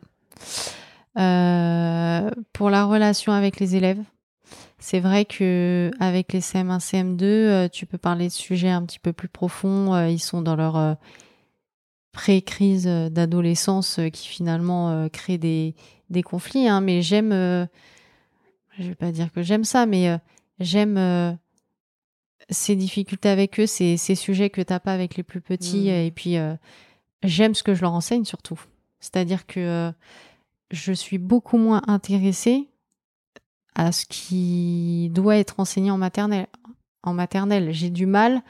Euh, 1.19 2.31
pour 2.53 2.71
la 2.71 2.85
relation 2.85 3.33
avec 3.33 3.59
les 3.61 3.77
élèves, 3.77 4.03
c'est 4.79 5.01
vrai 5.01 5.25
que 5.25 5.91
avec 6.01 6.33
les 6.33 6.41
CM1, 6.41 6.79
CM2, 6.81 7.23
euh, 7.25 7.69
tu 7.69 7.87
peux 7.87 7.99
parler 7.99 8.29
de 8.29 8.33
sujets 8.33 8.71
un 8.71 8.85
petit 8.85 8.99
peu 9.01 9.13
plus 9.13 9.29
profonds. 9.29 10.07
ils 10.07 10.19
sont 10.21 10.43
dans 10.43 10.57
leur 10.57 10.97
pré-crise 12.13 12.87
d'adolescence 12.87 14.01
qui 14.13 14.29
finalement 14.29 15.09
crée 15.11 15.39
des, 15.39 15.75
des 16.11 16.23
conflits. 16.23 16.69
hein. 16.69 16.81
mais 16.81 17.03
j'aime, 17.03 17.31
je 17.33 18.83
vais 18.89 18.95
pas 18.95 19.13
dire 19.13 19.33
que 19.33 19.43
j'aime 19.43 19.65
ça, 19.65 19.87
mais 19.87 20.17
j'aime 20.59 21.39
ces 22.51 22.77
difficultés 22.77 23.29
avec 23.29 23.59
eux, 23.61 23.67
ces, 23.67 23.97
ces 23.97 24.15
sujets 24.15 24.51
que 24.51 24.61
t'as 24.61 24.81
pas 24.81 24.93
avec 24.93 25.17
les 25.17 25.23
plus 25.23 25.41
petits. 25.41 25.89
Mhm. 25.89 26.07
Et 26.07 26.11
puis 26.11 26.37
euh, 26.37 26.55
j'aime 27.23 27.55
ce 27.55 27.63
que 27.63 27.75
je 27.75 27.83
leur 27.83 27.93
enseigne 27.93 28.25
surtout. 28.25 28.61
C'est-à-dire 28.99 29.47
que 29.47 29.61
euh, 29.61 29.93
je 30.71 30.93
suis 30.93 31.19
beaucoup 31.19 31.57
moins 31.57 31.83
intéressée 31.87 32.69
à 33.75 33.93
ce 33.93 34.05
qui 34.07 35.11
doit 35.13 35.37
être 35.37 35.61
enseigné 35.61 35.91
en 35.91 35.99
maternelle. 35.99 36.49
En 37.03 37.15
maternelle, 37.15 37.73
j'ai 37.73 37.89
du 37.89 38.05
mal 38.05 38.43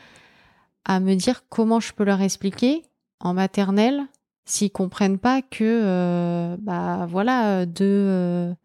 à 0.84 0.98
me 0.98 1.14
dire 1.14 1.44
comment 1.48 1.78
je 1.78 1.92
peux 1.92 2.05
leur 2.05 2.20
expliquer 2.20 2.82
en 3.20 3.34
maternelle 3.34 4.03
s'ils 4.44 4.72
comprennent 4.72 5.18
pas 5.18 5.42
que 5.42 5.62
euh, 5.62 6.57
bah 6.59 7.07
voilà 7.09 7.64
deux 7.66 8.57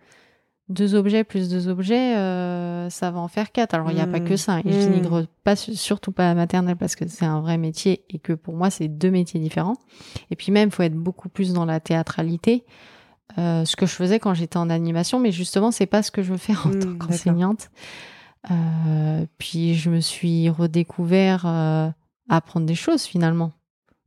deux 0.68 0.96
objets 0.96 1.24
plus 1.24 1.48
deux 1.50 1.68
objets 1.68 2.16
euh, 2.18 2.90
ça 2.90 3.12
va 3.12 3.20
en 3.20 3.28
faire 3.28 3.52
quatre. 3.52 3.74
Alors 3.76 3.92
il 3.92 3.96
n'y 3.96 4.02
a 4.02 4.08
pas 4.08 4.20
que 4.20 4.36
ça. 4.36 4.60
Et 4.66 4.72
je 4.72 4.78
Mm. 4.78 4.92
dénigre 4.92 5.26
pas 5.44 5.56
surtout 5.56 6.12
pas 6.12 6.24
la 6.24 6.34
maternelle 6.36 6.76
parce 6.76 6.96
que 6.96 7.08
c'est 7.08 7.26
un 7.26 7.40
vrai 7.42 7.58
métier 7.58 8.04
et 8.10 8.18
que 8.20 8.34
pour 8.34 8.56
moi 8.56 8.70
c'est 8.72 8.88
deux 8.88 9.12
métiers 9.12 9.40
différents. 9.40 9.76
Et 10.32 10.36
puis 10.36 10.52
même 10.52 10.72
faut 10.72 10.82
être 10.84 10.96
beaucoup 10.96 11.30
plus 11.30 11.54
dans 11.54 11.66
la 11.66 11.80
théâtralité. 11.80 12.64
Euh, 13.38 13.66
ce 13.66 13.76
que 13.76 13.86
je 13.86 13.94
faisais 13.94 14.20
quand 14.20 14.34
j'étais 14.36 14.58
en 14.58 14.70
animation, 14.70 15.20
mais 15.20 15.32
justement, 15.32 15.72
c'est 15.72 15.88
pas 15.88 16.04
ce 16.04 16.12
que 16.12 16.22
je 16.22 16.32
veux 16.32 16.38
faire 16.38 16.66
en 16.68 16.70
Mm, 16.70 16.80
tant 16.80 16.96
qu'enseignante. 17.08 17.70
Euh, 18.52 19.26
puis 19.38 19.74
je 19.76 19.90
me 19.90 20.00
suis 20.00 20.50
redécouvert 20.50 21.46
à 21.46 21.94
apprendre 22.30 22.66
des 22.66 22.76
choses 22.76 23.04
finalement. 23.04 23.52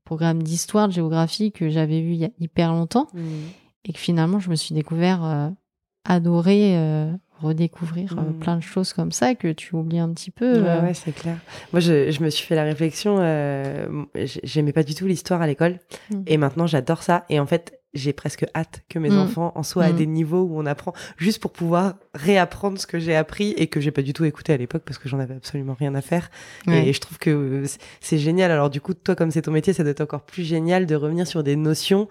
Programme 0.05 0.43
d'histoire, 0.43 0.89
de 0.89 0.93
géographie 0.93 1.53
que 1.53 1.69
j'avais 1.69 2.01
vu 2.01 2.13
il 2.13 2.19
y 2.21 2.25
a 2.25 2.31
hyper 2.39 2.73
longtemps 2.73 3.09
Mhm. 3.13 3.23
et 3.85 3.93
que 3.93 3.99
finalement 3.99 4.39
je 4.41 4.49
me 4.51 4.55
suis 4.55 4.75
découvert 4.75 5.51
adorer 6.09 6.77
euh, 6.77 7.13
redécouvrir 7.41 8.17
euh, 8.19 8.23
Mm. 8.23 8.39
plein 8.41 8.57
de 8.57 8.63
choses 8.63 8.93
comme 8.93 9.13
ça 9.13 9.35
que 9.37 9.53
tu 9.53 9.77
oublies 9.77 10.01
un 10.01 10.13
petit 10.13 10.33
peu. 10.33 10.61
Ouais, 10.61 10.69
euh. 10.69 10.83
ouais, 10.83 10.95
c'est 10.95 11.13
clair. 11.13 11.37
Moi, 11.73 11.79
je, 11.79 12.11
je 12.11 12.23
me 12.25 12.31
suis 12.31 12.45
fait 12.45 12.57
la 12.57 12.65
réflexion. 12.65 13.19
euh, 13.21 13.87
J'aimais 14.43 14.73
pas 14.73 14.83
du 14.83 14.95
tout 14.97 15.07
l'histoire 15.07 15.41
à 15.41 15.47
l'école. 15.47 15.79
Mm. 16.11 16.23
Et 16.27 16.37
maintenant, 16.37 16.67
j'adore 16.67 17.03
ça. 17.05 17.25
Et 17.29 17.39
en 17.39 17.47
fait, 17.47 17.79
j'ai 17.95 18.13
presque 18.13 18.45
hâte 18.57 18.83
que 18.89 18.99
mes 18.99 19.11
Mm. 19.11 19.19
enfants 19.19 19.53
en 19.55 19.63
soient 19.63 19.85
à 19.85 19.93
des 19.93 20.07
niveaux 20.07 20.43
où 20.43 20.59
on 20.61 20.67
apprend 20.67 20.93
juste 21.17 21.41
pour 21.41 21.53
pouvoir 21.53 21.95
réapprendre 22.15 22.79
ce 22.79 22.87
que 22.89 22.99
j'ai 22.99 23.15
appris 23.15 23.51
et 23.57 23.69
que 23.69 23.81
j'ai 23.81 23.93
pas 23.93 24.03
du 24.03 24.13
tout 24.13 24.25
écouté 24.25 24.53
à 24.53 24.57
l'époque 24.57 24.83
parce 24.85 24.99
que 24.99 25.09
j'en 25.09 25.19
avais 25.21 25.35
absolument 25.37 25.75
rien 25.79 25.95
à 25.95 26.01
faire. 26.03 26.31
Ouais. 26.67 26.89
Et 26.89 26.93
je 26.93 27.01
trouve 27.01 27.19
que 27.19 27.63
c'est- 27.67 27.79
c'est 28.01 28.19
génial. 28.19 28.51
Alors, 28.51 28.69
du 28.69 28.81
coup, 28.81 28.95
toi, 28.95 29.15
comme 29.15 29.31
c'est 29.31 29.43
ton 29.43 29.53
métier, 29.53 29.73
ça 29.73 29.85
doit 29.85 29.93
être 29.93 30.01
encore 30.01 30.23
plus 30.23 30.43
génial 30.45 30.87
de 30.87 30.95
revenir 30.97 31.27
sur 31.27 31.43
des 31.45 31.55
notions 31.57 32.09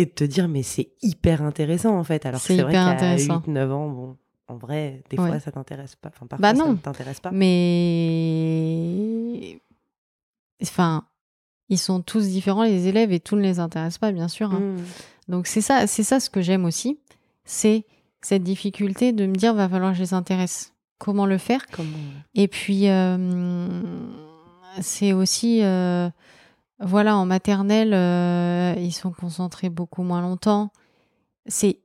et 0.00 0.06
de 0.06 0.10
te 0.10 0.24
dire, 0.24 0.48
mais 0.48 0.62
c'est 0.62 0.90
hyper 1.02 1.42
intéressant 1.42 1.98
en 1.98 2.04
fait. 2.04 2.24
Alors 2.24 2.40
C'est 2.40 2.56
vrai 2.62 2.72
qu'à 2.72 2.86
intéressant. 2.86 3.42
8-9 3.46 3.70
ans, 3.72 3.88
bon, 3.88 4.16
en 4.46 4.56
vrai, 4.56 5.02
des 5.10 5.18
Ouais. 5.18 5.28
fois, 5.28 5.40
ça 5.40 5.50
t'intéresse 5.52 5.96
pas. 5.96 6.08
Enfin, 6.14 6.26
parfois, 6.26 6.52
Bah 6.52 6.56
ça 6.56 6.64
non. 6.64 6.72
ne 6.72 6.76
t'intéresse 6.78 7.20
pas. 7.20 7.30
Mais 7.32 9.60
enfin, 10.62 11.04
ils 11.68 11.78
sont 11.78 12.00
tous 12.00 12.26
différents 12.28 12.62
les 12.64 12.86
élèves 12.86 13.12
et 13.12 13.20
tout 13.20 13.36
ne 13.36 13.42
les 13.42 13.58
intéresse 13.58 13.98
pas 13.98 14.12
bien 14.12 14.28
sûr. 14.28 14.52
hein. 14.52 14.60
Mm. 14.60 14.84
Donc 15.32 15.46
c'est 15.46 15.60
ça, 15.60 15.86
c'est 15.86 16.02
ça 16.04 16.20
ce 16.20 16.30
que 16.30 16.40
j'aime 16.40 16.64
aussi, 16.64 16.98
c'est 17.44 17.84
cette 18.22 18.42
difficulté 18.42 19.12
de 19.12 19.26
me 19.26 19.34
dire 19.34 19.54
va 19.54 19.68
falloir 19.68 19.92
que 19.92 19.98
je 19.98 20.02
les 20.02 20.14
intéresse. 20.14 20.72
Comment 20.98 21.26
le 21.26 21.38
faire? 21.38 21.64
Comment 21.70 21.88
Et 22.34 22.48
puis 22.48 22.88
euh, 22.88 23.68
c'est 24.80 25.12
aussi 25.12 25.60
euh, 25.62 26.08
voilà 26.80 27.16
en 27.16 27.26
maternelle 27.26 27.92
euh, 27.94 28.74
ils 28.78 28.92
sont 28.92 29.12
concentrés 29.12 29.68
beaucoup 29.68 30.02
moins 30.02 30.20
longtemps. 30.20 30.72
C'est 31.46 31.80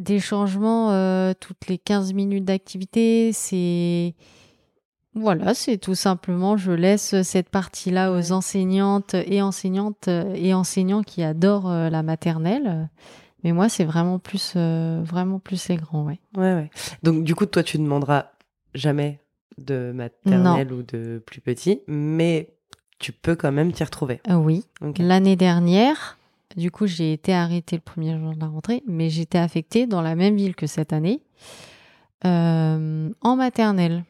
des 0.00 0.18
changements 0.18 0.90
euh, 0.92 1.32
toutes 1.38 1.68
les 1.68 1.78
15 1.78 2.14
minutes 2.14 2.44
d'activité, 2.44 3.32
c'est 3.32 4.14
voilà, 5.14 5.54
c'est 5.54 5.76
tout 5.76 5.96
simplement, 5.96 6.56
je 6.56 6.70
laisse 6.70 7.20
cette 7.22 7.48
partie-là 7.48 8.12
aux 8.12 8.30
enseignantes 8.30 9.14
et 9.14 9.42
enseignantes 9.42 10.06
euh, 10.06 10.32
et 10.36 10.54
enseignants 10.54 11.02
qui 11.02 11.22
adorent 11.24 11.68
euh, 11.68 11.90
la 11.90 12.02
maternelle. 12.02 12.88
Mais 13.42 13.52
moi, 13.52 13.68
c'est 13.68 13.84
vraiment 13.84 14.18
plus, 14.18 14.54
vraiment 14.54 15.38
plus 15.38 15.68
les 15.68 15.76
grands, 15.76 16.04
ouais. 16.04 16.20
Ouais, 16.36 16.52
ouais. 16.52 16.70
Donc, 17.02 17.24
du 17.24 17.34
coup, 17.34 17.46
toi, 17.46 17.62
tu 17.62 17.78
demanderas 17.78 18.32
jamais 18.74 19.18
de 19.56 19.92
maternelle 19.94 20.74
ou 20.74 20.82
de 20.82 21.22
plus 21.24 21.40
petit, 21.40 21.80
mais 21.86 22.54
tu 23.00 23.12
peux 23.12 23.34
quand 23.34 23.50
même 23.50 23.72
t'y 23.72 23.82
retrouver. 23.82 24.20
Euh, 24.28 24.34
oui. 24.34 24.64
L'année 24.98 25.34
dernière, 25.34 26.18
du 26.56 26.70
coup, 26.70 26.86
j'ai 26.86 27.12
été 27.12 27.34
arrêtée 27.34 27.76
le 27.76 27.82
premier 27.82 28.16
jour 28.16 28.34
de 28.34 28.38
la 28.38 28.46
rentrée, 28.46 28.84
mais 28.86 29.10
j'étais 29.10 29.38
affectée 29.38 29.86
dans 29.86 30.02
la 30.02 30.14
même 30.14 30.36
ville 30.36 30.54
que 30.54 30.66
cette 30.66 30.92
année, 30.92 31.22
euh, 32.24 33.10
en 33.22 33.36
maternelle. 33.36 34.04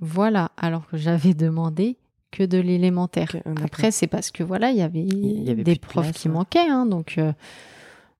Voilà, 0.00 0.50
alors 0.56 0.86
que 0.88 0.96
j'avais 0.96 1.32
demandé 1.32 1.96
que 2.32 2.42
de 2.42 2.58
l'élémentaire. 2.58 3.36
Après, 3.62 3.92
c'est 3.92 4.08
parce 4.08 4.32
que 4.32 4.42
voilà, 4.42 4.72
il 4.72 4.76
y 4.76 4.82
avait, 4.82 5.04
y 5.04 5.48
avait 5.48 5.62
des 5.62 5.76
de 5.76 5.80
profs 5.80 6.06
place, 6.06 6.16
qui 6.16 6.28
hein. 6.28 6.32
manquaient, 6.32 6.68
hein, 6.68 6.84
donc 6.84 7.14
euh, 7.18 7.32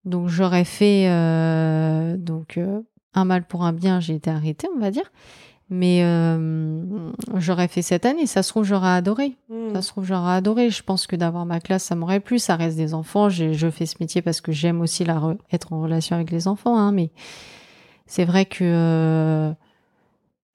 donc 0.05 0.29
j'aurais 0.29 0.65
fait 0.65 1.09
donc 2.19 2.61
un 3.15 3.25
mal 3.25 3.45
pour 3.45 3.65
un 3.65 3.73
bien, 3.73 3.99
j'ai 3.99 4.15
été 4.15 4.31
arrêtée, 4.31 4.69
on 4.77 4.79
va 4.79 4.93
dire. 4.93 5.11
Mais 5.75 6.03
j'aurais 7.37 7.69
fait 7.69 7.83
cette 7.83 8.07
année. 8.07 8.27
Ça 8.27 8.43
se 8.43 8.51
trouve, 8.51 8.65
j'aurais 8.65 8.91
adoré. 8.91 9.37
Hmm. 9.49 9.73
Ça 9.75 9.83
se 9.83 9.89
trouve, 9.89 10.05
j'aurais 10.05 10.35
adoré. 10.35 10.71
Je 10.71 10.83
pense 10.83 11.07
que 11.07 11.17
d'avoir 11.17 11.47
ma 11.47 11.61
classe, 11.61 11.85
ça 11.85 11.95
m'aurait 11.95 12.21
plu. 12.21 12.39
Ça 12.39 12.57
reste 12.57 12.77
des 12.77 12.95
enfants. 12.95 13.29
Je 13.29 13.71
fais 13.71 13.87
ce 13.87 13.97
métier 14.01 14.23
parce 14.23 14.41
que 14.41 14.53
j'aime 14.53 14.81
aussi 14.81 15.05
la 15.05 15.21
être 15.53 15.73
en 15.73 15.81
relation 15.81 16.17
avec 16.17 16.31
les 16.31 16.49
enfants. 16.49 16.79
Hein, 16.79 16.93
mais 16.93 17.11
c'est 18.07 18.25
vrai 18.25 18.45
que 18.47 19.55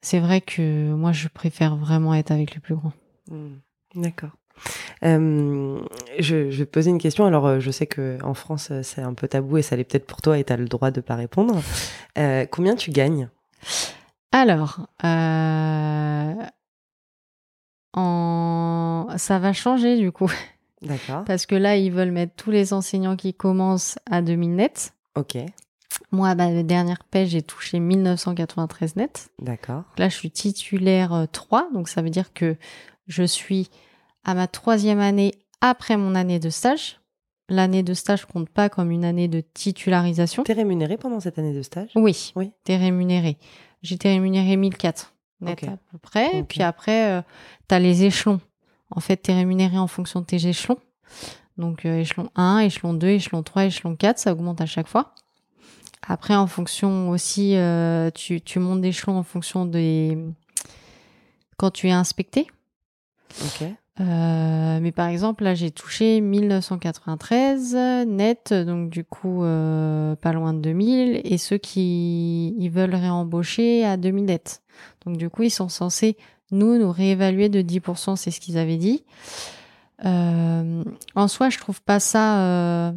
c'est 0.02 0.20
vrai 0.20 0.40
que 0.40 0.92
moi, 0.94 1.12
je 1.12 1.28
préfère 1.28 1.76
vraiment 1.76 2.14
être 2.14 2.30
avec 2.30 2.54
les 2.54 2.60
plus 2.60 2.74
grands. 2.74 2.92
Hmm. 3.30 3.58
D'accord. 3.94 4.30
Euh, 5.04 5.80
je, 6.18 6.50
je, 6.50 6.58
vais 6.58 6.66
te 6.66 6.70
poser 6.70 6.90
une 6.90 6.98
question. 6.98 7.26
Alors, 7.26 7.46
euh, 7.46 7.60
je 7.60 7.70
sais 7.70 7.86
que 7.86 8.18
en 8.22 8.34
France, 8.34 8.68
euh, 8.70 8.82
c'est 8.82 9.00
un 9.00 9.14
peu 9.14 9.28
tabou 9.28 9.56
et 9.56 9.62
ça 9.62 9.76
l'est 9.76 9.84
peut-être 9.84 10.06
pour 10.06 10.20
toi 10.20 10.38
et 10.38 10.44
tu 10.44 10.52
as 10.52 10.56
le 10.56 10.66
droit 10.66 10.90
de 10.90 11.00
pas 11.00 11.16
répondre. 11.16 11.60
Euh, 12.18 12.46
combien 12.50 12.76
tu 12.76 12.90
gagnes? 12.90 13.28
Alors, 14.32 14.86
en... 17.94 19.08
ça 19.16 19.38
va 19.38 19.52
changer 19.52 19.96
du 19.98 20.12
coup. 20.12 20.30
D'accord. 20.82 21.24
Parce 21.24 21.46
que 21.46 21.54
là, 21.54 21.76
ils 21.76 21.92
veulent 21.92 22.10
mettre 22.10 22.34
tous 22.36 22.50
les 22.50 22.72
enseignants 22.72 23.16
qui 23.16 23.34
commencent 23.34 23.98
à 24.10 24.22
2000 24.22 24.54
net. 24.54 24.94
Ok. 25.14 25.36
Moi, 26.12 26.34
bah, 26.34 26.50
la 26.50 26.62
dernière 26.62 27.04
paie, 27.04 27.26
j'ai 27.26 27.42
touché 27.42 27.78
1993 27.80 28.96
net. 28.96 29.30
D'accord. 29.40 29.84
Là, 29.98 30.08
je 30.08 30.14
suis 30.14 30.30
titulaire 30.30 31.26
3, 31.30 31.68
donc 31.74 31.88
ça 31.88 32.00
veut 32.00 32.10
dire 32.10 32.32
que 32.32 32.56
je 33.08 33.22
suis 33.24 33.68
à 34.24 34.34
ma 34.34 34.46
troisième 34.46 35.00
année 35.00 35.34
après 35.60 35.96
mon 35.96 36.14
année 36.14 36.38
de 36.38 36.50
stage. 36.50 37.00
L'année 37.48 37.82
de 37.82 37.94
stage 37.94 38.26
compte 38.26 38.48
pas 38.48 38.68
comme 38.68 38.92
une 38.92 39.04
année 39.04 39.26
de 39.26 39.40
titularisation. 39.40 40.44
T'es 40.44 40.52
rémunéré 40.52 40.96
pendant 40.96 41.18
cette 41.18 41.38
année 41.38 41.52
de 41.52 41.62
stage? 41.62 41.90
Oui. 41.96 42.32
Oui. 42.36 42.52
T'es 42.62 42.76
rémunéré. 42.76 43.38
J'étais 43.82 44.10
rémunéré 44.10 44.56
1004 44.56 45.12
net 45.40 45.64
à 45.64 45.76
peu 45.90 45.98
près. 45.98 46.38
Et 46.38 46.42
puis 46.42 46.62
après, 46.62 47.10
euh, 47.10 47.22
tu 47.68 47.74
as 47.74 47.78
les 47.78 48.04
échelons. 48.04 48.40
En 48.90 49.00
fait, 49.00 49.16
t'es 49.16 49.32
rémunéré 49.32 49.78
en 49.78 49.86
fonction 49.86 50.20
de 50.20 50.26
tes 50.26 50.46
échelons. 50.46 50.78
Donc 51.56 51.84
euh, 51.84 52.00
échelon 52.00 52.30
1, 52.36 52.60
échelon 52.60 52.94
2, 52.94 53.08
échelon 53.08 53.42
3, 53.42 53.64
échelon 53.66 53.96
4, 53.96 54.18
ça 54.18 54.32
augmente 54.32 54.60
à 54.60 54.66
chaque 54.66 54.88
fois. 54.88 55.14
Après, 56.06 56.34
en 56.34 56.46
fonction 56.46 57.10
aussi, 57.10 57.56
euh, 57.56 58.10
tu, 58.10 58.40
tu 58.40 58.58
montes 58.58 58.80
d'échelon 58.80 59.18
en 59.18 59.22
fonction 59.22 59.66
des... 59.66 60.18
Quand 61.58 61.70
tu 61.70 61.88
es 61.88 61.92
inspecté. 61.92 62.46
Ok. 63.42 63.68
Euh, 64.00 64.78
mais 64.80 64.92
par 64.92 65.08
exemple, 65.08 65.44
là, 65.44 65.54
j'ai 65.54 65.70
touché 65.70 66.20
1993 66.20 67.74
net, 68.06 68.52
donc 68.54 68.88
du 68.88 69.04
coup, 69.04 69.44
euh, 69.44 70.16
pas 70.16 70.32
loin 70.32 70.54
de 70.54 70.60
2000, 70.60 71.20
et 71.24 71.38
ceux 71.38 71.58
qui 71.58 72.68
veulent 72.70 72.94
réembaucher 72.94 73.84
à 73.84 73.96
2000 73.96 74.24
net. 74.24 74.62
Donc 75.04 75.18
du 75.18 75.28
coup, 75.28 75.42
ils 75.42 75.50
sont 75.50 75.68
censés, 75.68 76.16
nous, 76.50 76.78
nous 76.78 76.90
réévaluer 76.90 77.48
de 77.50 77.60
10%, 77.60 78.16
c'est 78.16 78.30
ce 78.30 78.40
qu'ils 78.40 78.56
avaient 78.56 78.78
dit. 78.78 79.04
Euh, 80.06 80.82
en 81.14 81.28
soi, 81.28 81.50
je 81.50 81.58
trouve 81.58 81.82
pas 81.82 82.00
ça... 82.00 82.94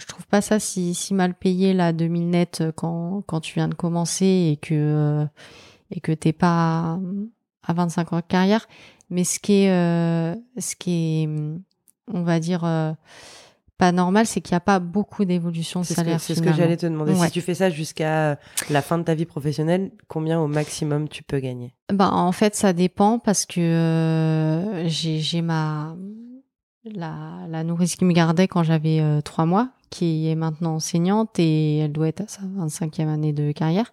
Je 0.00 0.06
trouve 0.06 0.28
pas 0.28 0.40
ça 0.40 0.60
si, 0.60 0.94
si 0.94 1.12
mal 1.12 1.34
payé 1.34 1.74
là 1.74 1.92
2000 1.92 2.30
net 2.30 2.62
quand, 2.76 3.24
quand 3.26 3.40
tu 3.40 3.54
viens 3.54 3.66
de 3.66 3.74
commencer 3.74 4.52
et 4.52 4.56
que 4.56 5.26
et 5.90 5.98
que 5.98 6.12
t'es 6.12 6.32
pas 6.32 7.00
à 7.66 7.72
25 7.72 8.12
ans 8.12 8.16
de 8.18 8.22
carrière 8.22 8.68
mais 9.10 9.24
ce 9.24 9.38
qui 9.38 9.64
est, 9.64 9.70
euh, 9.70 10.34
ce 10.58 10.76
qui 10.76 11.22
est, 11.22 11.28
on 12.12 12.22
va 12.22 12.40
dire, 12.40 12.64
euh, 12.64 12.92
pas 13.78 13.92
normal, 13.92 14.26
c'est 14.26 14.40
qu'il 14.40 14.54
n'y 14.54 14.58
a 14.58 14.60
pas 14.60 14.80
beaucoup 14.80 15.24
d'évolution 15.24 15.80
de 15.80 15.86
salaire. 15.86 16.20
C'est 16.20 16.34
ce 16.34 16.42
que 16.42 16.52
j'allais 16.52 16.76
te 16.76 16.86
demander. 16.86 17.14
Si 17.14 17.30
tu 17.30 17.40
fais 17.40 17.54
ça 17.54 17.70
jusqu'à 17.70 18.36
la 18.70 18.82
fin 18.82 18.98
de 18.98 19.04
ta 19.04 19.14
vie 19.14 19.24
professionnelle, 19.24 19.92
combien 20.08 20.40
au 20.40 20.48
maximum 20.48 21.08
tu 21.08 21.22
peux 21.22 21.38
gagner? 21.38 21.72
Ben, 21.92 22.10
En 22.10 22.32
fait, 22.32 22.56
ça 22.56 22.72
dépend 22.72 23.20
parce 23.20 23.46
que 23.46 23.60
euh, 23.60 24.88
j'ai 24.88 25.42
ma. 25.42 25.96
La, 26.84 27.46
la, 27.48 27.64
nourrice 27.64 27.96
qui 27.96 28.06
me 28.06 28.14
gardait 28.14 28.48
quand 28.48 28.62
j'avais 28.62 29.00
euh, 29.00 29.20
trois 29.20 29.44
mois, 29.44 29.68
qui 29.90 30.28
est 30.28 30.34
maintenant 30.34 30.76
enseignante 30.76 31.38
et 31.38 31.78
elle 31.78 31.92
doit 31.92 32.08
être 32.08 32.22
à 32.22 32.26
sa 32.26 32.42
25e 32.42 33.08
année 33.08 33.34
de 33.34 33.52
carrière. 33.52 33.92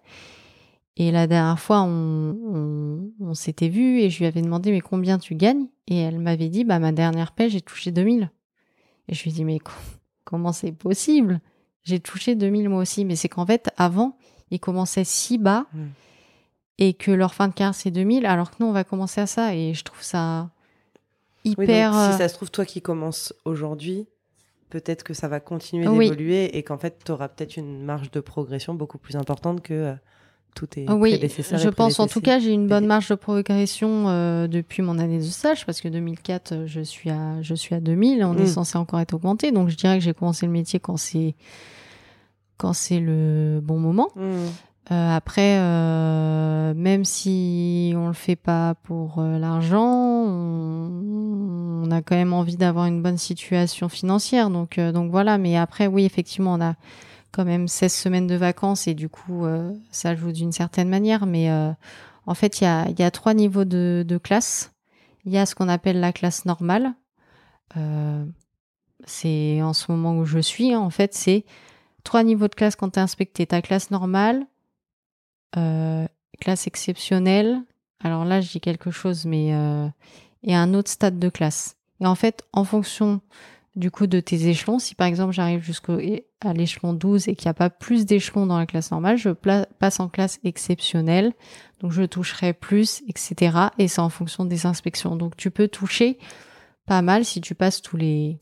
Et 0.98 1.12
la 1.12 1.28
dernière 1.28 1.60
fois, 1.60 1.82
on, 1.82 3.12
on, 3.20 3.34
s'était 3.34 3.68
vu 3.68 4.00
et 4.00 4.10
je 4.10 4.20
lui 4.20 4.26
avais 4.26 4.42
demandé 4.42 4.72
mais 4.72 4.80
combien 4.80 5.18
tu 5.18 5.36
gagnes? 5.36 5.68
Et 5.88 5.98
elle 5.98 6.20
m'avait 6.20 6.48
dit 6.48 6.64
bah 6.64 6.80
ma 6.80 6.94
dernière 6.94 7.34
paie 7.34 7.50
j'ai 7.50 7.62
touché 7.62 7.92
2000. 7.92 8.32
Et 9.10 9.14
je 9.14 9.24
lui 9.24 9.32
ai 9.32 9.34
dit 9.34 9.46
mais 9.46 9.60
comment 10.24 10.54
c'est 10.54 10.72
possible? 10.72 11.42
J'ai 11.84 12.00
touché 12.00 12.36
2000 12.36 12.70
moi 12.70 12.82
aussi, 12.82 13.04
mais 13.04 13.16
c'est 13.16 13.28
qu'en 13.28 13.46
fait 13.46 13.70
avant 13.78 14.18
ils 14.52 14.60
commençaient 14.60 15.04
si 15.04 15.38
bas 15.38 15.66
mmh. 15.74 15.84
et 16.78 16.94
que 16.94 17.12
leur 17.12 17.34
fin 17.34 17.50
de 17.50 17.54
carrière 17.54 17.76
c'est 17.76 17.92
2000, 17.92 18.26
alors 18.26 18.52
que 18.52 18.56
nous 18.62 18.68
on 18.68 18.72
va 18.72 18.86
commencer 18.86 19.20
à 19.20 19.28
ça 19.28 19.54
et 19.54 19.74
je 19.74 19.84
trouve 19.84 20.02
ça 20.02 20.50
hyper. 21.44 21.92
Oui, 21.92 21.98
euh 21.98 22.12
si 22.12 22.18
ça 22.18 22.30
se 22.30 22.36
trouve 22.36 22.52
toi 22.52 22.66
qui 22.66 22.82
commences 22.82 23.34
aujourd'hui, 23.44 24.08
peut-être 24.70 25.04
que 25.04 25.14
ça 25.14 25.28
va 25.28 25.42
continuer 25.42 25.84
d'évoluer 25.84 26.50
oui. 26.54 26.58
et 26.58 26.64
qu'en 26.64 26.78
fait 26.78 27.02
tu 27.04 27.12
auras 27.12 27.28
peut-être 27.28 27.58
une 27.58 27.84
marge 27.84 28.12
de 28.12 28.22
progression 28.22 28.74
beaucoup 28.74 28.98
plus 28.98 29.18
importante 29.18 29.62
que 29.62 29.94
est 30.78 30.90
oui, 30.92 31.20
je 31.22 31.70
pense. 31.70 32.00
En 32.00 32.08
tout 32.08 32.22
cas 32.22 32.40
j'ai 32.40 32.52
une 32.52 32.68
bonne 32.68 32.86
marge 32.86 33.10
de 33.10 33.16
progression 33.16 34.06
euh, 34.08 34.48
depuis 34.48 34.82
mon 34.82 34.98
année 35.00 35.20
de 35.20 35.24
stage 35.24 35.66
parce 35.66 35.82
que 35.82 35.88
2004 35.88 36.52
euh, 36.52 36.68
je 36.68 36.82
suis 36.82 37.10
à 37.10 37.42
je 37.42 37.54
suis 37.54 37.76
à 37.76 37.80
2000 37.80 38.24
on 38.24 38.34
mmh. 38.34 38.42
est 38.42 38.46
censé 38.48 38.78
encore 38.78 39.00
être 39.00 39.14
augmenté. 39.14 39.52
Donc 39.52 39.70
je 39.70 39.76
dirais 39.76 39.98
que 39.98 40.04
j'ai 40.04 40.14
commencé 40.14 40.46
le 40.46 40.52
métier 40.52 40.80
quand 40.80 40.98
c'est 40.98 41.36
quand 42.58 42.74
c'est 42.74 43.00
le 43.00 43.60
bon 43.62 43.78
moment. 43.78 44.10
Mmh. 44.16 44.22
euh, 44.92 45.16
après 45.16 45.58
euh, 45.60 46.74
même 46.74 47.06
si 47.06 47.94
on 47.96 48.08
le 48.08 48.14
fait 48.14 48.36
pas 48.36 48.76
pour 48.84 49.20
euh, 49.20 49.38
l'argent 49.38 49.86
on, 49.86 51.84
on, 51.86 51.92
a 51.92 52.02
quand 52.02 52.16
même 52.16 52.34
envie 52.34 52.58
d'avoir 52.58 52.86
une 52.86 53.02
bonne 53.02 53.18
situation 53.18 53.90
financière. 53.90 54.50
Donc 54.50 54.80
donc 54.80 55.12
voilà. 55.12 55.38
Mais 55.38 55.58
après 55.58 55.88
oui 55.88 56.06
effectivement 56.06 56.54
on 56.54 56.62
a 56.62 56.76
quand 57.36 57.46
même 57.46 57.68
16 57.68 57.94
semaines 57.94 58.28
de 58.28 58.36
vacances 58.36 58.88
et 58.88 58.94
du 58.94 59.10
coup, 59.10 59.46
euh, 59.46 59.74
ça 59.92 60.16
joue 60.16 60.32
d'une 60.32 60.54
certaine 60.54 60.88
manière. 60.88 61.26
Mais 61.26 61.52
euh, 61.52 61.72
en 62.26 62.34
fait, 62.34 62.62
il 62.62 62.64
y 62.64 63.04
a, 63.04 63.12
trois 63.12 63.34
niveaux 63.34 63.66
de, 63.66 64.06
de 64.08 64.18
classe. 64.18 64.72
Il 65.26 65.34
y 65.34 65.38
a 65.38 65.46
ce 65.46 65.54
qu'on 65.54 65.68
appelle 65.68 66.00
la 66.00 66.14
classe 66.14 66.46
normale. 66.46 66.94
Euh, 67.76 68.24
c'est 69.06 69.62
en 69.62 69.74
ce 69.74 69.92
moment 69.92 70.18
où 70.18 70.24
je 70.24 70.40
suis. 70.40 70.74
Hein, 70.74 70.80
en 70.80 70.90
fait, 70.90 71.14
c'est 71.14 71.44
trois 72.06 72.24
niveaux 72.24 72.48
de 72.48 72.56
classe 72.56 72.78
quand 72.78 72.92
tu 72.92 73.00
es 73.00 73.02
inspecté. 73.02 73.46
Ta 73.46 73.62
classe 73.62 73.92
normale, 73.92 74.46
classe 76.40 76.68
exceptionnelle. 76.68 77.62
Alors 78.02 78.24
là, 78.24 78.40
je 78.40 78.50
dis 78.50 78.62
quelque 78.62 78.92
chose, 78.92 79.26
mais 79.26 79.52
et 80.44 80.56
un 80.56 80.74
autre 80.74 80.90
stade 80.90 81.20
de 81.20 81.30
classe. 81.30 81.76
Et 82.02 82.06
en 82.06 82.16
fait, 82.16 82.44
en 82.54 82.64
fonction 82.64 83.22
du 83.76 83.92
coup 83.92 84.08
de 84.08 84.20
tes 84.20 84.48
échelons. 84.48 84.80
Si 84.80 84.96
par 84.96 85.08
exemple 85.08 85.34
j'arrive 85.34 85.62
jusqu'à 85.62 85.98
l'échelon 86.54 86.94
12 86.94 87.28
et 87.28 87.36
qu'il 87.36 87.48
n'y 87.48 87.52
a 87.52 87.56
pas 87.56 87.70
plus 87.70 88.06
d'échelons 88.06 88.46
dans 88.46 88.58
la 88.58 88.66
classe 88.66 88.92
normale, 88.92 89.18
je 89.18 89.30
passe 89.30 90.00
en 90.00 90.10
classe 90.10 90.40
exceptionnelle. 90.44 91.34
Donc 91.82 91.92
je 91.92 92.04
toucherai 92.04 92.54
plus, 92.54 93.04
etc. 93.08 93.58
Et 93.78 93.88
c'est 93.88 94.02
en 94.02 94.10
fonction 94.10 94.46
des 94.46 94.66
inspections. 94.66 95.16
Donc 95.16 95.36
tu 95.36 95.52
peux 95.52 95.68
toucher 95.68 96.18
pas 96.86 97.02
mal 97.02 97.26
si 97.26 97.42
tu 97.42 97.56
passes 97.56 97.82
tous 97.82 97.98
les 97.98 98.40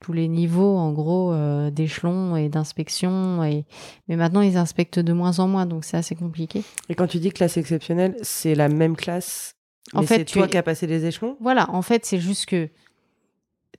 tous 0.00 0.12
les 0.12 0.28
niveaux 0.28 0.76
en 0.76 0.92
gros 0.92 1.32
euh, 1.32 1.70
d'échelons 1.70 2.36
et 2.36 2.50
d'inspection 2.50 3.42
et 3.42 3.64
mais 4.06 4.16
maintenant 4.16 4.42
ils 4.42 4.58
inspectent 4.58 4.98
de 4.98 5.12
moins 5.14 5.38
en 5.38 5.48
moins 5.48 5.64
donc 5.64 5.84
c'est 5.84 5.96
assez 5.96 6.14
compliqué. 6.14 6.62
Et 6.90 6.94
quand 6.94 7.06
tu 7.06 7.18
dis 7.18 7.30
classe 7.30 7.56
exceptionnelle, 7.56 8.16
c'est 8.20 8.54
la 8.54 8.68
même 8.68 8.96
classe 8.96 9.54
en 9.92 10.02
fait, 10.02 10.18
c'est 10.18 10.24
toi 10.24 10.48
qui 10.48 10.56
as 10.56 10.62
passé 10.62 10.86
les 10.86 11.04
échelons? 11.04 11.36
Voilà, 11.40 11.70
en 11.70 11.82
fait, 11.82 12.06
c'est 12.06 12.18
juste 12.18 12.46
que 12.46 12.68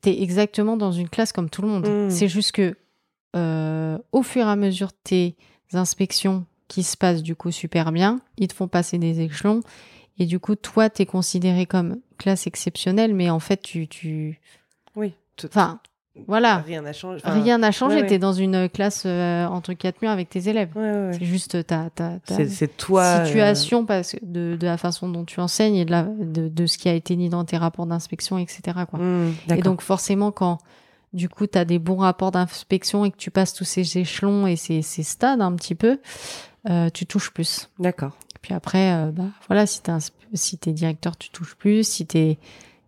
t'es 0.06 0.22
exactement 0.22 0.78
dans 0.78 0.92
une 0.92 1.10
classe 1.10 1.32
comme 1.32 1.50
tout 1.50 1.64
le 1.64 1.68
monde. 1.68 1.88
Mmh. 1.88 2.12
C'est 2.12 2.28
juste 2.28 2.52
que 2.52 2.76
euh, 3.36 3.98
au 4.12 4.22
fur 4.22 4.46
et 4.46 4.50
à 4.50 4.56
mesure 4.56 4.90
de 4.90 4.98
tes 5.04 5.36
inspections 5.74 6.46
qui 6.68 6.84
se 6.84 6.96
passent 6.96 7.24
du 7.24 7.36
coup 7.36 7.52
super 7.52 7.92
bien, 7.92 8.20
ils 8.38 8.48
te 8.48 8.54
font 8.54 8.68
passer 8.68 9.00
des 9.00 9.22
échelons 9.22 9.62
et 10.20 10.28
du 10.28 10.40
coup 10.40 10.56
toi 10.56 10.92
t'es 10.92 11.08
considéré 11.08 11.66
comme 11.66 11.98
classe 12.20 12.46
exceptionnelle, 12.46 13.16
mais 13.16 13.32
en 13.32 13.40
fait 13.40 13.64
tu 13.64 13.88
tu 13.88 14.40
oui, 14.96 15.14
enfin 15.44 15.80
voilà, 16.28 16.58
rien 16.58 16.82
n'a 16.82 16.94
changé. 16.94 17.22
Enfin, 17.24 17.42
rien 17.42 17.58
n'a 17.58 17.72
changé. 17.72 17.96
ouais, 17.96 18.02
ouais. 18.04 18.08
T'es 18.08 18.20
dans 18.20 18.34
une 18.34 18.70
classe 18.70 19.04
euh, 19.06 19.46
entre 19.46 19.74
quatre 19.74 20.02
murs 20.02 20.12
avec 20.12 20.30
tes 20.30 20.48
élèves. 20.48 20.70
Ouais, 20.76 21.12
c'est 21.14 21.26
juste 21.26 21.66
ta, 21.68 21.90
ta, 21.90 22.20
ta 22.26 22.48
c'est 22.48 22.78
toi 22.78 23.26
situation 23.26 23.82
euh... 23.82 23.86
parce 23.86 24.16
de, 24.22 24.56
de, 24.60 24.66
la 24.66 24.78
façon 24.78 25.10
dont 25.10 25.26
tu 25.26 25.40
enseignes 25.40 25.76
et 25.76 25.86
de, 25.86 25.92
la, 25.92 26.04
de, 26.04 26.48
de, 26.48 26.66
ce 26.66 26.78
qui 26.78 26.88
a 26.90 26.94
été 26.94 27.16
dit 27.16 27.30
dans 27.30 27.44
tes 27.44 27.58
rapports 27.58 27.86
d'inspection, 27.86 28.38
etc. 28.38 28.62
Quoi. 28.90 29.00
Mmh, 29.00 29.34
et 29.56 29.62
donc 29.62 29.82
forcément 29.82 30.32
quand 30.32 30.60
du 31.14 31.30
coup 31.30 31.48
tu 31.48 31.58
as 31.58 31.66
des 31.66 31.80
bons 31.80 31.98
rapports 31.98 32.32
d'inspection 32.32 33.06
et 33.06 33.12
que 33.12 33.18
tu 33.18 33.32
passes 33.32 33.54
tous 33.54 33.66
ces 33.66 33.98
échelons 33.98 34.48
et 34.48 34.56
ces, 34.56 34.82
ces 34.82 35.04
stades 35.04 35.42
un 35.42 35.54
petit 35.54 35.76
peu, 35.76 36.00
euh, 36.70 36.90
tu 36.90 37.06
touches 37.06 37.32
plus. 37.32 37.70
D'accord. 37.80 38.12
Puis 38.42 38.54
après, 38.54 38.94
euh, 38.94 39.12
bah 39.12 39.24
voilà, 39.48 39.66
si 39.66 39.82
t'es 39.82 39.92
si 40.34 40.60
es 40.68 40.72
directeur, 40.72 41.18
tu 41.18 41.30
touches 41.30 41.56
plus. 41.56 41.88
Si 41.88 42.06
t'es 42.06 42.38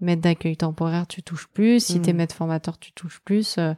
maître 0.01 0.21
d'accueil 0.21 0.57
temporaire, 0.57 1.07
tu 1.07 1.23
touches 1.23 1.47
plus. 1.47 1.83
Si 1.83 1.99
Mmh. 1.99 2.01
t'es 2.01 2.13
maître 2.13 2.35
formateur, 2.35 2.77
tu 2.77 2.91
touches 2.91 3.19
plus. 3.23 3.57
Il 3.57 3.61
euh, 3.61 3.73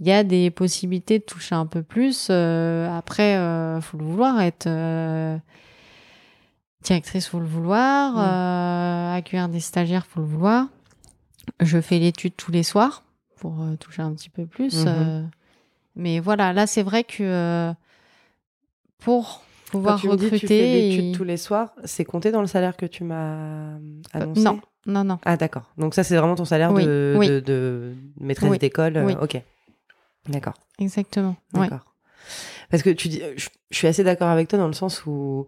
y 0.00 0.12
a 0.12 0.24
des 0.24 0.50
possibilités 0.50 1.18
de 1.18 1.24
toucher 1.24 1.54
un 1.54 1.66
peu 1.66 1.82
plus. 1.82 2.28
Euh, 2.30 2.90
après, 2.96 3.36
euh, 3.36 3.80
faut 3.80 3.98
le 3.98 4.04
vouloir 4.04 4.40
être. 4.40 4.68
directrice, 6.82 7.26
faut 7.28 7.40
le 7.40 7.46
vouloir. 7.46 8.14
Mm. 8.14 9.16
accueillir 9.16 9.48
des 9.48 9.60
stagiaires, 9.60 10.06
faut 10.06 10.20
le 10.20 10.26
vouloir. 10.26 10.66
Je 11.60 11.80
fais 11.80 11.98
l'étude 11.98 12.34
tous 12.36 12.50
les 12.50 12.62
soirs 12.62 13.02
pour 13.38 13.64
toucher 13.78 14.02
un 14.02 14.12
petit 14.12 14.30
peu 14.30 14.46
plus. 14.46 14.84
Mhm. 14.84 15.30
mais 15.96 16.20
voilà, 16.20 16.52
là, 16.52 16.66
c'est 16.66 16.82
vrai 16.82 17.04
que 17.04 17.72
pour 18.98 19.42
pouvoir 19.78 19.94
Quand 19.96 20.00
tu 20.02 20.08
me 20.08 20.16
dis 20.16 20.24
recruter. 20.24 20.46
tu 20.46 20.46
fais 20.48 20.72
l'étude 20.72 21.04
et- 21.06 21.12
tous 21.12 21.24
les 21.24 21.36
soirs, 21.36 21.72
c'est 21.84 22.04
compté 22.04 22.30
dans 22.30 22.40
le 22.40 22.46
salaire 22.46 22.76
que 22.76 22.86
tu 22.86 23.04
m'as 23.04 23.74
Euh, 23.76 23.78
annoncé 24.12 24.42
non, 24.42 24.60
non, 24.86 25.04
non. 25.04 25.18
Ah 25.24 25.36
d'accord. 25.36 25.72
Donc 25.78 25.94
ça 25.94 26.02
c'est 26.04 26.16
vraiment 26.16 26.34
ton 26.34 26.44
salaire 26.44 26.72
Oui, 26.72 26.84
de, 26.84 27.14
oui. 27.18 27.28
de, 27.28 27.40
de 27.40 27.94
maîtresse 28.20 28.50
Oui, 28.50 28.58
d'école. 28.58 28.96
euh, 28.96 29.04
oui. 29.06 29.14
Ok. 29.20 29.40
D'accord. 30.28 30.54
Exactement. 30.78 31.36
D'accord. 31.52 31.84
Parce 32.70 32.82
que 32.82 32.90
tu 32.90 33.08
dis, 33.08 33.20
je, 33.36 33.48
je 33.70 33.76
suis 33.76 33.86
assez 33.86 34.04
d'accord 34.04 34.28
avec 34.28 34.48
toi 34.48 34.58
dans 34.58 34.66
le 34.66 34.72
sens 34.72 35.04
où 35.06 35.46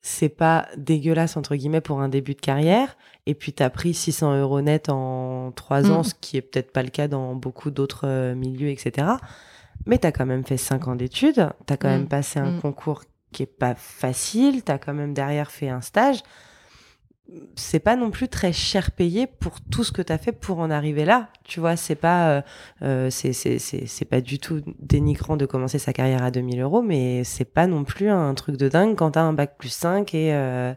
c'est 0.00 0.28
pas 0.28 0.66
dégueulasse 0.76 1.36
entre 1.36 1.54
guillemets 1.56 1.80
pour 1.80 2.00
un 2.00 2.08
début 2.08 2.34
de 2.34 2.40
carrière. 2.40 2.96
Et 3.26 3.34
puis 3.34 3.52
t'as 3.52 3.70
pris 3.70 3.94
600 3.94 4.38
euros 4.40 4.60
net 4.60 4.88
en 4.88 5.52
trois 5.52 5.82
Mm. 5.82 5.90
ans, 5.92 6.02
ce 6.02 6.14
qui 6.20 6.36
est 6.36 6.42
peut-être 6.42 6.72
pas 6.72 6.82
le 6.82 6.88
cas 6.90 7.08
dans 7.08 7.34
beaucoup 7.34 7.70
d'autres 7.70 8.06
euh, 8.06 8.34
milieux, 8.34 8.70
etc. 8.70 9.06
Mais 9.86 9.98
t'as 9.98 10.10
quand 10.12 10.26
même 10.26 10.44
fait 10.44 10.56
5 10.56 10.88
ans 10.88 10.96
d'études. 10.96 11.48
T'as 11.66 11.76
quand 11.76 11.88
Mm. 11.88 11.92
même 11.92 12.08
passé 12.08 12.38
un 12.40 12.52
Mm. 12.52 12.60
concours 12.60 13.02
qui 13.38 13.44
est 13.44 13.46
pas 13.46 13.76
facile. 13.76 14.62
T'as 14.64 14.78
quand 14.78 14.94
même 14.94 15.14
derrière 15.14 15.52
fait 15.52 15.68
un 15.68 15.80
stage. 15.80 16.22
C'est 17.54 17.78
pas 17.78 17.94
non 17.94 18.10
plus 18.10 18.28
très 18.28 18.52
cher 18.52 18.90
payé 18.90 19.26
pour 19.26 19.60
tout 19.60 19.84
ce 19.84 19.92
que 19.92 20.02
t'as 20.02 20.18
fait 20.18 20.32
pour 20.32 20.58
en 20.58 20.70
arriver 20.70 21.04
là. 21.04 21.28
Tu 21.44 21.60
vois, 21.60 21.76
c'est 21.76 21.94
pas, 21.94 22.30
euh, 22.30 22.42
euh, 22.82 23.10
pas 24.10 24.20
du 24.20 24.38
tout 24.40 24.62
dénigrant 24.80 25.36
de 25.36 25.46
commencer 25.46 25.78
sa 25.78 25.92
carrière 25.92 26.24
à 26.24 26.30
2000 26.30 26.60
euros, 26.60 26.82
mais 26.82 27.22
c'est 27.22 27.44
pas 27.44 27.66
non 27.66 27.84
plus 27.84 28.08
un 28.08 28.34
truc 28.34 28.56
de 28.56 28.68
dingue 28.68 28.96
quand 28.96 29.12
t'as 29.12 29.22
un 29.22 29.34
bac 29.34 29.56
plus 29.58 29.68
5 29.68 30.14
et 30.14 30.32
euh, 30.32 30.74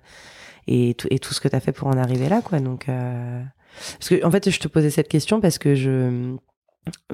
et 0.67 0.93
tout 0.93 1.07
et 1.09 1.17
tout 1.17 1.33
ce 1.33 1.41
que 1.41 1.47
t'as 1.47 1.61
fait 1.61 1.71
pour 1.71 1.87
en 1.87 1.97
arriver 1.97 2.29
là, 2.29 2.41
quoi. 2.41 2.59
Donc, 2.59 2.89
euh, 2.89 3.41
parce 3.93 4.09
que 4.09 4.23
en 4.23 4.29
fait, 4.29 4.49
je 4.49 4.59
te 4.59 4.67
posais 4.67 4.91
cette 4.91 5.07
question 5.07 5.41
parce 5.41 5.57
que 5.57 5.73
je, 5.73 6.35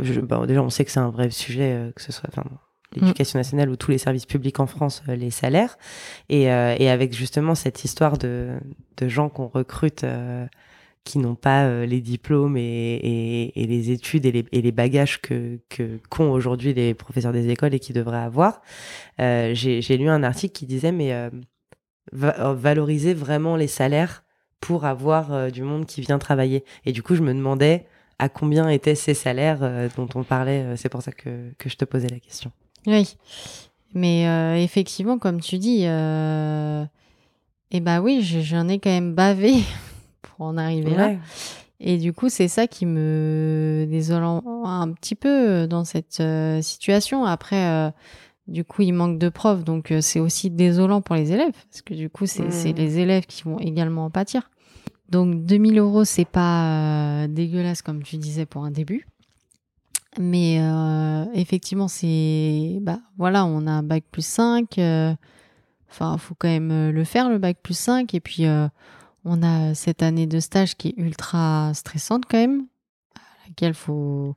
je 0.02 0.20
bon, 0.20 0.46
déjà, 0.46 0.62
on 0.62 0.70
sait 0.70 0.84
que 0.84 0.92
c'est 0.92 1.00
un 1.00 1.12
vrai 1.12 1.30
sujet, 1.30 1.92
que 1.96 2.02
ce 2.02 2.12
soit, 2.12 2.30
enfin, 2.30 2.44
l'éducation 2.96 3.40
nationale 3.40 3.70
ou 3.70 3.76
tous 3.76 3.92
les 3.92 3.98
services 3.98 4.26
publics 4.26 4.60
en 4.60 4.68
France, 4.68 5.04
euh, 5.10 5.16
les 5.16 5.32
salaires, 5.32 5.78
et 6.30 6.52
euh, 6.52 6.76
et 6.80 6.90
avec 6.90 7.14
justement 7.14 7.56
cette 7.56 7.84
histoire 7.84 8.18
de 8.18 8.60
gens 9.02 9.30
qu'on 9.30 9.48
recrute. 9.48 10.04
euh, 10.04 10.46
qui 11.04 11.20
n'ont 11.20 11.36
pas 11.36 11.86
les 11.86 12.02
diplômes 12.02 12.58
et, 12.58 13.54
les 13.56 13.92
études 13.92 14.26
et 14.26 14.46
les, 14.52 14.72
bagages 14.74 15.22
que 15.22 15.58
qu'ont 16.10 16.32
aujourd'hui 16.32 16.74
les 16.74 16.94
professeurs 16.94 17.32
des 17.32 17.48
écoles 17.48 17.74
et 17.74 17.80
qui 17.80 17.94
devraient 17.94 18.18
avoir. 18.18 18.62
J'ai 19.18 19.98
lu 19.98 20.10
un 20.10 20.22
article 20.22 20.54
qui 20.54 20.66
disait 20.66 20.92
mais 20.92 21.14
va- 22.12 22.52
valoriser 22.52 23.14
vraiment 23.14 23.56
les 23.56 23.68
salaires 23.68 24.26
pour 24.60 24.84
avoir 24.84 25.50
du 25.50 25.64
monde 25.64 25.86
qui 25.86 26.02
vient 26.02 26.20
travailler. 26.20 26.66
Et 26.86 26.92
du 26.92 27.02
coup, 27.02 27.16
je 27.16 27.24
me 27.24 27.34
demandais 27.34 27.86
à 28.20 28.28
combien 28.28 28.68
étaient 28.68 28.94
ces 28.94 29.14
salaires 29.14 29.62
dont 29.96 30.10
on 30.14 30.26
parlait. 30.26 30.76
C'est 30.76 30.90
pour 30.90 31.04
ça 31.04 31.14
que, 31.14 31.54
que 31.58 31.70
je 31.70 31.78
te 31.78 31.86
posais 31.86 32.10
la 32.10 32.20
question. 32.20 32.52
Oui. 32.88 33.16
Mais 33.94 34.28
euh, 34.28 34.56
effectivement, 34.58 35.18
comme 35.18 35.40
tu 35.42 35.58
dis, 35.58 35.82
euh... 35.86 36.84
eh 37.72 37.80
ben 37.80 38.02
oui, 38.02 38.22
je- 38.22 38.40
j'en 38.42 38.68
ai 38.68 38.80
quand 38.80 38.90
même 38.90 39.14
bavé 39.14 39.54
pour 40.22 40.46
en 40.46 40.58
arriver 40.58 40.92
là. 40.96 41.08
Et 41.80 41.98
du 41.98 42.12
coup, 42.12 42.30
c'est 42.30 42.48
ça 42.48 42.66
qui 42.68 42.86
me 42.88 43.86
désole 43.90 44.24
un 44.24 44.92
petit 44.94 45.14
peu 45.16 45.68
dans 45.68 45.86
cette 45.86 46.20
euh, 46.22 46.60
situation. 46.62 47.24
Après, 47.24 47.68
euh, 47.68 47.92
du 48.48 48.64
coup, 48.64 48.82
il 48.82 48.94
manque 48.94 49.20
de 49.20 49.30
profs, 49.30 49.64
donc 49.64 49.92
euh, 49.92 50.02
c'est 50.02 50.20
aussi 50.20 50.50
désolant 50.50 51.02
pour 51.02 51.16
les 51.16 51.32
élèves, 51.34 51.52
parce 51.70 51.82
que 51.84 51.94
du 51.94 52.10
coup, 52.10 52.26
c'est 52.26 52.50
c'est 52.52 52.74
les 52.74 52.98
élèves 53.00 53.26
qui 53.28 53.44
vont 53.44 53.60
également 53.60 54.06
en 54.06 54.10
pâtir. 54.10 54.50
Donc 55.10 55.46
2000 55.46 55.78
euros, 55.78 56.04
c'est 56.04 56.26
pas 56.26 57.24
euh, 57.24 57.28
dégueulasse 57.28 57.82
comme 57.84 58.02
tu 58.04 58.18
disais 58.18 58.46
pour 58.48 58.64
un 58.66 58.72
début. 58.72 59.08
Mais 60.20 60.58
euh, 60.60 61.26
effectivement, 61.34 61.88
c'est. 61.88 62.78
Bah 62.82 63.00
voilà, 63.18 63.46
on 63.46 63.68
a 63.68 63.72
un 63.72 63.84
bac 63.84 64.04
plus 64.12 64.26
5. 64.26 64.78
euh, 64.80 65.14
Enfin, 65.90 66.18
faut 66.18 66.36
quand 66.36 66.50
même 66.50 66.72
euh, 66.72 66.92
le 66.92 67.04
faire, 67.04 67.30
le 67.30 67.38
bac 67.38 67.58
plus 67.62 67.78
5. 67.78 68.14
Et 68.14 68.20
puis, 68.20 68.46
on 69.26 69.44
a 69.44 69.74
cette 69.74 70.04
année 70.04 70.28
de 70.28 70.40
stage 70.40 70.76
qui 70.76 70.90
est 70.90 70.98
ultra 70.98 71.72
stressante 71.74 72.26
quand 72.30 72.38
même, 72.38 72.68
à 73.16 73.48
laquelle 73.48 73.74
faut. 73.74 74.36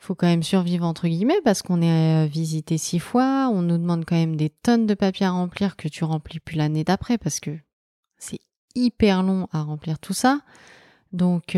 Faut 0.00 0.14
quand 0.14 0.28
même 0.28 0.44
survivre 0.44 0.86
entre 0.86 1.08
guillemets 1.08 1.40
parce 1.44 1.60
qu'on 1.60 1.82
est 1.82 2.26
visité 2.28 2.78
six 2.78 3.00
fois, 3.00 3.50
on 3.52 3.62
nous 3.62 3.76
demande 3.76 4.04
quand 4.06 4.14
même 4.14 4.36
des 4.36 4.48
tonnes 4.48 4.86
de 4.86 4.94
papiers 4.94 5.26
à 5.26 5.32
remplir 5.32 5.76
que 5.76 5.88
tu 5.88 6.04
remplis 6.04 6.38
plus 6.38 6.56
l'année 6.56 6.84
d'après 6.84 7.18
parce 7.18 7.40
que 7.40 7.50
c'est 8.16 8.38
hyper 8.76 9.24
long 9.24 9.48
à 9.52 9.60
remplir 9.60 9.98
tout 9.98 10.14
ça. 10.14 10.40
Donc, 11.12 11.56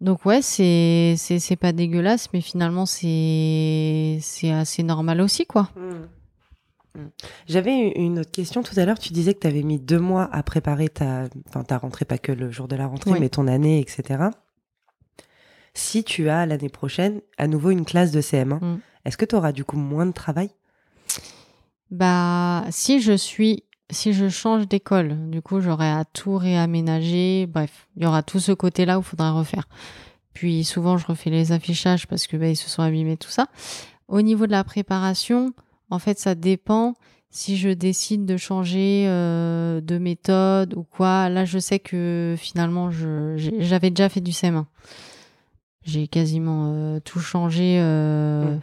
donc 0.00 0.24
ouais, 0.26 0.42
c'est 0.42 1.14
c'est 1.16 1.38
c'est 1.38 1.56
pas 1.56 1.72
dégueulasse, 1.72 2.28
mais 2.32 2.40
finalement 2.40 2.86
c'est 2.86 4.18
c'est 4.20 4.50
assez 4.52 4.82
normal 4.82 5.20
aussi 5.20 5.44
quoi. 5.46 5.70
Mm. 5.76 7.00
Mm. 7.00 7.08
J'avais 7.48 7.72
une- 7.76 8.02
une 8.12 8.18
autre 8.20 8.30
question 8.30 8.62
tout 8.62 8.78
à 8.78 8.84
l'heure. 8.84 8.98
Tu 8.98 9.12
disais 9.12 9.34
que 9.34 9.40
tu 9.40 9.46
avais 9.46 9.62
mis 9.62 9.78
deux 9.78 9.98
mois 10.00 10.28
à 10.32 10.42
préparer 10.42 10.88
ta, 10.88 11.24
enfin, 11.48 11.62
ta 11.62 11.78
rentrée, 11.78 12.04
pas 12.04 12.18
que 12.18 12.32
le 12.32 12.50
jour 12.50 12.66
de 12.68 12.76
la 12.76 12.86
rentrée, 12.86 13.12
Oui. 13.12 13.20
mais 13.20 13.28
ton 13.28 13.46
année, 13.46 13.78
etc. 13.80 14.24
Si 15.74 16.02
tu 16.02 16.28
as 16.28 16.46
l'année 16.46 16.68
prochaine 16.70 17.20
à 17.36 17.46
nouveau 17.46 17.70
une 17.70 17.84
classe 17.84 18.10
de 18.10 18.20
CM1, 18.20 18.58
Mm. 18.60 18.80
est-ce 19.04 19.16
que 19.16 19.24
tu 19.26 19.36
auras 19.36 19.52
du 19.52 19.64
coup 19.64 19.76
moins 19.76 20.06
de 20.06 20.12
travail? 20.12 20.50
Bah 21.90 22.64
si 22.70 23.00
je 23.00 23.12
suis 23.16 23.64
si 23.90 24.12
je 24.12 24.28
change 24.28 24.68
d'école, 24.68 25.30
du 25.30 25.40
coup 25.42 25.60
j'aurai 25.60 25.88
à 25.88 26.04
tout 26.04 26.36
réaménager. 26.36 27.46
Bref, 27.46 27.88
il 27.96 28.02
y 28.02 28.06
aura 28.06 28.22
tout 28.22 28.40
ce 28.40 28.52
côté-là 28.52 28.98
où 28.98 29.02
il 29.02 29.04
faudra 29.04 29.32
refaire. 29.32 29.68
Puis 30.34 30.64
souvent 30.64 30.98
je 30.98 31.06
refais 31.06 31.30
les 31.30 31.52
affichages 31.52 32.06
parce 32.06 32.26
que 32.26 32.36
bah, 32.36 32.48
ils 32.48 32.56
se 32.56 32.68
sont 32.68 32.82
abîmés 32.82 33.16
tout 33.16 33.30
ça. 33.30 33.48
Au 34.08 34.22
niveau 34.22 34.46
de 34.46 34.52
la 34.52 34.64
préparation, 34.64 35.52
en 35.90 35.98
fait 35.98 36.18
ça 36.18 36.34
dépend 36.34 36.94
si 37.30 37.56
je 37.56 37.68
décide 37.68 38.24
de 38.24 38.36
changer 38.36 39.04
euh, 39.08 39.80
de 39.80 39.98
méthode 39.98 40.74
ou 40.74 40.82
quoi. 40.82 41.28
Là 41.28 41.44
je 41.44 41.58
sais 41.58 41.78
que 41.78 42.34
finalement 42.38 42.90
j'avais 42.90 43.90
déjà 43.90 44.08
fait 44.08 44.20
du 44.20 44.30
CM1. 44.32 44.64
J'ai 45.84 46.06
quasiment 46.08 46.72
euh, 46.74 47.00
tout 47.00 47.20
changé. 47.20 47.78
euh. 47.80 48.58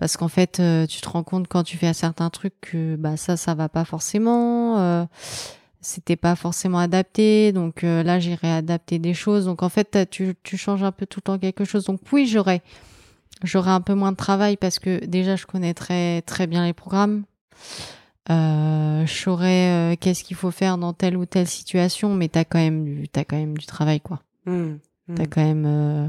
Parce 0.00 0.16
qu'en 0.16 0.28
fait, 0.28 0.58
euh, 0.58 0.86
tu 0.86 1.00
te 1.00 1.08
rends 1.08 1.22
compte 1.22 1.46
quand 1.46 1.62
tu 1.62 1.76
fais 1.76 1.92
certains 1.92 2.30
trucs 2.30 2.58
que 2.62 2.96
bah 2.96 3.16
ça, 3.16 3.36
ça 3.36 3.54
va 3.54 3.68
pas 3.68 3.84
forcément. 3.84 4.78
euh, 4.80 5.04
C'était 5.82 6.16
pas 6.16 6.34
forcément 6.36 6.78
adapté. 6.78 7.52
Donc 7.52 7.84
euh, 7.84 8.02
là, 8.02 8.18
j'ai 8.18 8.34
réadapté 8.34 8.98
des 8.98 9.14
choses. 9.14 9.44
Donc 9.44 9.62
en 9.62 9.68
fait, 9.68 10.08
tu, 10.10 10.34
tu 10.42 10.56
changes 10.56 10.82
un 10.82 10.90
peu 10.92 11.06
tout 11.06 11.20
le 11.20 11.24
temps 11.24 11.38
quelque 11.38 11.64
chose. 11.64 11.84
Donc 11.84 12.00
oui, 12.12 12.26
j'aurais 12.26 12.62
j'aurais 13.44 13.70
un 13.70 13.80
peu 13.82 13.94
moins 13.94 14.12
de 14.12 14.16
travail 14.16 14.56
parce 14.56 14.78
que 14.78 15.04
déjà, 15.04 15.36
je 15.36 15.46
connaîtrais 15.46 16.22
très 16.22 16.46
bien 16.46 16.64
les 16.64 16.72
programmes. 16.72 17.24
Euh, 18.30 19.04
je 19.06 19.12
saurais 19.12 19.92
euh, 19.92 19.96
qu'est-ce 19.98 20.24
qu'il 20.24 20.36
faut 20.36 20.50
faire 20.50 20.78
dans 20.78 20.92
telle 20.92 21.16
ou 21.16 21.26
telle 21.26 21.48
situation, 21.48 22.14
mais 22.14 22.28
t'as 22.28 22.44
quand 22.44 22.58
même 22.58 22.84
du, 22.84 23.08
t'as 23.08 23.24
quand 23.24 23.36
même 23.36 23.56
du 23.58 23.66
travail, 23.66 24.00
quoi. 24.00 24.20
Mm. 24.46 24.52
Mm. 25.08 25.14
T'as 25.14 25.26
quand 25.26 25.42
même, 25.42 25.64
euh, 25.66 26.08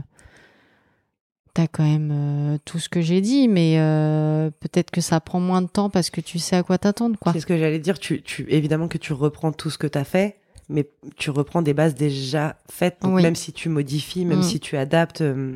t'as 1.54 1.68
quand 1.68 1.84
même 1.84 2.12
euh, 2.14 2.58
tout 2.66 2.80
ce 2.80 2.88
que 2.90 3.02
j'ai 3.02 3.22
dit, 3.22 3.48
mais 3.48 3.76
euh, 3.80 4.50
peut-être 4.60 4.92
que 4.92 5.02
ça 5.02 5.20
prend 5.20 5.40
moins 5.40 5.62
de 5.62 5.68
temps 5.68 5.90
parce 5.90 6.10
que 6.10 6.22
tu 6.22 6.40
sais 6.40 6.56
à 6.56 6.64
quoi 6.64 6.78
t'attendre, 6.78 7.18
quoi. 7.20 7.34
C'est 7.34 7.40
ce 7.42 7.46
que 7.46 7.58
j'allais 7.58 7.80
dire. 7.80 8.00
Tu, 8.00 8.22
tu, 8.22 8.46
évidemment 8.50 8.88
que 8.88 8.98
tu 8.98 9.14
reprends 9.14 9.52
tout 9.52 9.70
ce 9.70 9.78
que 9.78 9.88
tu 9.88 9.98
as 9.98 10.04
fait, 10.04 10.38
mais 10.70 10.90
tu 11.18 11.30
reprends 11.30 11.62
des 11.62 11.74
bases 11.74 11.96
déjà 11.96 12.56
faites. 12.70 12.98
Donc 13.02 13.16
Oui. 13.16 13.22
même 13.24 13.36
si 13.36 13.52
tu 13.54 13.68
modifies, 13.70 14.26
même 14.26 14.40
Mm. 14.40 14.44
si 14.44 14.60
tu 14.60 14.78
adaptes, 14.78 15.22
euh, 15.22 15.56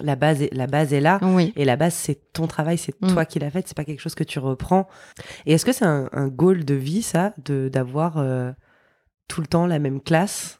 la, 0.00 0.16
base 0.16 0.42
est, 0.42 0.52
la 0.54 0.66
base 0.66 0.92
est 0.92 1.00
là. 1.00 1.20
Oui. 1.22 1.52
Et 1.56 1.64
la 1.64 1.76
base, 1.76 1.94
c'est 1.94 2.32
ton 2.32 2.46
travail, 2.46 2.78
c'est 2.78 3.00
Mm. 3.00 3.08
toi 3.12 3.24
qui 3.24 3.38
l'as 3.38 3.50
fait, 3.50 3.66
c'est 3.68 3.76
pas 3.76 3.84
quelque 3.84 4.00
chose 4.00 4.14
que 4.16 4.24
tu 4.24 4.38
reprends. 4.40 4.88
Et 5.46 5.52
est-ce 5.52 5.64
que 5.64 5.72
c'est 5.72 5.84
un, 5.84 6.08
un 6.12 6.28
goal 6.28 6.64
de 6.64 6.74
vie, 6.74 7.02
ça, 7.02 7.32
de 7.44 7.68
d'avoir 7.72 8.22
tout 9.28 9.40
le 9.40 9.46
temps 9.46 9.66
la 9.66 9.78
même 9.78 10.00
classe? 10.00 10.59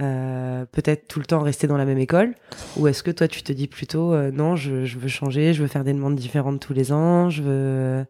Euh, 0.00 0.64
peut-être 0.72 1.06
tout 1.06 1.18
le 1.18 1.26
temps 1.26 1.40
rester 1.40 1.66
dans 1.66 1.76
la 1.76 1.84
même 1.84 1.98
école? 1.98 2.34
Ou 2.76 2.88
est-ce 2.88 3.02
que 3.02 3.10
toi, 3.10 3.28
tu 3.28 3.42
te 3.42 3.52
dis 3.52 3.66
plutôt, 3.66 4.12
euh, 4.12 4.30
non, 4.30 4.56
je, 4.56 4.98
veux 4.98 5.08
changer, 5.08 5.52
je 5.52 5.62
veux 5.62 5.68
faire 5.68 5.84
des 5.84 5.92
demandes 5.92 6.16
différentes 6.16 6.60
tous 6.60 6.72
les 6.72 6.92
ans, 6.92 7.30
je 7.30 7.42
veux... 7.42 8.06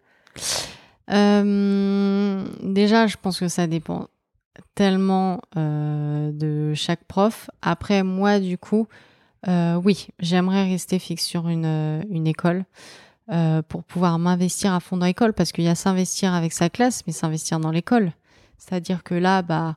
Euh, 1.10 2.44
déjà, 2.62 3.06
je 3.06 3.16
pense 3.20 3.40
que 3.40 3.48
ça 3.48 3.66
dépend 3.66 4.08
tellement 4.74 5.40
de 5.56 6.72
chaque 6.74 7.04
prof. 7.04 7.50
Après, 7.60 8.02
moi, 8.02 8.38
du 8.38 8.58
coup, 8.58 8.86
oui, 9.46 10.08
j'aimerais 10.20 10.64
rester 10.64 10.98
fixe 10.98 11.24
sur 11.24 11.48
une, 11.48 12.04
une 12.08 12.26
école 12.26 12.64
pour 13.68 13.82
pouvoir 13.82 14.18
m'investir 14.18 14.72
à 14.72 14.80
fond 14.80 14.96
dans 14.96 15.06
l'école 15.06 15.32
parce 15.32 15.52
qu'il 15.52 15.64
y 15.64 15.68
a 15.68 15.74
s'investir 15.74 16.32
avec 16.32 16.52
sa 16.52 16.70
classe, 16.70 17.02
mais 17.06 17.12
s'investir 17.12 17.58
dans 17.58 17.70
l'école. 17.70 18.12
C'est-à-dire 18.56 19.02
que 19.02 19.14
là, 19.14 19.42
bah, 19.42 19.76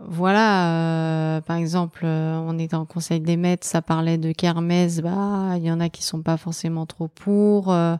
voilà, 0.00 1.36
euh, 1.36 1.40
par 1.40 1.56
exemple, 1.56 2.02
euh, 2.04 2.36
on 2.46 2.58
est 2.58 2.74
en 2.74 2.84
conseil 2.84 3.20
des 3.20 3.36
maîtres, 3.36 3.66
ça 3.66 3.80
parlait 3.80 4.18
de 4.18 4.32
kermesse, 4.32 5.00
bah, 5.00 5.54
il 5.56 5.62
y 5.64 5.70
en 5.70 5.78
a 5.80 5.88
qui 5.88 6.02
sont 6.02 6.22
pas 6.22 6.36
forcément 6.36 6.84
trop 6.86 7.08
pour. 7.08 7.72
euh, 7.72 7.96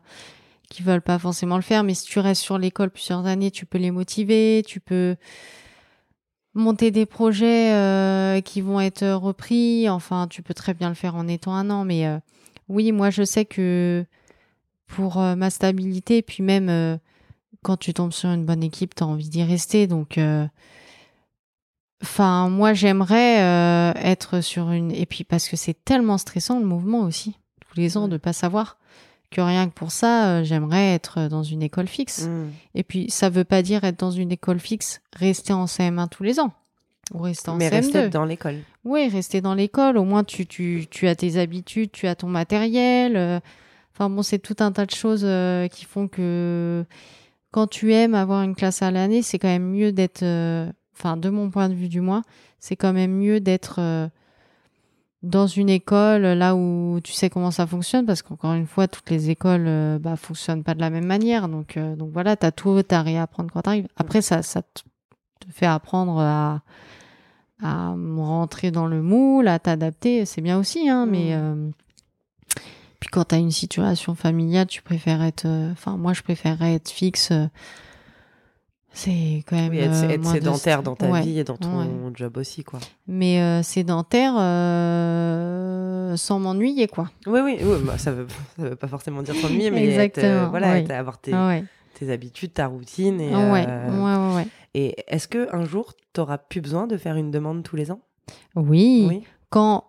qui 0.71 0.83
veulent 0.83 1.03
pas 1.03 1.19
forcément 1.21 1.57
le 1.57 1.63
faire. 1.63 1.85
Mais 1.85 1.95
si 1.95 2.05
tu 2.07 2.19
restes 2.19 2.43
sur 2.43 2.59
l'école 2.59 2.91
plusieurs 2.91 3.27
années, 3.27 3.51
tu 3.51 3.65
peux 3.67 3.79
les 3.79 3.93
motiver, 3.93 4.65
tu 4.67 4.81
peux 4.81 5.15
monter 6.55 6.91
des 6.91 7.07
projets 7.07 7.73
euh, 7.75 8.41
qui 8.41 8.61
vont 8.61 8.81
être 8.81 9.07
repris. 9.13 9.89
Enfin, 9.89 10.27
tu 10.29 10.43
peux 10.43 10.55
très 10.55 10.75
bien 10.75 10.89
le 10.89 10.95
faire 10.97 11.15
en 11.15 11.29
étant 11.29 11.55
un 11.55 11.71
an. 11.71 11.85
Mais 11.85 12.07
euh, 12.07 12.19
oui, 12.69 12.91
moi, 12.93 13.11
je 13.11 13.23
sais 13.23 13.45
que 13.45 14.05
pour 14.89 15.19
ma 15.19 15.51
stabilité, 15.51 16.23
puis 16.23 16.43
même 16.43 16.99
quand 17.63 17.77
tu 17.77 17.95
tombes 17.95 18.13
sur 18.13 18.31
une 18.31 18.45
bonne 18.45 18.63
équipe, 18.63 18.95
tu 18.95 19.05
as 19.05 19.07
envie 19.07 19.29
d'y 19.29 19.43
rester. 19.45 19.87
Donc, 19.87 20.19
enfin, 22.05 22.49
moi, 22.49 22.73
j'aimerais 22.75 23.95
être 23.97 24.41
sur 24.41 24.71
une. 24.71 24.91
Et 24.93 25.07
puis, 25.07 25.25
parce 25.25 25.49
que 25.49 25.57
c'est 25.57 25.77
tellement 25.85 26.19
stressant 26.19 26.59
le 26.61 26.67
mouvement 26.67 27.01
aussi, 27.01 27.37
tous 27.61 27.77
les 27.81 27.97
ans, 27.97 28.09
de 28.09 28.17
pas 28.17 28.33
savoir 28.33 28.77
que 29.31 29.41
rien 29.41 29.67
que 29.69 29.75
pour 29.75 29.91
ça, 29.91 30.45
j'aimerais 30.45 30.95
être 30.95 31.29
dans 31.29 31.43
une 31.43 31.63
école 31.63 31.89
fixe. 31.89 32.23
Mm. 32.29 32.51
Et 32.77 32.83
puis, 32.85 33.11
ça 33.11 33.29
veut 33.31 33.45
pas 33.45 33.63
dire 33.63 33.83
être 33.85 33.99
dans 33.99 34.13
une 34.13 34.31
école 34.31 34.61
fixe, 34.61 35.01
rester 35.13 35.53
en 35.53 35.65
CM1 35.65 36.09
tous 36.09 36.23
les 36.23 36.39
ans. 36.39 36.53
Ou 37.13 37.19
rester 37.23 37.51
en 37.51 37.57
Mais 37.57 37.69
CM2. 37.69 37.73
rester 37.75 38.09
dans 38.11 38.25
l'école. 38.25 38.59
Oui, 38.85 39.09
rester 39.09 39.41
dans 39.41 39.55
l'école. 39.55 39.99
Au 39.99 40.05
moins, 40.05 40.25
tu, 40.25 40.47
tu, 40.47 40.87
tu 40.91 41.07
as 41.09 41.15
tes 41.17 41.37
habitudes, 41.37 41.91
tu 41.93 42.07
as 42.07 42.15
ton 42.15 42.29
matériel. 42.29 43.17
euh, 43.17 43.41
Enfin 43.95 44.09
bon, 44.11 44.23
c'est 44.23 44.39
tout 44.41 44.57
un 44.61 44.73
tas 44.73 44.87
de 44.87 44.91
choses 44.91 45.23
euh, 45.25 45.69
qui 45.69 45.85
font 45.85 46.09
que 46.09 46.85
quand 47.53 47.67
tu 47.69 47.93
aimes 47.93 48.15
avoir 48.15 48.43
une 48.43 48.55
classe 48.57 48.83
à 48.83 48.91
l'année, 48.91 49.23
c'est 49.23 49.39
quand 49.39 49.49
même 49.49 49.71
mieux 49.71 49.93
d'être, 49.93 50.23
euh, 50.25 50.69
enfin 50.97 51.17
de 51.17 51.29
mon 51.31 51.51
point 51.51 51.69
de 51.69 51.75
vue 51.75 51.89
du 51.89 52.01
moins, 52.01 52.23
c'est 52.59 52.77
quand 52.77 52.93
même 52.93 53.13
mieux 53.13 53.41
d'être 53.41 53.77
euh, 53.79 54.09
dans 55.23 55.47
une 55.47 55.71
école 55.71 56.23
là 56.23 56.55
où 56.55 57.01
tu 57.03 57.13
sais 57.13 57.31
comment 57.31 57.51
ça 57.51 57.67
fonctionne, 57.67 58.07
parce 58.07 58.23
qu'encore 58.23 58.53
une 58.55 58.67
fois, 58.67 58.89
toutes 58.89 59.11
les 59.11 59.31
écoles 59.31 59.67
euh, 59.67 59.99
bah, 59.99 60.17
fonctionnent 60.17 60.63
pas 60.63 60.75
de 60.75 60.81
la 60.81 60.91
même 60.91 61.07
manière. 61.07 61.49
Donc, 61.49 61.77
euh, 61.77 61.97
donc 61.97 62.11
voilà, 62.13 62.37
tu 62.37 62.47
as 62.47 62.53
tout 62.53 62.83
à 62.91 63.03
réapprendre 63.03 63.51
quand 63.53 63.63
tu 63.63 63.69
arrives. 63.69 63.89
Après, 63.97 64.23
ça, 64.23 64.43
ça 64.43 64.63
te 64.63 64.83
fait 65.51 65.67
apprendre 65.67 66.21
à, 66.21 66.63
à 67.63 67.95
rentrer 68.17 68.71
dans 68.71 68.87
le 68.87 69.03
moule, 69.03 69.49
à 69.49 69.59
t'adapter, 69.59 70.25
c'est 70.27 70.41
bien 70.43 70.59
aussi, 70.59 70.89
hein, 70.89 71.07
mais 71.07 71.35
euh, 71.35 71.71
puis 73.01 73.09
quand 73.11 73.27
tu 73.27 73.35
as 73.35 73.39
une 73.39 73.51
situation 73.51 74.15
familiale, 74.15 74.67
tu 74.67 74.83
préfères 74.83 75.23
être, 75.23 75.47
euh, 75.47 75.73
enfin 75.73 75.97
moi 75.97 76.13
je 76.13 76.23
préférerais 76.23 76.75
être 76.75 76.91
fixe. 76.91 77.33
C'est 78.95 79.43
quand 79.47 79.57
même 79.57 79.71
Oui, 79.73 79.79
être, 79.79 79.93
euh, 80.05 80.09
être 80.09 80.21
de 80.23 80.27
sédentaire 80.27 80.83
dans 80.83 80.95
ta 80.97 81.11
Ouais. 81.11 81.21
vie 81.21 81.39
et 81.41 81.45
dans 81.45 81.57
ton 81.59 81.81
ouais. 81.81 81.87
job 82.15 82.37
aussi, 82.39 82.65
quoi. 82.65 82.79
Mais 83.07 83.41
euh, 83.43 83.63
sédentaire 83.63 84.35
euh, 84.39 86.17
sans 86.17 86.39
m'ennuyer 86.39 86.87
quoi. 86.89 87.11
Oui, 87.27 87.41
oui, 87.45 87.59
oui 87.63 87.77
bah, 87.85 87.99
ça, 87.99 88.13
veut, 88.13 88.27
ça 88.57 88.63
veut 88.71 88.77
pas 88.77 88.89
forcément 88.89 89.23
dire 89.23 89.35
s'ennuyer, 89.37 89.71
mais 89.71 89.87
être, 89.95 90.19
euh, 90.19 90.47
voilà, 90.49 90.79
être- 90.79 90.91
avoir 90.91 91.19
tes, 91.19 91.33
Ah 91.33 91.57
tes 91.99 92.11
habitudes, 92.13 92.53
ta 92.55 92.67
routine. 92.67 93.21
Et, 93.21 93.33
et 94.75 94.95
est-ce 95.09 95.29
que 95.29 95.55
un 95.55 95.65
jour, 95.65 95.93
tu 96.13 96.21
auras 96.21 96.39
plus 96.39 96.61
besoin 96.61 96.87
de 96.87 96.97
faire 96.97 97.17
une 97.17 97.31
demande 97.31 97.63
tous 97.63 97.77
les 97.77 97.91
ans? 97.91 98.01
Oui. 98.57 99.23
Quand 99.51 99.85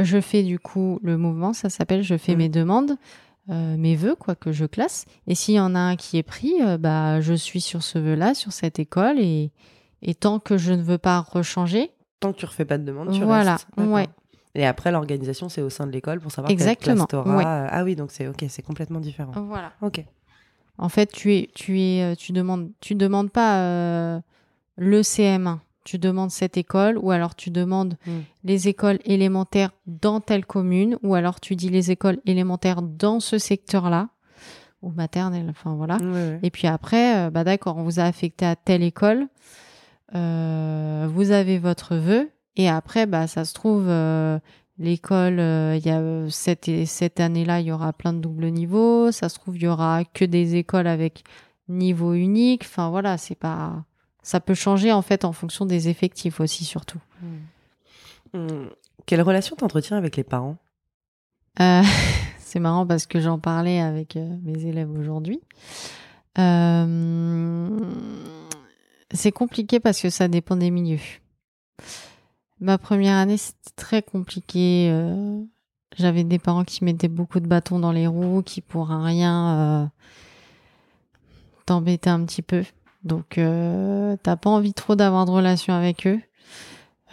je 0.00 0.20
fais 0.20 0.42
du 0.42 0.58
coup 0.58 0.98
le 1.02 1.16
mouvement, 1.18 1.52
ça 1.52 1.68
s'appelle 1.70 2.02
je 2.02 2.16
fais 2.16 2.34
Mm. 2.34 2.38
mes 2.38 2.48
demandes, 2.48 2.96
euh, 3.50 3.76
mes 3.76 3.94
vœux 3.96 4.14
quoi 4.14 4.34
que 4.34 4.52
je 4.52 4.64
classe. 4.64 5.04
Et 5.26 5.34
s'il 5.34 5.54
y 5.54 5.60
en 5.60 5.74
a 5.74 5.78
un 5.78 5.96
qui 5.96 6.16
est 6.18 6.22
pris, 6.22 6.54
euh, 6.62 6.78
bah 6.78 7.20
je 7.20 7.34
suis 7.34 7.60
sur 7.60 7.82
ce 7.82 7.98
vœu-là, 7.98 8.34
sur 8.34 8.52
cette 8.52 8.78
école 8.78 9.18
et 9.18 9.50
et 10.02 10.14
tant 10.14 10.38
que 10.38 10.58
je 10.58 10.72
ne 10.72 10.82
veux 10.82 10.98
pas 10.98 11.20
rechanger, 11.20 11.90
Tant 12.20 12.32
que 12.32 12.38
tu 12.38 12.46
refais 12.46 12.64
pas 12.64 12.78
de 12.78 12.84
demande, 12.84 13.10
tu 13.12 13.22
Voilà, 13.22 13.52
restes. 13.52 13.68
Ouais. 13.76 14.06
Et 14.54 14.64
après, 14.66 14.90
l'organisation, 14.92 15.48
c'est 15.48 15.60
au 15.62 15.68
sein 15.68 15.86
de 15.86 15.92
l'école 15.92 16.20
pour 16.20 16.30
savoir 16.30 16.50
Exactement, 16.50 17.06
quelle 17.06 17.22
classe 17.22 17.36
ouais. 17.36 17.44
Ah 17.44 17.82
oui, 17.84 17.96
donc 17.96 18.12
c'est 18.12 18.28
ok, 18.28 18.44
c'est 18.48 18.62
complètement 18.62 19.00
différent. 19.00 19.32
voilà. 19.46 19.72
Ok. 19.82 20.04
En 20.78 20.88
fait, 20.88 21.06
tu 21.12 21.34
es 21.34 21.50
tu 21.54 21.80
es 21.80 22.02
euh, 22.02 22.14
tu 22.14 22.32
demandes 22.32 22.70
tu 22.80 22.94
demandes 22.94 23.30
pas 23.30 23.58
euh, 23.60 24.20
le 24.76 25.00
CM1, 25.02 25.58
tu 25.84 25.98
demandes 25.98 26.30
cette 26.30 26.56
école 26.56 26.98
ou 26.98 27.10
alors 27.10 27.34
tu 27.34 27.50
demandes 27.50 27.96
Mm. 28.06 28.10
les 28.44 28.68
écoles 28.68 28.98
élémentaires 29.04 29.70
dans 29.86 30.20
telle 30.20 30.44
commune 30.46 30.98
ou 31.02 31.14
alors 31.14 31.40
tu 31.40 31.56
dis 31.56 31.68
les 31.68 31.90
écoles 31.90 32.18
élémentaires 32.26 32.82
dans 32.82 33.20
ce 33.20 33.38
secteur-là 33.38 34.08
ou 34.82 34.90
maternelle, 34.90 35.46
enfin 35.48 35.74
voilà. 35.74 35.96
Et 36.42 36.50
puis 36.50 36.66
après, 36.66 37.16
euh, 37.16 37.30
bah 37.30 37.44
d'accord, 37.44 37.76
on 37.78 37.84
vous 37.84 38.00
a 38.00 38.04
affecté 38.04 38.44
à 38.44 38.54
telle 38.56 38.82
école, 38.82 39.28
euh, 40.14 41.08
vous 41.10 41.30
avez 41.30 41.58
votre 41.58 41.96
vœu, 41.96 42.30
et 42.56 42.68
après, 42.68 43.06
bah 43.06 43.26
ça 43.26 43.44
se 43.44 43.54
trouve, 43.54 43.86
euh, 43.88 44.38
l'école, 44.78 45.38
il 45.38 45.86
y 45.86 45.90
a 45.90 46.28
cette, 46.28 46.70
cette 46.86 47.18
année-là, 47.20 47.60
il 47.60 47.66
y 47.66 47.72
aura 47.72 47.92
plein 47.92 48.12
de 48.12 48.18
doubles 48.18 48.48
niveaux, 48.48 49.10
ça 49.10 49.28
se 49.28 49.36
trouve, 49.36 49.56
il 49.56 49.62
y 49.62 49.68
aura 49.68 50.04
que 50.04 50.24
des 50.24 50.56
écoles 50.56 50.86
avec 50.86 51.24
niveau 51.68 52.12
unique, 52.12 52.62
enfin 52.64 52.90
voilà, 52.90 53.16
c'est 53.16 53.34
pas... 53.34 53.84
Ça 54.24 54.40
peut 54.40 54.54
changer 54.54 54.90
en 54.90 55.02
fait 55.02 55.26
en 55.26 55.32
fonction 55.32 55.66
des 55.66 55.88
effectifs 55.88 56.40
aussi, 56.40 56.64
surtout. 56.64 56.98
Hum, 58.32 58.70
Quelle 59.04 59.20
relation 59.20 59.54
t'entretiens 59.54 59.98
avec 59.98 60.16
les 60.16 60.24
parents? 60.24 60.56
Euh, 61.60 61.82
c'est 62.38 62.58
marrant 62.58 62.86
parce 62.86 63.06
que 63.06 63.20
j'en 63.20 63.38
parlais 63.38 63.80
avec 63.80 64.16
euh, 64.16 64.36
mes 64.42 64.64
élèves 64.64 64.90
aujourd'hui. 64.90 65.42
Euh, 66.38 67.68
c'est 69.12 69.30
compliqué 69.30 69.78
parce 69.78 70.00
que 70.00 70.08
ça 70.08 70.26
dépend 70.26 70.56
des 70.56 70.70
milieux. 70.70 70.98
Ma 72.60 72.78
première 72.78 73.18
année, 73.18 73.36
c'était 73.36 73.76
très 73.76 74.02
compliqué. 74.02 74.90
J'avais 75.98 76.24
des 76.24 76.38
parents 76.38 76.64
qui 76.64 76.82
mettaient 76.82 77.08
beaucoup 77.08 77.40
de 77.40 77.46
bâtons 77.46 77.78
dans 77.78 77.92
les 77.92 78.06
roues, 78.06 78.42
qui 78.42 78.62
pour 78.62 78.90
un 78.90 79.04
rien 79.04 79.92
t'embêtaient 81.66 82.08
un 82.10 82.24
petit 82.24 82.42
peu. 82.42 82.64
Donc, 83.04 83.36
euh, 83.36 84.16
t'as 84.22 84.36
pas 84.36 84.50
envie 84.50 84.72
trop 84.72 84.96
d'avoir 84.96 85.26
de 85.26 85.30
relation 85.30 85.74
avec 85.74 86.06
eux. 86.06 86.20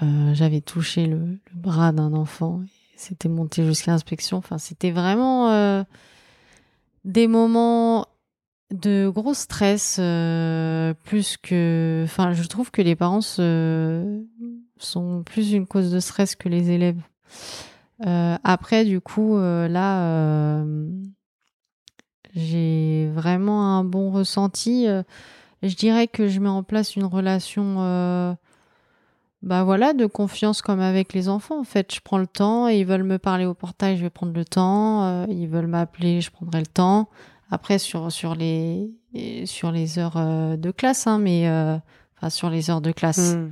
Euh, 0.02 0.34
J'avais 0.34 0.62
touché 0.62 1.06
le, 1.06 1.38
bras 1.54 1.92
d'un 1.92 2.14
enfant 2.14 2.62
c'était 2.96 3.30
monté 3.30 3.66
jusqu'à 3.66 3.92
l'inspection. 3.92 4.38
Enfin, 4.38 4.60
c'était 4.60 4.92
vraiment 4.92 5.50
euh, 5.50 5.84
des 7.04 7.28
moments 7.28 8.06
de 8.70 9.10
gros 9.10 9.34
stress, 9.34 9.98
euh, 10.00 10.94
plus 11.04 11.36
que. 11.38 12.04
Enfin, 12.06 12.34
je 12.34 12.48
trouve 12.48 12.70
que 12.70 12.84
les 12.84 12.96
parents 12.96 13.22
sont 13.22 15.24
plus 15.26 15.52
une 15.52 15.66
cause 15.66 15.92
de 15.92 16.00
stress 16.00 16.36
que 16.36 16.48
les 16.48 16.70
élèves. 16.70 17.02
Après, 18.04 18.86
du 18.86 19.02
coup, 19.02 19.40
là, 19.40 20.64
j'ai 22.36 23.10
vraiment 23.16 23.78
un 23.78 23.84
bon 23.84 24.12
ressenti. 24.12 24.88
Je 25.64 25.76
dirais 25.76 26.08
que 26.08 26.28
je 26.28 26.40
mets 26.40 26.50
en 26.50 26.64
place 26.64 26.96
une 26.96 27.06
relation. 27.06 27.76
euh, 27.80 28.34
bah 29.44 29.64
voilà, 29.64 29.94
de 29.94 30.06
confiance 30.06 30.62
comme 30.62 30.80
avec 30.80 31.14
les 31.14 31.28
enfants. 31.28 31.60
En 31.60 31.64
fait, 31.64 31.94
je 31.96 32.00
prends 32.00 32.20
le 32.20 32.28
temps 32.28 32.68
et 32.70 32.80
ils 32.80 32.86
veulent 32.86 33.04
me 33.04 33.18
parler 33.18 33.46
au 33.46 33.56
portail, 33.56 33.98
je 33.98 34.04
vais 34.04 34.10
prendre 34.12 34.34
le 34.34 34.46
temps. 34.46 35.04
Euh, 35.06 35.26
ils 35.30 35.48
veulent 35.48 35.66
m'appeler, 35.68 36.22
je 36.22 36.30
prendrai 36.30 36.60
le 36.60 36.68
temps. 36.68 37.10
Après, 37.50 37.80
sur, 37.80 38.12
sur, 38.12 38.36
les, 38.36 38.92
sur 39.46 39.72
les 39.72 39.98
heures 39.98 40.18
euh, 40.18 40.58
de 40.58 40.70
classe, 40.72 41.08
hein, 41.08 41.18
mais 41.18 41.48
euh, 41.50 41.76
enfin, 42.18 42.30
sur 42.30 42.50
les 42.52 42.70
heures 42.70 42.82
de 42.82 42.92
classe, 42.92 43.34
Hum, 43.34 43.52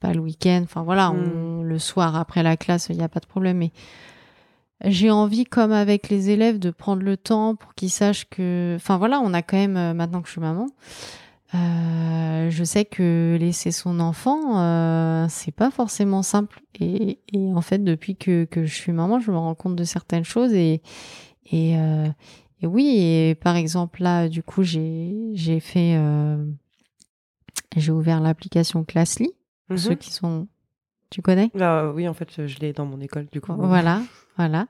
pas 0.00 0.12
le 0.12 0.20
week-end. 0.20 0.60
Enfin 0.64 0.82
voilà, 0.82 1.10
Mm. 1.10 1.16
on- 1.16 1.62
le 1.62 1.78
soir 1.78 2.14
après 2.16 2.42
la 2.42 2.56
classe, 2.58 2.88
il 2.90 2.96
n'y 2.98 3.02
a 3.02 3.08
pas 3.08 3.20
de 3.20 3.26
problème. 3.26 3.56
Mais 3.58 3.72
j'ai 4.84 5.10
envie, 5.10 5.44
comme 5.44 5.72
avec 5.72 6.08
les 6.08 6.30
élèves, 6.30 6.58
de 6.58 6.70
prendre 6.70 7.02
le 7.02 7.16
temps 7.16 7.54
pour 7.56 7.74
qu'ils 7.74 7.90
sachent 7.90 8.28
que. 8.28 8.74
Enfin 8.76 8.98
voilà, 8.98 9.20
on 9.20 9.34
a 9.34 9.42
quand 9.42 9.56
même, 9.56 9.76
euh, 9.76 9.94
maintenant 9.94 10.20
que 10.22 10.28
je 10.28 10.32
suis 10.32 10.40
maman, 10.40 10.66
euh, 11.54 12.48
je 12.50 12.64
sais 12.64 12.84
que 12.84 13.36
laisser 13.40 13.72
son 13.72 14.00
enfant, 14.00 14.58
euh, 14.60 15.26
c'est 15.28 15.52
pas 15.54 15.70
forcément 15.70 16.22
simple. 16.22 16.62
Et, 16.80 17.18
et 17.32 17.52
en 17.52 17.60
fait, 17.60 17.82
depuis 17.82 18.16
que, 18.16 18.44
que 18.44 18.64
je 18.64 18.74
suis 18.74 18.92
maman, 18.92 19.20
je 19.20 19.30
me 19.30 19.36
rends 19.36 19.54
compte 19.54 19.76
de 19.76 19.84
certaines 19.84 20.24
choses. 20.24 20.52
Et, 20.54 20.82
et, 21.50 21.76
euh, 21.76 22.08
et 22.62 22.66
oui, 22.66 22.96
et 22.98 23.34
par 23.34 23.56
exemple, 23.56 24.02
là, 24.02 24.28
du 24.28 24.42
coup, 24.42 24.62
j'ai 24.62 25.32
j'ai 25.34 25.60
fait. 25.60 25.96
euh, 25.96 26.44
j'ai 27.76 27.92
ouvert 27.92 28.20
l'application 28.20 28.84
Classly. 28.84 29.30
Pour 29.66 29.74
mhm. 29.76 29.78
ceux 29.78 29.94
qui 29.94 30.12
sont. 30.12 30.48
Tu 31.10 31.22
connais? 31.22 31.50
Bah, 31.54 31.92
oui, 31.94 32.08
en 32.08 32.14
fait, 32.14 32.46
je 32.46 32.58
l'ai 32.60 32.72
dans 32.72 32.86
mon 32.86 33.00
école, 33.00 33.26
du 33.32 33.40
coup. 33.40 33.52
Voilà, 33.56 34.00
voilà. 34.36 34.66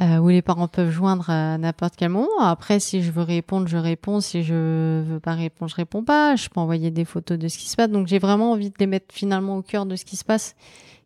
Euh, 0.00 0.18
où 0.18 0.28
les 0.28 0.42
parents 0.42 0.68
peuvent 0.68 0.90
joindre 0.90 1.30
à 1.30 1.56
n'importe 1.56 1.94
quel 1.96 2.10
moment. 2.10 2.40
Après, 2.40 2.78
si 2.78 3.02
je 3.02 3.10
veux 3.10 3.22
répondre, 3.22 3.66
je 3.68 3.78
réponds. 3.78 4.20
Si 4.20 4.42
je 4.42 5.02
veux 5.02 5.20
pas 5.20 5.32
répondre, 5.32 5.70
je 5.70 5.76
réponds 5.76 6.04
pas. 6.04 6.36
Je 6.36 6.48
peux 6.50 6.60
envoyer 6.60 6.90
des 6.90 7.06
photos 7.06 7.38
de 7.38 7.48
ce 7.48 7.56
qui 7.56 7.68
se 7.70 7.76
passe. 7.76 7.90
Donc, 7.90 8.06
j'ai 8.06 8.18
vraiment 8.18 8.52
envie 8.52 8.68
de 8.68 8.76
les 8.78 8.86
mettre 8.86 9.14
finalement 9.14 9.56
au 9.56 9.62
cœur 9.62 9.86
de 9.86 9.96
ce 9.96 10.04
qui 10.04 10.16
se 10.16 10.24
passe, 10.24 10.56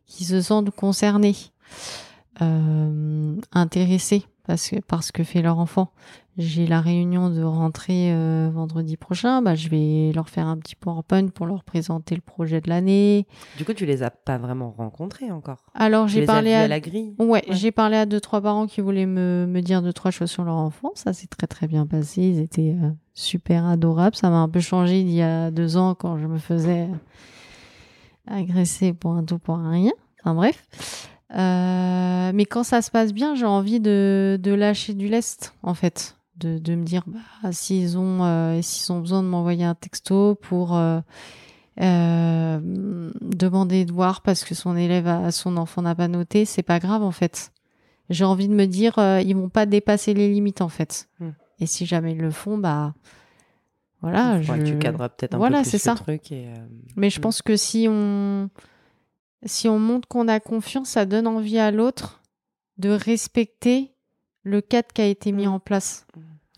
qui 0.05 0.25
se 0.25 0.41
sentent 0.41 0.71
concernés, 0.71 1.35
euh, 2.41 3.35
intéressés 3.53 4.25
parce 4.47 4.69
que, 4.69 4.77
parce 4.79 5.11
que 5.11 5.23
fait 5.23 5.41
leur 5.41 5.59
enfant. 5.59 5.91
J'ai 6.37 6.67
la 6.67 6.81
réunion 6.81 7.31
de 7.31 7.41
rentrée 7.41 8.13
euh, 8.13 8.49
vendredi 8.53 8.95
prochain. 8.95 9.41
Bah, 9.41 9.55
je 9.55 9.69
vais 9.69 10.11
leur 10.13 10.29
faire 10.29 10.45
un 10.45 10.57
petit 10.57 10.75
PowerPoint 10.75 11.29
pour 11.29 11.47
leur 11.47 11.63
présenter 11.63 12.13
le 12.13 12.21
projet 12.21 12.61
de 12.61 12.69
l'année. 12.69 13.25
Du 13.57 13.65
coup, 13.65 13.73
tu 13.73 13.87
les 13.87 14.03
as 14.03 14.11
pas 14.11 14.37
vraiment 14.37 14.69
rencontrés 14.77 15.31
encore. 15.31 15.57
Alors, 15.73 16.07
j'ai 16.07 16.25
parlé 16.25 16.53
à... 16.53 16.61
à... 16.61 16.67
la 16.67 16.79
grille. 16.79 17.15
Ouais, 17.17 17.43
j'ai 17.49 17.71
parlé 17.71 17.97
à 17.97 18.05
deux 18.05 18.21
trois 18.21 18.39
parents 18.39 18.67
qui 18.67 18.81
voulaient 18.81 19.07
me, 19.07 19.47
me 19.49 19.61
dire 19.61 19.81
deux 19.81 19.93
trois 19.93 20.11
choses 20.11 20.29
sur 20.29 20.43
leur 20.43 20.57
enfant. 20.57 20.91
Ça 20.93 21.11
s'est 21.11 21.27
très 21.27 21.47
très 21.47 21.67
bien 21.67 21.87
passé. 21.87 22.21
Ils 22.21 22.39
étaient 22.39 22.75
euh, 22.81 22.91
super 23.15 23.65
adorables. 23.65 24.15
Ça 24.15 24.29
m'a 24.29 24.37
un 24.37 24.49
peu 24.49 24.59
changé 24.59 25.01
il 25.01 25.09
y 25.09 25.23
a 25.23 25.49
deux 25.49 25.75
ans 25.75 25.95
quand 25.95 26.19
je 26.19 26.27
me 26.27 26.37
faisais 26.37 26.87
agresser 28.27 28.93
pour 28.93 29.13
un 29.13 29.23
tout 29.23 29.39
pour 29.39 29.55
un 29.55 29.71
rien. 29.71 29.93
Enfin 30.21 30.35
bref. 30.35 31.09
Euh, 31.35 32.31
mais 32.33 32.45
quand 32.45 32.63
ça 32.63 32.81
se 32.81 32.89
passe 32.89 33.13
bien, 33.13 33.35
j'ai 33.35 33.45
envie 33.45 33.79
de, 33.79 34.39
de 34.41 34.51
lâcher 34.53 34.93
du 34.93 35.09
lest 35.09 35.53
en 35.61 35.73
fait 35.73 36.15
de, 36.37 36.57
de 36.57 36.75
me 36.75 36.83
dire 36.85 37.03
bah, 37.07 37.51
s'ils 37.51 37.97
ont 37.97 38.23
euh, 38.23 38.61
s'ils 38.61 38.91
ont 38.93 38.99
besoin 38.99 39.23
de 39.23 39.27
m'envoyer 39.27 39.65
un 39.65 39.75
texto 39.75 40.35
pour 40.35 40.77
euh, 40.77 40.99
euh, 41.81 43.11
demander 43.21 43.85
de 43.85 43.91
voir 43.91 44.21
parce 44.21 44.43
que 44.45 44.55
son 44.55 44.75
élève 44.77 45.07
a, 45.07 45.31
son 45.31 45.57
enfant 45.57 45.81
n'a 45.81 45.95
pas 45.95 46.07
noté 46.07 46.45
c'est 46.45 46.63
pas 46.63 46.79
grave 46.79 47.03
en 47.03 47.11
fait 47.11 47.51
j'ai 48.09 48.23
envie 48.23 48.47
de 48.47 48.53
me 48.53 48.65
dire 48.65 48.93
ils 49.23 49.33
vont 49.35 49.49
pas 49.49 49.65
dépasser 49.65 50.13
les 50.13 50.29
limites 50.29 50.61
en 50.61 50.69
fait 50.69 51.09
Hmm. 51.19 51.31
et 51.59 51.65
si 51.65 51.85
jamais 51.85 52.13
ils 52.13 52.21
le 52.21 52.31
font 52.31 52.57
bah 52.57 52.93
voilà 54.01 54.41
je... 54.41 54.53
Tu 54.63 54.77
cadres 54.79 55.07
peut-être 55.09 55.33
un 55.33 55.37
Voilà, 55.39 55.57
peu 55.63 55.69
plus 55.69 55.73
le 55.73 55.79
ça. 55.79 55.95
truc. 55.95 56.31
Et, 56.31 56.47
mais 56.95 57.09
je 57.09 57.19
Hmm. 57.19 57.23
pense 57.23 57.41
que 57.41 57.55
si 57.57 57.87
on 57.89 58.49
si 59.45 59.67
on 59.69 59.79
montre 59.79 60.07
qu'on 60.07 60.27
a 60.27 60.39
confiance 60.39 60.89
ça 60.89 61.05
donne 61.05 61.27
envie 61.27 61.59
à 61.59 61.71
l'autre 61.71 62.21
de 62.77 62.89
respecter 62.89 63.93
le 64.43 64.61
cadre 64.61 64.87
qui 64.93 65.01
a 65.01 65.07
été 65.07 65.31
mis 65.31 65.45
Hmm. 65.47 65.51
en 65.51 65.59
place 65.59 66.05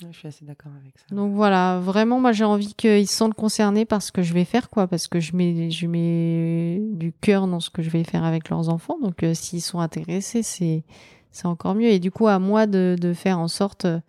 ouais, 0.04 0.10
je 0.12 0.18
suis 0.18 0.28
assez 0.28 0.46
d'accord 0.46 0.72
avec 0.80 0.98
ça. 0.98 1.14
Donc 1.14 1.34
voilà, 1.34 1.80
vraiment, 1.80 2.20
moi 2.20 2.32
j'ai 2.32 2.44
envie 2.46 2.74
qu'ils 2.74 3.08
se 3.08 3.16
sentent 3.16 3.34
concernés 3.34 3.86
par 3.86 4.02
ce 4.02 4.12
que 4.12 4.22
je 4.22 4.34
vais 4.34 4.46
faire, 4.46 4.70
quoi, 4.70 4.88
parce 4.88 5.08
que 5.08 5.20
je 5.20 5.36
mets, 5.36 5.72
je 5.72 5.88
mets 5.88 6.80
du 6.94 7.12
cœur 7.12 7.48
dans 7.48 7.60
ce 7.60 7.70
que 7.70 7.82
je 7.82 7.90
vais 7.90 8.04
faire 8.04 8.24
avec 8.24 8.50
leurs 8.50 8.70
enfants. 8.70 8.98
Donc 9.02 9.24
euh, 9.24 9.34
s'ils 9.34 9.62
sont 9.62 9.80
intéressés, 9.80 10.44
c'est, 10.44 10.84
c'est 11.32 11.48
encore 11.48 11.76
mieux. 11.76 11.90
Et 11.90 12.00
du 12.00 12.12
coup, 12.12 12.28
à 12.28 12.40
moi 12.40 12.66
de, 12.68 12.96
de 13.00 13.14
faire 13.14 13.40
en 13.40 13.48
sorte, 13.50 13.86
euh, 13.86 14.00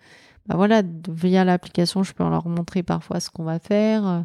bah 0.46 0.56
voilà, 0.56 0.82
via 1.08 1.44
l'application, 1.44 2.02
je 2.02 2.12
peux 2.12 2.22
leur 2.22 2.46
montrer 2.48 2.82
parfois 2.82 3.18
ce 3.20 3.30
qu'on 3.30 3.44
va 3.44 3.58
faire, 3.58 4.06
euh, 4.06 4.20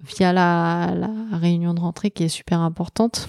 via 0.00 0.32
la, 0.32 0.94
la 0.96 1.36
réunion 1.38 1.74
de 1.74 1.80
rentrée 1.80 2.10
qui 2.10 2.24
est 2.24 2.28
super 2.28 2.60
importante. 2.60 3.28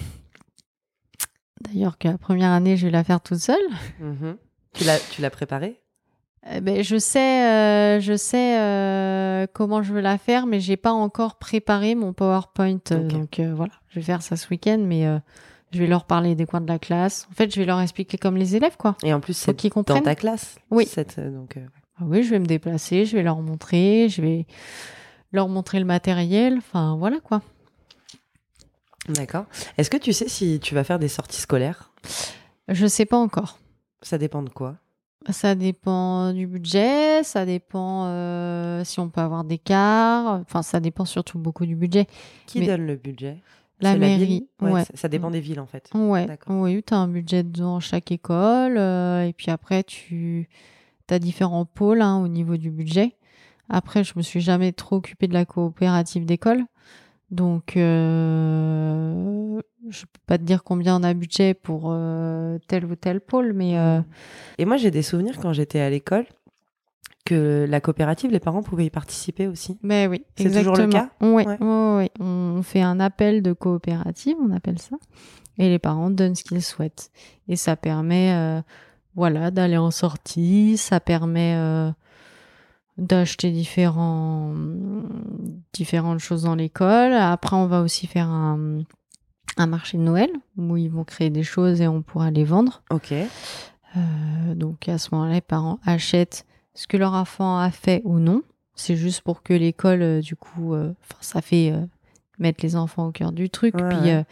D'ailleurs, 1.60 1.98
que 1.98 2.08
la 2.08 2.18
première 2.18 2.50
année, 2.52 2.76
je 2.76 2.86
vais 2.86 2.92
la 2.92 3.04
faire 3.04 3.20
toute 3.20 3.38
seule. 3.38 3.56
Mhm. 4.00 4.36
Tu 4.74 4.84
l'as, 4.84 4.98
tu 5.10 5.20
l'as 5.20 5.30
préparé 5.30 5.80
Eh 6.50 6.60
ben, 6.60 6.82
je 6.82 6.96
sais, 6.96 7.44
euh, 7.44 8.00
je 8.00 8.16
sais 8.16 8.58
euh, 8.58 9.46
comment 9.52 9.82
je 9.82 9.92
veux 9.92 10.00
la 10.00 10.16
faire, 10.16 10.46
mais 10.46 10.60
j'ai 10.60 10.76
pas 10.76 10.92
encore 10.92 11.36
préparé 11.38 11.94
mon 11.94 12.12
PowerPoint. 12.12 12.78
Donc 12.90 13.40
euh, 13.40 13.52
voilà, 13.54 13.72
je 13.88 13.96
vais 14.00 14.04
faire 14.04 14.22
ça 14.22 14.36
ce 14.36 14.48
week-end, 14.48 14.78
mais 14.80 15.04
je 15.72 15.78
vais 15.78 15.86
leur 15.86 16.04
parler 16.04 16.34
des 16.34 16.46
coins 16.46 16.60
de 16.62 16.68
la 16.68 16.78
classe. 16.78 17.26
En 17.30 17.34
fait, 17.34 17.52
je 17.52 17.60
vais 17.60 17.66
leur 17.66 17.80
expliquer 17.80 18.16
comme 18.16 18.36
les 18.36 18.56
élèves, 18.56 18.76
quoi. 18.78 18.96
Et 19.02 19.12
en 19.12 19.20
plus, 19.20 19.34
c'est 19.34 19.54
qu'ils 19.54 19.70
dans 19.70 19.74
comprennent. 19.82 20.02
ta 20.04 20.14
classe. 20.14 20.56
Oui. 20.70 20.86
Cette, 20.86 21.20
donc, 21.20 21.58
Ah 21.98 22.04
oui, 22.06 22.22
je 22.22 22.30
vais 22.30 22.38
me 22.38 22.46
déplacer, 22.46 23.04
je 23.04 23.16
vais 23.16 23.22
leur 23.22 23.40
montrer, 23.42 24.08
je 24.08 24.22
vais 24.22 24.46
leur 25.32 25.48
montrer 25.48 25.78
le 25.78 25.84
matériel. 25.84 26.58
Enfin 26.58 26.96
voilà 26.98 27.20
quoi. 27.20 27.42
D'accord. 29.08 29.46
Est-ce 29.78 29.90
que 29.90 29.96
tu 29.96 30.12
sais 30.12 30.28
si 30.28 30.60
tu 30.60 30.74
vas 30.74 30.84
faire 30.84 30.98
des 30.98 31.08
sorties 31.08 31.40
scolaires? 31.40 31.90
Je 32.68 32.86
sais 32.86 33.06
pas 33.06 33.16
encore. 33.16 33.58
Ça 34.02 34.18
dépend 34.18 34.42
de 34.42 34.50
quoi? 34.50 34.76
Ça 35.28 35.54
dépend 35.54 36.32
du 36.32 36.46
budget, 36.46 37.22
ça 37.24 37.44
dépend 37.44 38.06
euh, 38.06 38.84
si 38.84 39.00
on 39.00 39.10
peut 39.10 39.20
avoir 39.20 39.44
des 39.44 39.58
cars. 39.58 40.40
Enfin, 40.40 40.62
ça 40.62 40.80
dépend 40.80 41.04
surtout 41.04 41.38
beaucoup 41.38 41.66
du 41.66 41.76
budget. 41.76 42.06
Qui 42.46 42.60
Mais- 42.60 42.66
donne 42.66 42.86
le 42.86 42.96
budget? 42.96 43.38
La 43.82 43.96
mairie, 43.96 44.46
ouais. 44.60 44.84
ça- 44.84 44.92
Ça 44.94 45.08
dépend 45.08 45.30
des 45.30 45.40
villes 45.40 45.58
en 45.60 45.66
fait. 45.66 45.88
Ouais, 45.94 46.26
oui, 46.48 46.82
tu 46.86 46.92
as 46.92 46.98
un 46.98 47.08
budget 47.08 47.42
dans 47.42 47.80
chaque 47.80 48.12
école. 48.12 48.76
euh, 48.76 49.22
et 49.26 49.32
puis 49.32 49.50
après, 49.50 49.82
tu 49.84 50.48
as 51.10 51.18
différents 51.18 51.64
pôles 51.64 52.02
hein, 52.02 52.18
au 52.22 52.28
niveau 52.28 52.58
du 52.58 52.70
budget. 52.70 53.16
Après, 53.70 54.04
je 54.04 54.12
me 54.16 54.22
suis 54.22 54.40
jamais 54.40 54.72
trop 54.72 54.96
occupée 54.96 55.28
de 55.28 55.32
la 55.32 55.44
coopérative 55.44 56.26
d'école. 56.26 56.64
Donc, 57.30 57.76
euh, 57.76 59.60
je 59.88 60.00
peux 60.02 60.20
pas 60.26 60.36
te 60.36 60.42
dire 60.42 60.64
combien 60.64 60.96
on 60.96 61.02
a 61.04 61.14
budget 61.14 61.54
pour 61.54 61.84
euh, 61.86 62.58
tel 62.66 62.84
ou 62.84 62.96
tel 62.96 63.20
pôle, 63.20 63.52
mais 63.52 63.78
euh, 63.78 64.00
Et 64.58 64.64
moi, 64.64 64.76
j'ai 64.76 64.90
des 64.90 65.02
souvenirs 65.02 65.38
quand 65.40 65.52
j'étais 65.52 65.80
à 65.80 65.88
l'école 65.90 66.26
que 67.24 67.66
la 67.68 67.80
coopérative, 67.80 68.32
les 68.32 68.40
parents 68.40 68.62
pouvaient 68.62 68.86
y 68.86 68.90
participer 68.90 69.46
aussi. 69.46 69.78
mais 69.82 70.08
oui, 70.08 70.24
C'est 70.36 70.50
toujours 70.50 70.74
le 70.76 70.88
cas 70.88 71.10
Ouais. 71.20 71.46
ouais. 71.46 72.10
On 72.18 72.62
fait 72.64 72.82
un 72.82 72.98
appel 72.98 73.42
de 73.42 73.52
coopérative, 73.52 74.36
on 74.42 74.50
appelle 74.50 74.80
ça, 74.80 74.96
et 75.58 75.68
les 75.68 75.78
parents 75.78 76.10
donnent 76.10 76.34
ce 76.34 76.42
qu'ils 76.42 76.62
souhaitent. 76.62 77.12
Et 77.46 77.54
ça 77.54 77.76
permet, 77.76 78.32
euh, 78.32 78.60
voilà, 79.14 79.52
d'aller 79.52 79.76
en 79.76 79.92
sortie, 79.92 80.76
ça 80.76 80.98
permet 80.98 81.54
d'acheter 83.00 83.50
différents, 83.50 84.54
différentes 85.72 86.18
choses 86.20 86.42
dans 86.44 86.54
l'école. 86.54 87.12
Après, 87.12 87.56
on 87.56 87.66
va 87.66 87.80
aussi 87.82 88.06
faire 88.06 88.28
un, 88.28 88.78
un 89.56 89.66
marché 89.66 89.98
de 89.98 90.02
Noël 90.02 90.30
où 90.56 90.76
ils 90.76 90.90
vont 90.90 91.04
créer 91.04 91.30
des 91.30 91.42
choses 91.42 91.80
et 91.80 91.88
on 91.88 92.02
pourra 92.02 92.30
les 92.30 92.44
vendre. 92.44 92.82
Ok. 92.90 93.12
Euh, 93.12 94.54
donc 94.54 94.88
à 94.88 94.98
ce 94.98 95.08
moment-là, 95.12 95.34
les 95.34 95.40
parents 95.40 95.80
achètent 95.84 96.46
ce 96.74 96.86
que 96.86 96.96
leur 96.96 97.14
enfant 97.14 97.58
a 97.58 97.70
fait 97.70 98.02
ou 98.04 98.18
non. 98.18 98.42
C'est 98.74 98.96
juste 98.96 99.22
pour 99.22 99.42
que 99.42 99.52
l'école, 99.52 100.02
euh, 100.02 100.20
du 100.20 100.36
coup, 100.36 100.74
euh, 100.74 100.92
ça 101.20 101.42
fait 101.42 101.72
euh, 101.72 101.84
mettre 102.38 102.60
les 102.62 102.76
enfants 102.76 103.08
au 103.08 103.12
cœur 103.12 103.32
du 103.32 103.50
truc. 103.50 103.74
Ouais, 103.74 103.88
puis 103.88 103.98
ouais. 103.98 104.24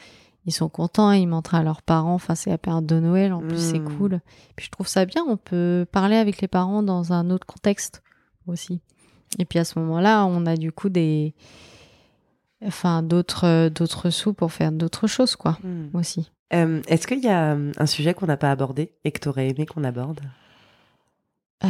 ils 0.46 0.52
sont 0.52 0.68
contents, 0.68 1.10
ils 1.10 1.26
montrent 1.26 1.54
à 1.54 1.62
leurs 1.62 1.82
parents. 1.82 2.14
Enfin, 2.14 2.34
c'est 2.34 2.50
la 2.50 2.58
période 2.58 2.86
de 2.86 3.00
Noël, 3.00 3.32
en 3.32 3.40
plus 3.40 3.58
c'est 3.58 3.80
Mm. 3.80 3.96
cool. 3.98 4.20
Puis 4.56 4.66
je 4.66 4.70
trouve 4.70 4.86
ça 4.88 5.04
bien, 5.04 5.24
on 5.26 5.36
peut 5.36 5.84
parler 5.90 6.16
avec 6.16 6.40
les 6.40 6.48
parents 6.48 6.82
dans 6.82 7.12
un 7.12 7.30
autre 7.30 7.46
contexte 7.46 8.02
aussi. 8.48 8.80
Et 9.38 9.44
puis 9.44 9.58
à 9.58 9.64
ce 9.64 9.78
moment-là, 9.78 10.24
on 10.26 10.46
a 10.46 10.56
du 10.56 10.72
coup 10.72 10.88
des, 10.88 11.34
enfin 12.64 13.02
d'autres 13.02 13.44
euh, 13.46 13.70
d'autres 13.70 14.10
sous 14.10 14.32
pour 14.32 14.52
faire 14.52 14.72
d'autres 14.72 15.06
choses, 15.06 15.36
quoi, 15.36 15.58
Hmm. 15.62 15.88
aussi. 15.94 16.30
Euh, 16.54 16.80
Est-ce 16.88 17.06
qu'il 17.06 17.22
y 17.22 17.28
a 17.28 17.52
euh, 17.54 17.72
un 17.76 17.86
sujet 17.86 18.14
qu'on 18.14 18.24
n'a 18.26 18.38
pas 18.38 18.50
abordé 18.50 18.92
et 19.04 19.12
que 19.12 19.20
tu 19.20 19.28
aurais 19.28 19.48
aimé 19.48 19.66
qu'on 19.66 19.84
aborde? 19.84 20.20
Euh, 21.64 21.68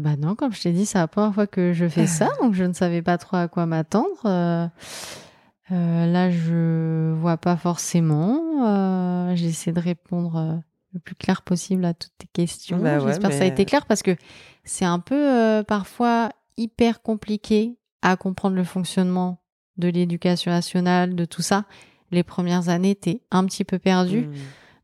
bah 0.00 0.16
non, 0.16 0.34
comme 0.34 0.52
je 0.52 0.62
t'ai 0.62 0.72
dit, 0.72 0.86
c'est 0.86 0.98
la 0.98 1.06
première 1.06 1.32
fois 1.34 1.46
que 1.46 1.72
je 1.72 1.86
fais 1.88 2.06
ça, 2.06 2.30
donc 2.42 2.54
je 2.54 2.64
ne 2.64 2.72
savais 2.72 3.02
pas 3.02 3.18
trop 3.18 3.36
à 3.36 3.46
quoi 3.48 3.66
m'attendre. 3.66 4.22
Euh, 4.24 4.66
là, 5.70 6.30
je 6.30 7.12
vois 7.12 7.36
pas 7.36 7.56
forcément. 7.56 8.40
J'essaie 9.36 9.72
de 9.72 9.80
répondre 9.80 10.60
le 10.94 11.00
plus 11.00 11.14
clair 11.16 11.42
possible 11.42 11.84
à 11.84 11.92
toutes 11.92 12.12
tes 12.18 12.28
questions. 12.32 12.78
Bah 12.78 12.98
ouais, 12.98 13.06
J'espère 13.08 13.30
que 13.30 13.36
ça 13.36 13.42
a 13.42 13.46
été 13.46 13.64
clair 13.64 13.84
parce 13.86 14.02
que 14.02 14.16
c'est 14.64 14.84
un 14.84 15.00
peu 15.00 15.14
euh, 15.16 15.62
parfois 15.62 16.30
hyper 16.56 17.02
compliqué 17.02 17.76
à 18.02 18.16
comprendre 18.16 18.54
le 18.56 18.64
fonctionnement 18.64 19.40
de 19.76 19.88
l'éducation 19.88 20.52
nationale, 20.52 21.14
de 21.16 21.24
tout 21.24 21.42
ça. 21.42 21.64
Les 22.12 22.22
premières 22.22 22.68
années, 22.68 22.94
t'es 22.94 23.20
un 23.32 23.44
petit 23.44 23.64
peu 23.64 23.78
perdu. 23.80 24.20
Hmm. 24.28 24.32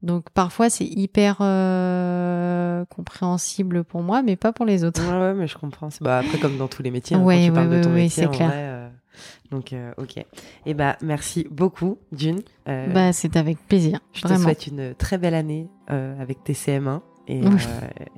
Donc 0.02 0.30
parfois 0.30 0.70
c'est 0.70 0.86
hyper 0.86 1.36
euh, 1.40 2.84
compréhensible 2.86 3.84
pour 3.84 4.02
moi, 4.02 4.22
mais 4.22 4.36
pas 4.36 4.52
pour 4.52 4.64
les 4.64 4.82
autres. 4.84 5.02
Ouais, 5.06 5.18
ouais, 5.18 5.34
mais 5.34 5.46
je 5.46 5.56
comprends. 5.58 5.90
Bah, 6.00 6.18
après, 6.18 6.38
comme 6.38 6.56
dans 6.56 6.68
tous 6.68 6.82
les 6.82 6.90
métiers, 6.90 7.16
hein, 7.16 7.22
Ouais, 7.22 7.36
quand 7.36 7.42
tu 7.44 7.48
ouais, 7.50 7.54
parles 7.54 7.70
de 7.70 7.82
ton 7.84 7.90
ouais, 7.90 7.94
métier, 7.96 8.24
c'est 8.24 8.30
clair. 8.30 8.48
vrai, 8.48 8.69
Donc, 9.50 9.72
euh, 9.72 9.92
ok. 9.98 10.24
Et 10.66 10.74
bah, 10.74 10.96
merci 11.02 11.46
beaucoup, 11.50 11.98
Dune. 12.12 12.40
Euh, 12.68 12.86
Bah 12.92 13.12
c'est 13.12 13.36
avec 13.36 13.58
plaisir, 13.66 13.98
je 14.12 14.22
te 14.22 14.34
souhaite 14.36 14.66
une 14.68 14.94
très 14.94 15.18
belle 15.18 15.34
année 15.34 15.68
euh, 15.90 16.20
avec 16.20 16.44
tes 16.44 16.52
CM1 16.52 17.00
et, 17.28 17.40
Oui. 17.42 17.56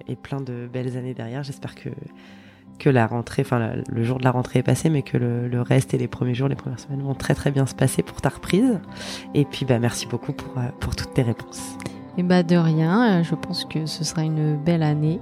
et 0.09 0.17
plein 0.17 0.41
de 0.41 0.69
belles 0.71 0.97
années 0.99 1.15
derrière. 1.15 1.43
J'espère 1.43 1.75
que, 1.75 1.89
que 2.79 2.91
la 2.91 3.07
rentrée, 3.07 3.43
enfin, 3.47 3.73
le 3.89 4.05
jour 4.05 4.19
de 4.19 4.25
la 4.25 4.31
rentrée 4.31 4.59
est 4.59 4.63
passé, 4.63 4.91
mais 4.91 5.01
que 5.03 5.17
le, 5.17 5.49
le 5.49 5.61
reste 5.63 5.95
et 5.95 5.99
les 5.99 6.09
premiers 6.09 6.35
jours, 6.35 6.49
les 6.49 6.55
premières 6.55 6.81
semaines 6.81 7.03
vont 7.03 7.15
très, 7.15 7.35
très 7.35 7.51
bien 7.51 7.65
se 7.67 7.75
passer 7.75 8.03
pour 8.03 8.21
ta 8.21 8.29
reprise. 8.29 8.79
Et 9.35 9.45
puis, 9.47 9.65
bah, 9.65 9.79
merci 9.79 10.07
beaucoup 10.07 10.33
pour, 10.35 10.55
pour 10.81 10.95
toutes 10.97 11.15
tes 11.15 11.23
réponses. 11.23 11.77
Et 12.19 12.23
bah 12.23 12.43
de 12.43 12.57
rien, 12.57 13.23
je 13.23 13.35
pense 13.35 13.65
que 13.65 13.87
ce 13.87 14.05
sera 14.05 14.23
une 14.23 14.55
belle 14.57 14.83
année 14.83 15.19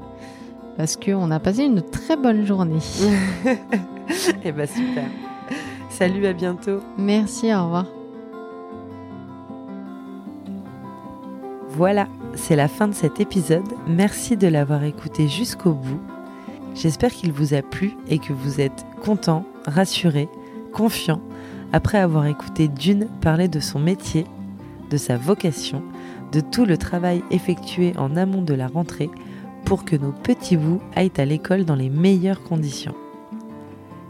parce 0.76 0.96
qu'on 0.96 1.30
a 1.30 1.38
passé 1.38 1.62
une 1.62 1.82
très 1.82 2.16
bonne 2.16 2.44
journée. 2.44 2.80
et 4.44 4.50
bah, 4.50 4.66
super. 4.66 5.04
Salut, 6.00 6.24
à 6.24 6.32
bientôt. 6.32 6.80
Merci, 6.96 7.52
au 7.54 7.62
revoir. 7.62 7.84
Voilà, 11.68 12.08
c'est 12.36 12.56
la 12.56 12.68
fin 12.68 12.88
de 12.88 12.94
cet 12.94 13.20
épisode. 13.20 13.68
Merci 13.86 14.38
de 14.38 14.48
l'avoir 14.48 14.82
écouté 14.84 15.28
jusqu'au 15.28 15.74
bout. 15.74 16.00
J'espère 16.74 17.10
qu'il 17.10 17.32
vous 17.32 17.52
a 17.52 17.60
plu 17.60 17.92
et 18.08 18.18
que 18.18 18.32
vous 18.32 18.62
êtes 18.62 18.86
content, 19.04 19.44
rassuré, 19.66 20.30
confiant 20.72 21.20
après 21.74 21.98
avoir 21.98 22.24
écouté 22.24 22.68
Dune 22.68 23.06
parler 23.20 23.48
de 23.48 23.60
son 23.60 23.78
métier, 23.78 24.24
de 24.88 24.96
sa 24.96 25.18
vocation, 25.18 25.82
de 26.32 26.40
tout 26.40 26.64
le 26.64 26.78
travail 26.78 27.22
effectué 27.30 27.92
en 27.98 28.16
amont 28.16 28.40
de 28.40 28.54
la 28.54 28.68
rentrée 28.68 29.10
pour 29.66 29.84
que 29.84 29.96
nos 29.96 30.12
petits 30.12 30.56
bouts 30.56 30.80
aillent 30.96 31.12
à 31.18 31.26
l'école 31.26 31.66
dans 31.66 31.76
les 31.76 31.90
meilleures 31.90 32.42
conditions. 32.42 32.94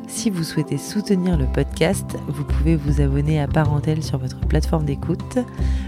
Si 0.07 0.30
vous 0.30 0.44
souhaitez 0.44 0.78
soutenir 0.78 1.36
le 1.36 1.46
podcast, 1.46 2.16
vous 2.28 2.44
pouvez 2.44 2.76
vous 2.76 3.01
abonner 3.01 3.40
à 3.40 3.48
Parentèle 3.48 4.03
sur 4.03 4.18
votre 4.18 4.40
plateforme 4.40 4.84
d'écoute. 4.84 5.38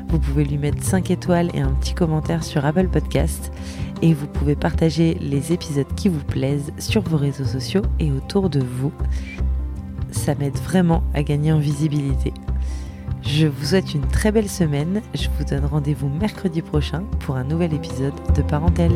Vous 0.08 0.18
pouvez 0.18 0.44
lui 0.44 0.58
mettre 0.58 0.82
5 0.82 1.10
étoiles 1.10 1.50
et 1.54 1.60
un 1.60 1.72
petit 1.72 1.94
commentaire 1.94 2.44
sur 2.44 2.64
Apple 2.64 2.88
Podcast. 2.88 3.52
Et 4.00 4.14
vous 4.14 4.26
pouvez 4.26 4.56
partager 4.56 5.14
les 5.20 5.52
épisodes 5.52 5.92
qui 5.96 6.08
vous 6.08 6.24
plaisent 6.24 6.72
sur 6.78 7.02
vos 7.02 7.16
réseaux 7.16 7.44
sociaux 7.44 7.82
et 7.98 8.10
autour 8.10 8.48
de 8.48 8.60
vous. 8.60 8.92
Ça 10.10 10.34
m'aide 10.34 10.56
vraiment 10.58 11.02
à 11.14 11.22
gagner 11.22 11.52
en 11.52 11.58
visibilité. 11.58 12.32
Je 13.22 13.46
vous 13.46 13.66
souhaite 13.66 13.94
une 13.94 14.06
très 14.08 14.32
belle 14.32 14.48
semaine. 14.48 15.00
Je 15.14 15.28
vous 15.38 15.44
donne 15.44 15.64
rendez-vous 15.64 16.08
mercredi 16.08 16.60
prochain 16.62 17.04
pour 17.20 17.36
un 17.36 17.44
nouvel 17.44 17.72
épisode 17.72 18.14
de 18.34 18.42
Parentèle. 18.42 18.92